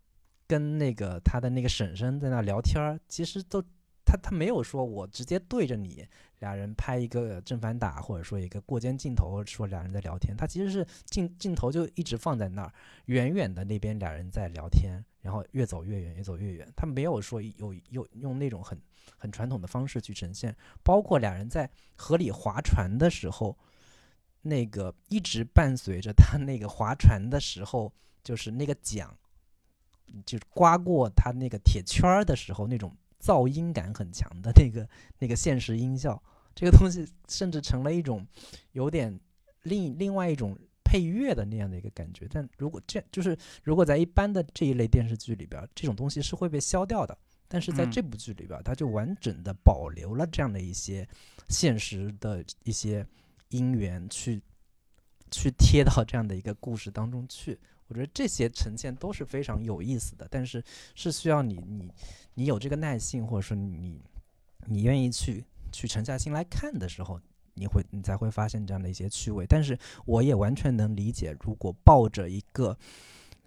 [0.48, 3.64] 跟那个他的那个婶婶在那聊天儿，其实都
[4.10, 6.08] 他他没有说我直接对着你。
[6.40, 10.34] 俩人拍一个正反打，或者说一个过肩镜头，说俩人在聊天。
[10.38, 12.74] 他其实是镜镜头就一直放在那儿，
[13.08, 16.66] 远远的那边俩人在聊天，然后越走越远，越走越远。
[16.78, 18.82] 他没有说有有用那种很
[19.18, 20.56] 很传统的方式去呈现。
[20.82, 23.58] 包括俩人在河里划船的时候，
[24.42, 27.92] 那个一直伴随着他那个划船的时候，
[28.24, 29.14] 就是那个桨，
[30.26, 32.96] 就是刮过他那个铁圈儿的时候那种。
[33.22, 34.88] 噪音感很强的那个
[35.20, 36.22] 那个现实音效，
[36.56, 38.26] 这个东西甚至成了一种
[38.72, 39.20] 有点
[39.64, 42.28] 另另外一种配乐的那样的一个感觉。
[42.30, 47.18] 但如果这就是如果在一般的这一类电视剧里边，这种东西是会被消掉的。
[47.52, 51.08] 但是在这部剧里边，它就完整的保留了这样的一些
[51.48, 53.04] 现实的一些
[53.50, 54.40] 音源，去
[55.32, 57.60] 去贴到这样的一个故事当中去。
[57.90, 60.64] 我觉得这些呈现都是非常有意思的，但是
[60.96, 61.92] 是需要你你
[62.36, 64.00] 你有这个耐性，或者说你
[64.68, 67.20] 你愿意去去沉下心来看的时候，
[67.56, 69.46] 你会你才会发现这样的一些趣味。
[69.46, 72.78] 但是我也完全能理解，如果抱着一个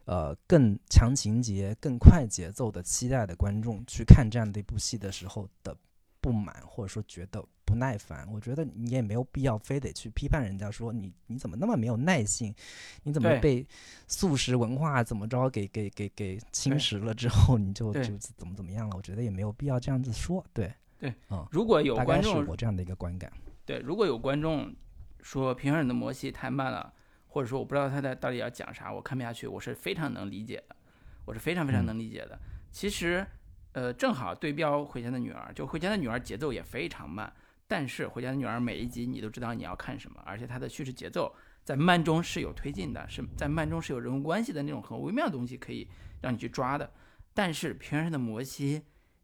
[0.04, 5.76] 呃更强情节、更快节奏的期待的观众去看这样的一部戏的时候的。
[6.22, 12.54] 不满或者说觉得不耐烦，我觉得你也没有必要非得去批判人家说你你怎么那么没有耐性，
[13.02, 13.66] 你怎么被
[14.06, 18.96] 素食文化怎么着给给给给侵蚀了之后你就就怎么怎么样了？
[18.96, 20.44] 我觉得也没有必要这样子说。
[20.54, 23.32] 对对，嗯，如果有观众我这样的一个观感，
[23.66, 24.72] 对，如果有观众
[25.20, 26.92] 说平衡人的摩西太慢了，
[27.26, 30.76] 或者说我不知道他在到底要讲啥，我看不下去，我是非常能理解的，
[31.24, 32.38] 我是非常非常能理解的。
[32.70, 33.26] 其实。
[33.72, 37.32] 呃，正好对标《回家的女儿》，就《回家的女儿》节奏也非常慢，
[37.66, 41.34] 但是《回家的女儿》每一集你都知道你要看什么，而且它的叙事节奏
[41.64, 45.88] 在慢中是有推进的，是在慢中是有人物关系的那种很微妙的东西可以
[46.20, 46.92] 让你去抓的。
[47.32, 48.80] 但是《平原上的摩西》，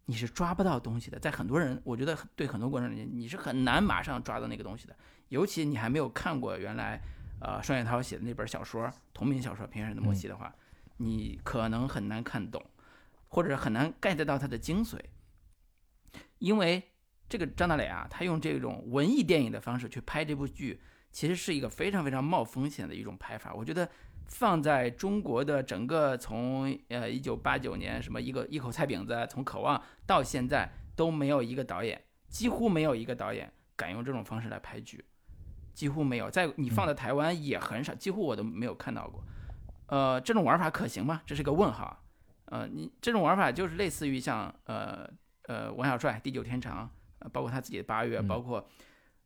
[0.07, 4.97] 你是抓不到东西的，在很多人，我觉得对很多观众而言，你是很难马上抓到那个东西的，
[5.29, 6.99] 尤其你还没有看过原来
[7.41, 10.51] 呃双雪涛写的那本小说同名小说《平原上的摩西》的话，
[10.97, 12.65] 你可能很难看懂。
[13.29, 14.99] 或者很难 get 到它的精髓，
[16.39, 16.83] 因为
[17.29, 20.81] 这个张大磊啊，他用这种文艺电影的方式去拍这部剧，
[21.13, 23.53] 其实是一个非常非常冒风险的一种拍法。
[23.53, 23.87] 我觉得
[24.27, 35.05] 放在中国的整个从呃一九八九年什么一个一口菜饼子，从渴望到现在都没有一个导演，几乎没有一个导演敢用这种方式来拍剧，
[35.75, 36.31] 几乎没有。
[36.31, 39.23] 在你放在台湾也很少，几乎我都没有看到过。
[39.89, 41.21] 呃，这种玩法可行吗？
[41.27, 42.05] 这是个问号。
[42.51, 45.09] 呃，你这种玩法就是类似于像呃
[45.43, 46.87] 呃王小帅《地久天长》，
[47.19, 48.67] 呃，包括他自己的八月，包括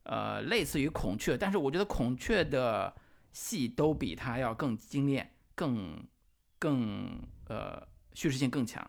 [0.03, 2.93] 呃类似于孔雀，但是我觉得孔雀的
[3.31, 6.05] 戏都比他要更精炼，更
[6.59, 7.81] 更呃
[8.13, 8.85] 叙事性更强。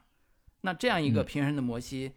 [0.62, 2.12] 那这样一个平原上的摩西，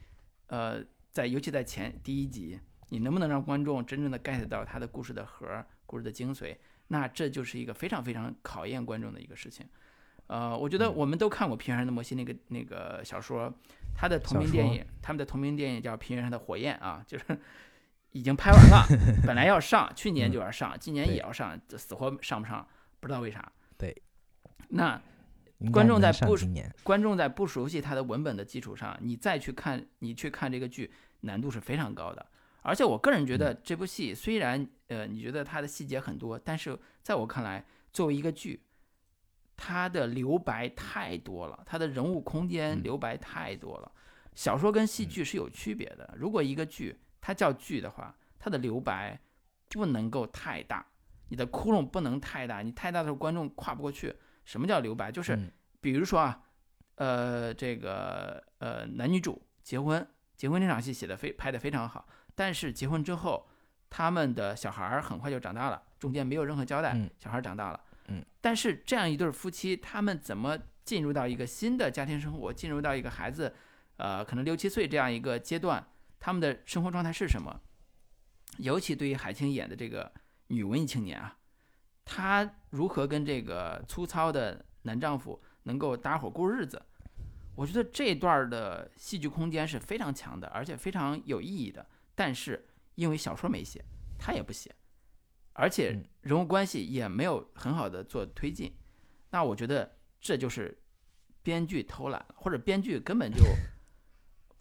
[0.48, 6.58] 呃，在尤其在前第一集，你能不能让观众真正的 get 到他的故事的核、故事的精髓？
[6.88, 9.68] 那这就是一个非常非常考验观众的一个事情。
[10.28, 13.54] 呃，我觉得我们都看过《平原上的摩西》那个那个小说，
[13.96, 17.26] 他的同名电影，他们的同名电影叫《平原上的火焰》啊，就是
[18.12, 18.86] 已经拍完了，
[19.26, 22.68] 本来要上，去年就要上，今年也要上，死活上不上，
[23.00, 23.50] 不知道为啥。
[23.78, 23.96] 对，
[24.70, 25.02] 那
[25.72, 26.36] 观众在不
[26.84, 30.92] 观众在不熟悉他的文本的基础上，你再去看，你去看这个剧，
[31.22, 32.26] 难度是非常高的。
[32.64, 37.64] 而且我个人觉得这部戏虽然呃，你觉得它的细节很多，但是在我看来，
[37.94, 38.62] 作为一个剧。
[39.58, 43.92] 它的留白太多了，它的人物空间留白太多了。
[44.36, 46.14] 小说跟戏剧是有区别的。
[46.16, 49.20] 如果一个剧它叫剧的话，它的留白
[49.70, 50.86] 不能够太大，
[51.30, 54.16] 你的窟窿不能太大，你太大的时候观众跨不过去。
[54.46, 55.12] 什么叫留白？
[55.12, 55.38] 就是
[55.82, 56.40] 比如说啊，
[56.96, 60.08] 呃，这个呃男女主结婚，
[60.38, 63.50] 结婚这场戏写的非拍的非常好，但是结婚之后，
[63.90, 67.82] 他们的小孩儿很快就长大了，中间没有任何交代，小孩长大了。
[68.08, 73.54] 嗯，但是这样一对夫妻，他们怎么进入到一个新的家庭生活，进入到一个孩子，
[73.98, 75.86] 呃，可能六七岁这样一个阶段，
[76.20, 77.62] 他们的生活状态是什么。
[78.60, 80.12] 尤其对于海清演的这个
[80.48, 81.38] 女文艺青年啊，
[82.06, 86.82] 她如何跟这个粗糙的男丈夫能够搭伙过日子，
[87.56, 91.86] 我觉得这段的戏剧空间是非常强的，而且非常有意义的。
[92.16, 92.66] 但是
[92.96, 93.84] 因为小说没写，
[94.18, 94.74] 他也不写，
[95.58, 98.74] 而且人物关系也没有很好的做推进，
[99.32, 100.78] 那我觉得这就是
[101.44, 103.44] 编剧偷懒了，或者编剧根本就。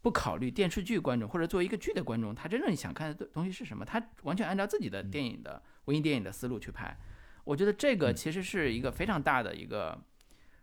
[0.02, 3.84] 不考虑电视剧观众或者作为一个剧的观众，他真正想看的东西是什么？
[3.84, 6.96] 他完全按照自己的电影的文艺电影的思路去拍。
[7.42, 10.00] 我觉得这个其实是一个非常大的一个，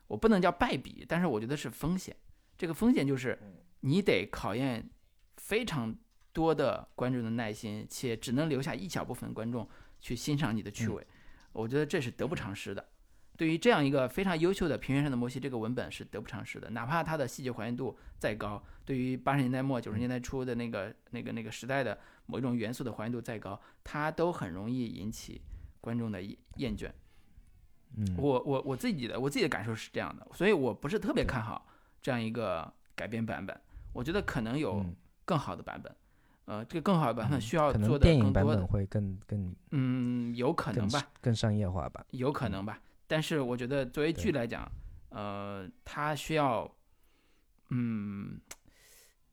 [0.08, 2.16] 我不能叫败笔，但是我觉得是风险。
[2.58, 3.38] 这个风险就是
[3.82, 4.90] 你得考验
[5.36, 5.94] 非常
[6.32, 9.68] 多的观众的耐心，且只能留下一小部分观众
[10.04, 11.08] 去欣赏你的趣味。
[11.54, 12.90] 我觉得这是得不偿失的。
[13.36, 16.70] 对于这样一个非常优秀的平原上的摩西，这个文本是得不偿失的。
[16.72, 21.98] 哪怕它的细节还原度再高，对于八十年代末九十年代初的那个那个那个时代的
[22.28, 25.42] 某一种元素的还原度再高，它都很容易引起
[25.82, 26.92] 观众的厌倦。
[27.96, 31.66] 嗯，我我我自己的我自己的感受是这样的，所以我不是特别看好
[32.02, 33.60] 这样一个改编版本。
[33.94, 34.86] 我觉得可能有
[35.26, 35.96] 更好的版本，
[36.46, 42.82] 呃，这个更好的版本需要做的更多的会更更嗯，有可能吧，更商业化吧，有可能吧。
[43.08, 44.70] 但是我觉得作为剧来讲，
[45.10, 46.70] 呃，它需要，
[47.70, 48.38] 嗯，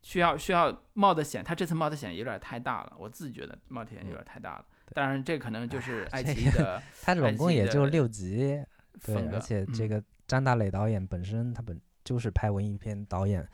[0.02, 4.64] 需要需要冒的险，他这次冒的险有点太大了，我自己觉得冒的险有点太大了。
[4.94, 8.62] 当然，这可能就是爱奇艺的， 他总共也就六集，
[9.04, 13.48] 对，而且这个张大磊导演本身他本就是拍文艺片导演。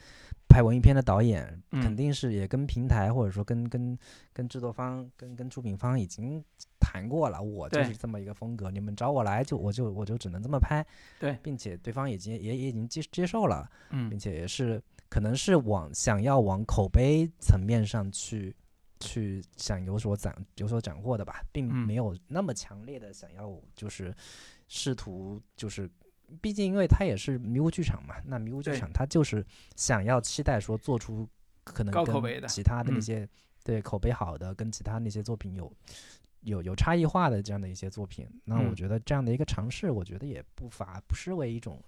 [0.48, 3.98] 拍文艺片的导演肯定是也跟平台或者说跟跟
[4.32, 6.43] 跟制作方跟跟出品方已经
[6.81, 10.85] 谈过了，我就是这么一个风格，你们找我来就我就我就只能这么拍，
[11.18, 18.55] 对，并且对方已经也也已经接接受了，嗯，并且也是可能是往想要往口碑层面上去
[19.01, 24.14] 去想有所斩有所斩获的吧，并没有那么强烈的想要就是
[24.68, 25.90] 试图就是。
[26.40, 29.44] 毕竟，因为它也是迷雾剧场嘛，那迷雾剧场它就是
[29.77, 31.28] 想要期待说做出
[31.65, 33.28] 可能跟其他的那些
[33.65, 35.73] 对口碑好的，跟其他那些作品有
[36.43, 38.28] 有有差异化的这样的一些作品。
[38.44, 41.82] 那我觉得这样的一个尝试，我觉得也不乏不失为一种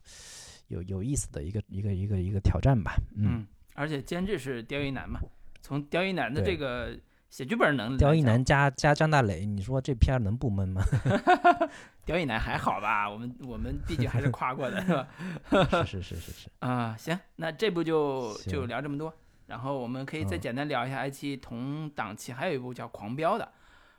[0.68, 2.94] 有有意思的一个一个一个一个挑战吧。
[3.16, 5.20] 嗯，而且监制是刁一男嘛，
[5.62, 6.98] 从刁一男的这个。
[7.30, 10.82] 写剧本能，刁亦男加加张大磊，你说这片儿能不闷吗？
[12.06, 13.08] 刁亦男还好吧？
[13.08, 15.84] 我们我们毕竟还是夸过的，是吧？
[15.84, 19.12] 是是是是是 啊，行，那这部就就聊这么多，
[19.46, 23.44] 然后我们可以再简单聊一下爱奇艺同档期还有一部叫《狂飙》的，《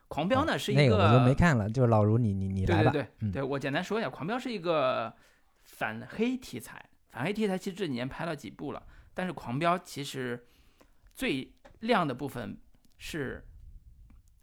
[0.07, 2.91] 狂飙》呢是一个那个我就没看了，就老卢你你你来吧。
[2.91, 5.13] 对对对，对我简单说一下，《狂飙》是一个
[5.65, 8.81] 反黑题材，反黑题材其实这几年拍了几部了，
[9.13, 10.47] 但是《狂飙》其实
[11.13, 12.57] 最亮的部分。
[13.01, 13.41] 是，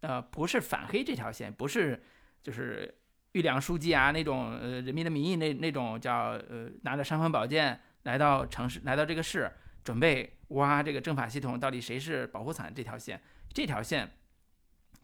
[0.01, 2.03] 呃，不是反黑这条线，不是
[2.41, 2.97] 就是
[3.33, 9.51] 玉良书记啊那种，呃，人民的名义那那种叫呃拿着尚方宝剑来到城市，来到这个市，
[9.83, 13.21] 准备挖这个政法系统到底谁是保护伞这条线，
[13.53, 14.11] 这条线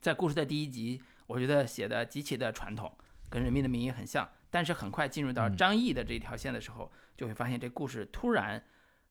[0.01, 2.91] 在故事的第一集，我觉得写的极其的传统，
[3.30, 8.63] 跟人民的名义很像，但是很快进入到张译的这条线的时候，就会发现这故事突然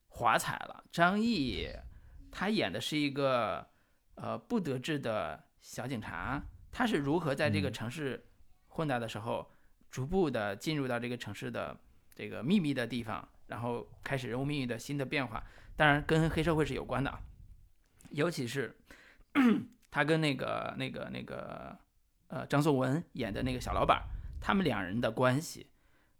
[0.09, 0.83] 华彩了。
[0.91, 1.69] 张译
[2.29, 3.71] 他演的是一个。
[4.15, 6.41] 呃，不得志的小警察，
[6.71, 8.25] 他是如何在这个城市
[8.67, 9.51] 混杂的时候，
[9.89, 11.77] 逐步的进入到这个城市的
[12.15, 15.43] 这个秘密的地方，然后开始人物命运的新的变化。
[15.75, 17.19] 当然，跟黑社会是有关的啊，
[18.11, 18.75] 尤其是
[19.89, 21.77] 他跟那个那个那个
[22.27, 24.03] 呃张颂文演的那个小老板，
[24.39, 25.65] 他们两人的关系，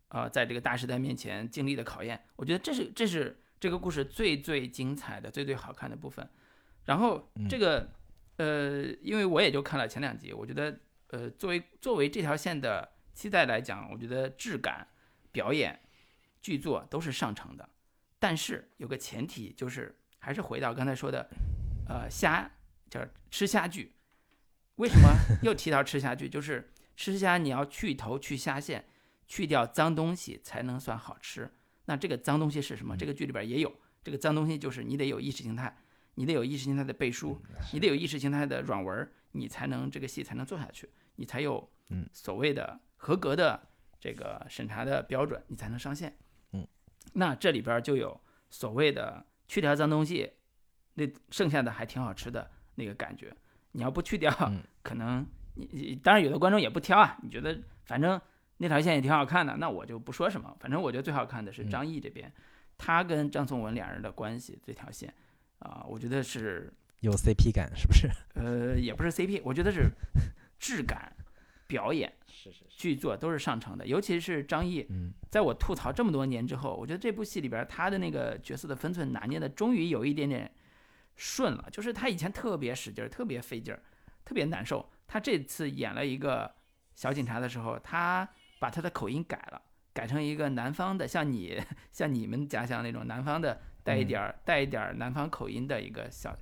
[0.08, 6.28] 呃，在这个大时代面前经历的考验，我觉得这是这是这个故事最最精彩的、最最好看的部分。
[6.86, 7.90] 然后这个，
[8.38, 14.88] 呃，因为我也就看了前两集，我觉得，呃，作为作为这条线的期待来讲，我觉得质感、
[15.32, 15.80] 表演、
[16.42, 17.70] 剧作都是上乘的。
[18.20, 21.30] 但是有个前提，就是还是回到刚才说的，
[21.88, 22.52] 呃，虾
[22.90, 23.96] 叫吃虾剧。
[24.76, 25.10] 为什么
[25.44, 26.28] 又提到吃虾剧？
[26.28, 28.86] 就是吃虾你要去头去虾线，
[29.28, 31.52] 去掉脏东西才能算好吃。
[31.86, 32.98] 那这个脏东西是什么？
[32.98, 33.74] 这个剧里边也有，
[34.04, 35.78] 这个脏东西就是你得有意识形态。
[36.16, 37.42] 你得有意识形态的背书，
[37.72, 41.70] 你得有意识形态的软文，你才能这个戏才能做下去，你才有
[42.12, 43.68] 所谓的合格的
[44.00, 46.16] 这个审查的标准，你才能上线。
[46.52, 46.68] 嗯，
[47.14, 48.20] 那这里边就有
[48.50, 50.32] 所谓的去掉脏东西，
[50.94, 53.36] 那剩下的还挺好吃的那个感觉。
[53.72, 54.32] 你要不去掉，
[54.84, 55.26] 可能
[55.56, 58.22] 你当然有的观众也不挑啊，你觉得反正
[58.58, 60.56] 那条线也挺好看的，那我就不说什么。
[60.60, 62.32] 反正我觉得最好看的是张译这边，
[62.78, 65.12] 他跟张颂文两人的关系这条线。
[65.64, 68.10] 啊，我觉得是有 CP 感，是不是？
[68.36, 69.90] 呃，也不是 CP，我觉得是
[70.60, 71.12] 质感、
[71.68, 73.86] 表演、是是是，剧作都是上乘的。
[73.88, 80.52] 尤其是张译，嗯在我吐槽这么多年之后，我觉得这部戏里边他的那个角色的分寸拿捏的终于有一点点
[81.16, 81.68] 顺了。
[81.72, 83.82] 就是他以前特别使劲儿，特别费劲儿，
[84.24, 84.88] 特别难受。
[85.08, 86.54] 他这次演了一个
[86.96, 88.28] 小警察的时候，他
[88.60, 89.62] 把他的口音改了，
[89.94, 91.62] 改成一个南方的，像你
[91.92, 96.36] 像你们家乡那种南方的，带一点儿、带一点儿南方口音的一个小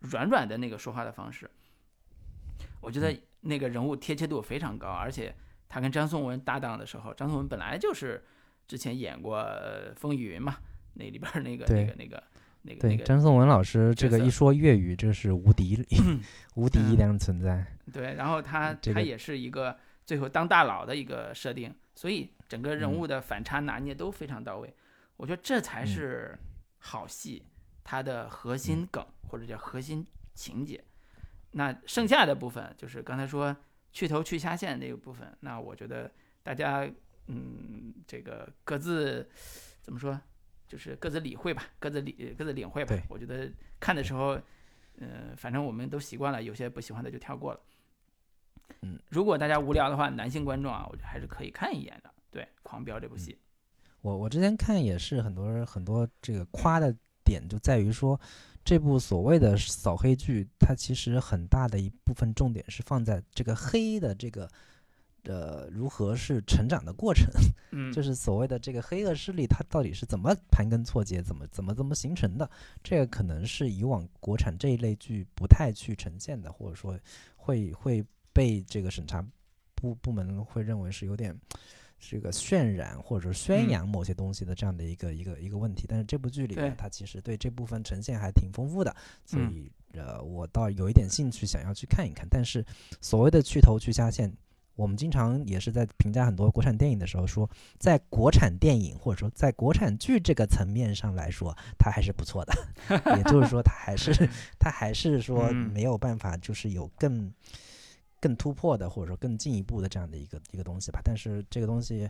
[0.00, 1.50] 软软的那个说话的方式。
[2.80, 5.34] 我觉得那个人物贴切度非常高，而且
[5.68, 8.24] 他跟张颂文搭档的时候，张颂文本来就是
[8.66, 10.56] 之前演过呃《风雨云》嘛，
[10.94, 12.22] 那里边儿那个那个那个
[12.62, 15.84] 那个对，那个张颂文老师这个一说粤语，这是无敌
[16.54, 17.64] 无敌嗯一样存在。
[17.92, 24.72] 对，然后他他也是一个最后当大佬的一个设定，所以整个人嗯物的反差拿捏都非常到位。
[25.16, 26.38] 我觉得这才嗯是
[26.78, 27.44] 好戏
[27.82, 30.82] 它的核心梗或者叫核心情节。
[31.52, 33.56] 那剩下的部分就是刚才说
[33.92, 36.10] 去头去下线那个部分，那我觉得
[36.42, 36.88] 大家
[37.26, 39.28] 嗯这个各自
[39.80, 40.20] 怎么说，
[40.68, 42.94] 就是各自理会吧，各自理各自领会吧。
[43.08, 43.50] 我觉得
[43.80, 44.38] 看的时候，
[44.98, 47.60] 嗯、反正我们都习惯了，有些不喜欢的就跳过了。
[48.82, 52.14] 嗯，如果大家无聊的话，男性观众啊，我觉得还是可以看一眼的。
[52.30, 53.38] 对，《狂飙》这部戏，
[54.00, 56.94] 我我之前看也是很多人很多这个夸的
[57.24, 58.18] 点就在于说，
[58.64, 64.48] 这部所谓的扫黑剧，它其实很大的一部分重点是放在这个黑的这个
[65.24, 67.26] 呃如何是成长的过程，
[67.72, 72.48] 嗯， 就是所谓的这个黑恶势力，它到底是怎么盘根错节，怎么怎么怎么形成的？
[72.82, 76.98] 这个可能是以往国产这一类剧不太去呈现的，或者说
[77.36, 79.22] 会会被这个审查
[79.74, 81.38] 部部门会认为是有点
[81.98, 85.84] 这个渲染或者说宣嗯扬某些东西的这样的一个、一个一个问题。
[85.88, 88.94] 但是这部剧里面，它其实对这部分呈现还挺丰富的，
[89.24, 92.26] 所嗯以、呃，我倒有一点兴趣想要去看一看。
[92.30, 92.64] 但是
[93.00, 94.32] 所谓的去头去下线。
[94.78, 97.50] 我们经常也是在评价很多国产电影的时候说，
[97.80, 102.54] 在国产电影或者说在国产剧这个层面上来说，它还是不错的。
[103.16, 107.28] 也就是说，它还是 它还是说嗯没有办法，就是有更
[108.20, 111.00] 更突破的或者说更进一步的这样的一个一个东西吧。
[111.04, 112.08] 但是这个东西，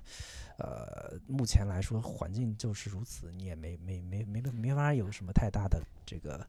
[0.58, 6.46] 呃，目前来说环境就是如此，你也没没没没没法有什么太大的这个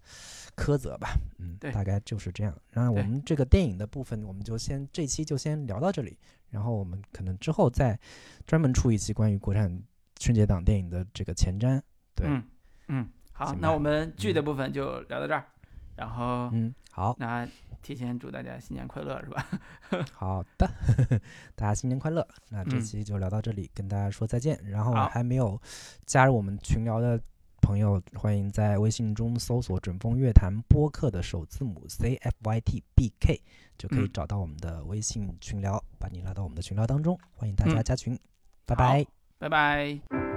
[0.56, 1.10] 苛责吧。
[1.38, 2.58] 嗯，对大概就是这样。
[2.72, 6.18] 然后我们这个电影的部分，我们就先这期就先聊到这里。
[6.50, 8.00] 然后我们可能之后再
[8.48, 9.70] 专门出一期关于国产
[10.16, 11.80] 春节档电影的这个前瞻。
[12.16, 12.44] 对嗯
[12.88, 15.46] 嗯，好，那我们剧的嗯部分就聊到这儿，
[15.96, 17.48] 然后嗯，好那
[17.82, 19.46] 提前祝大家新年快乐，是吧？
[20.14, 20.70] 好的，
[21.56, 22.26] 大家新年快乐。
[22.50, 24.60] 那这嗯期就聊到这里，跟大家说再见。
[24.66, 25.60] 然后还没有
[26.06, 27.20] 加入我们群聊的
[27.62, 33.42] 朋友，欢迎在微信中搜索“准风乐坛”播客的首字母 C F Y T B K，
[33.78, 37.20] 就可以嗯找到我们的微信群聊，把你拉到我们的群聊当中。
[37.36, 38.18] 欢迎大家嗯加群，
[38.66, 39.06] 拜好拜。
[39.40, 40.29] 拜拜。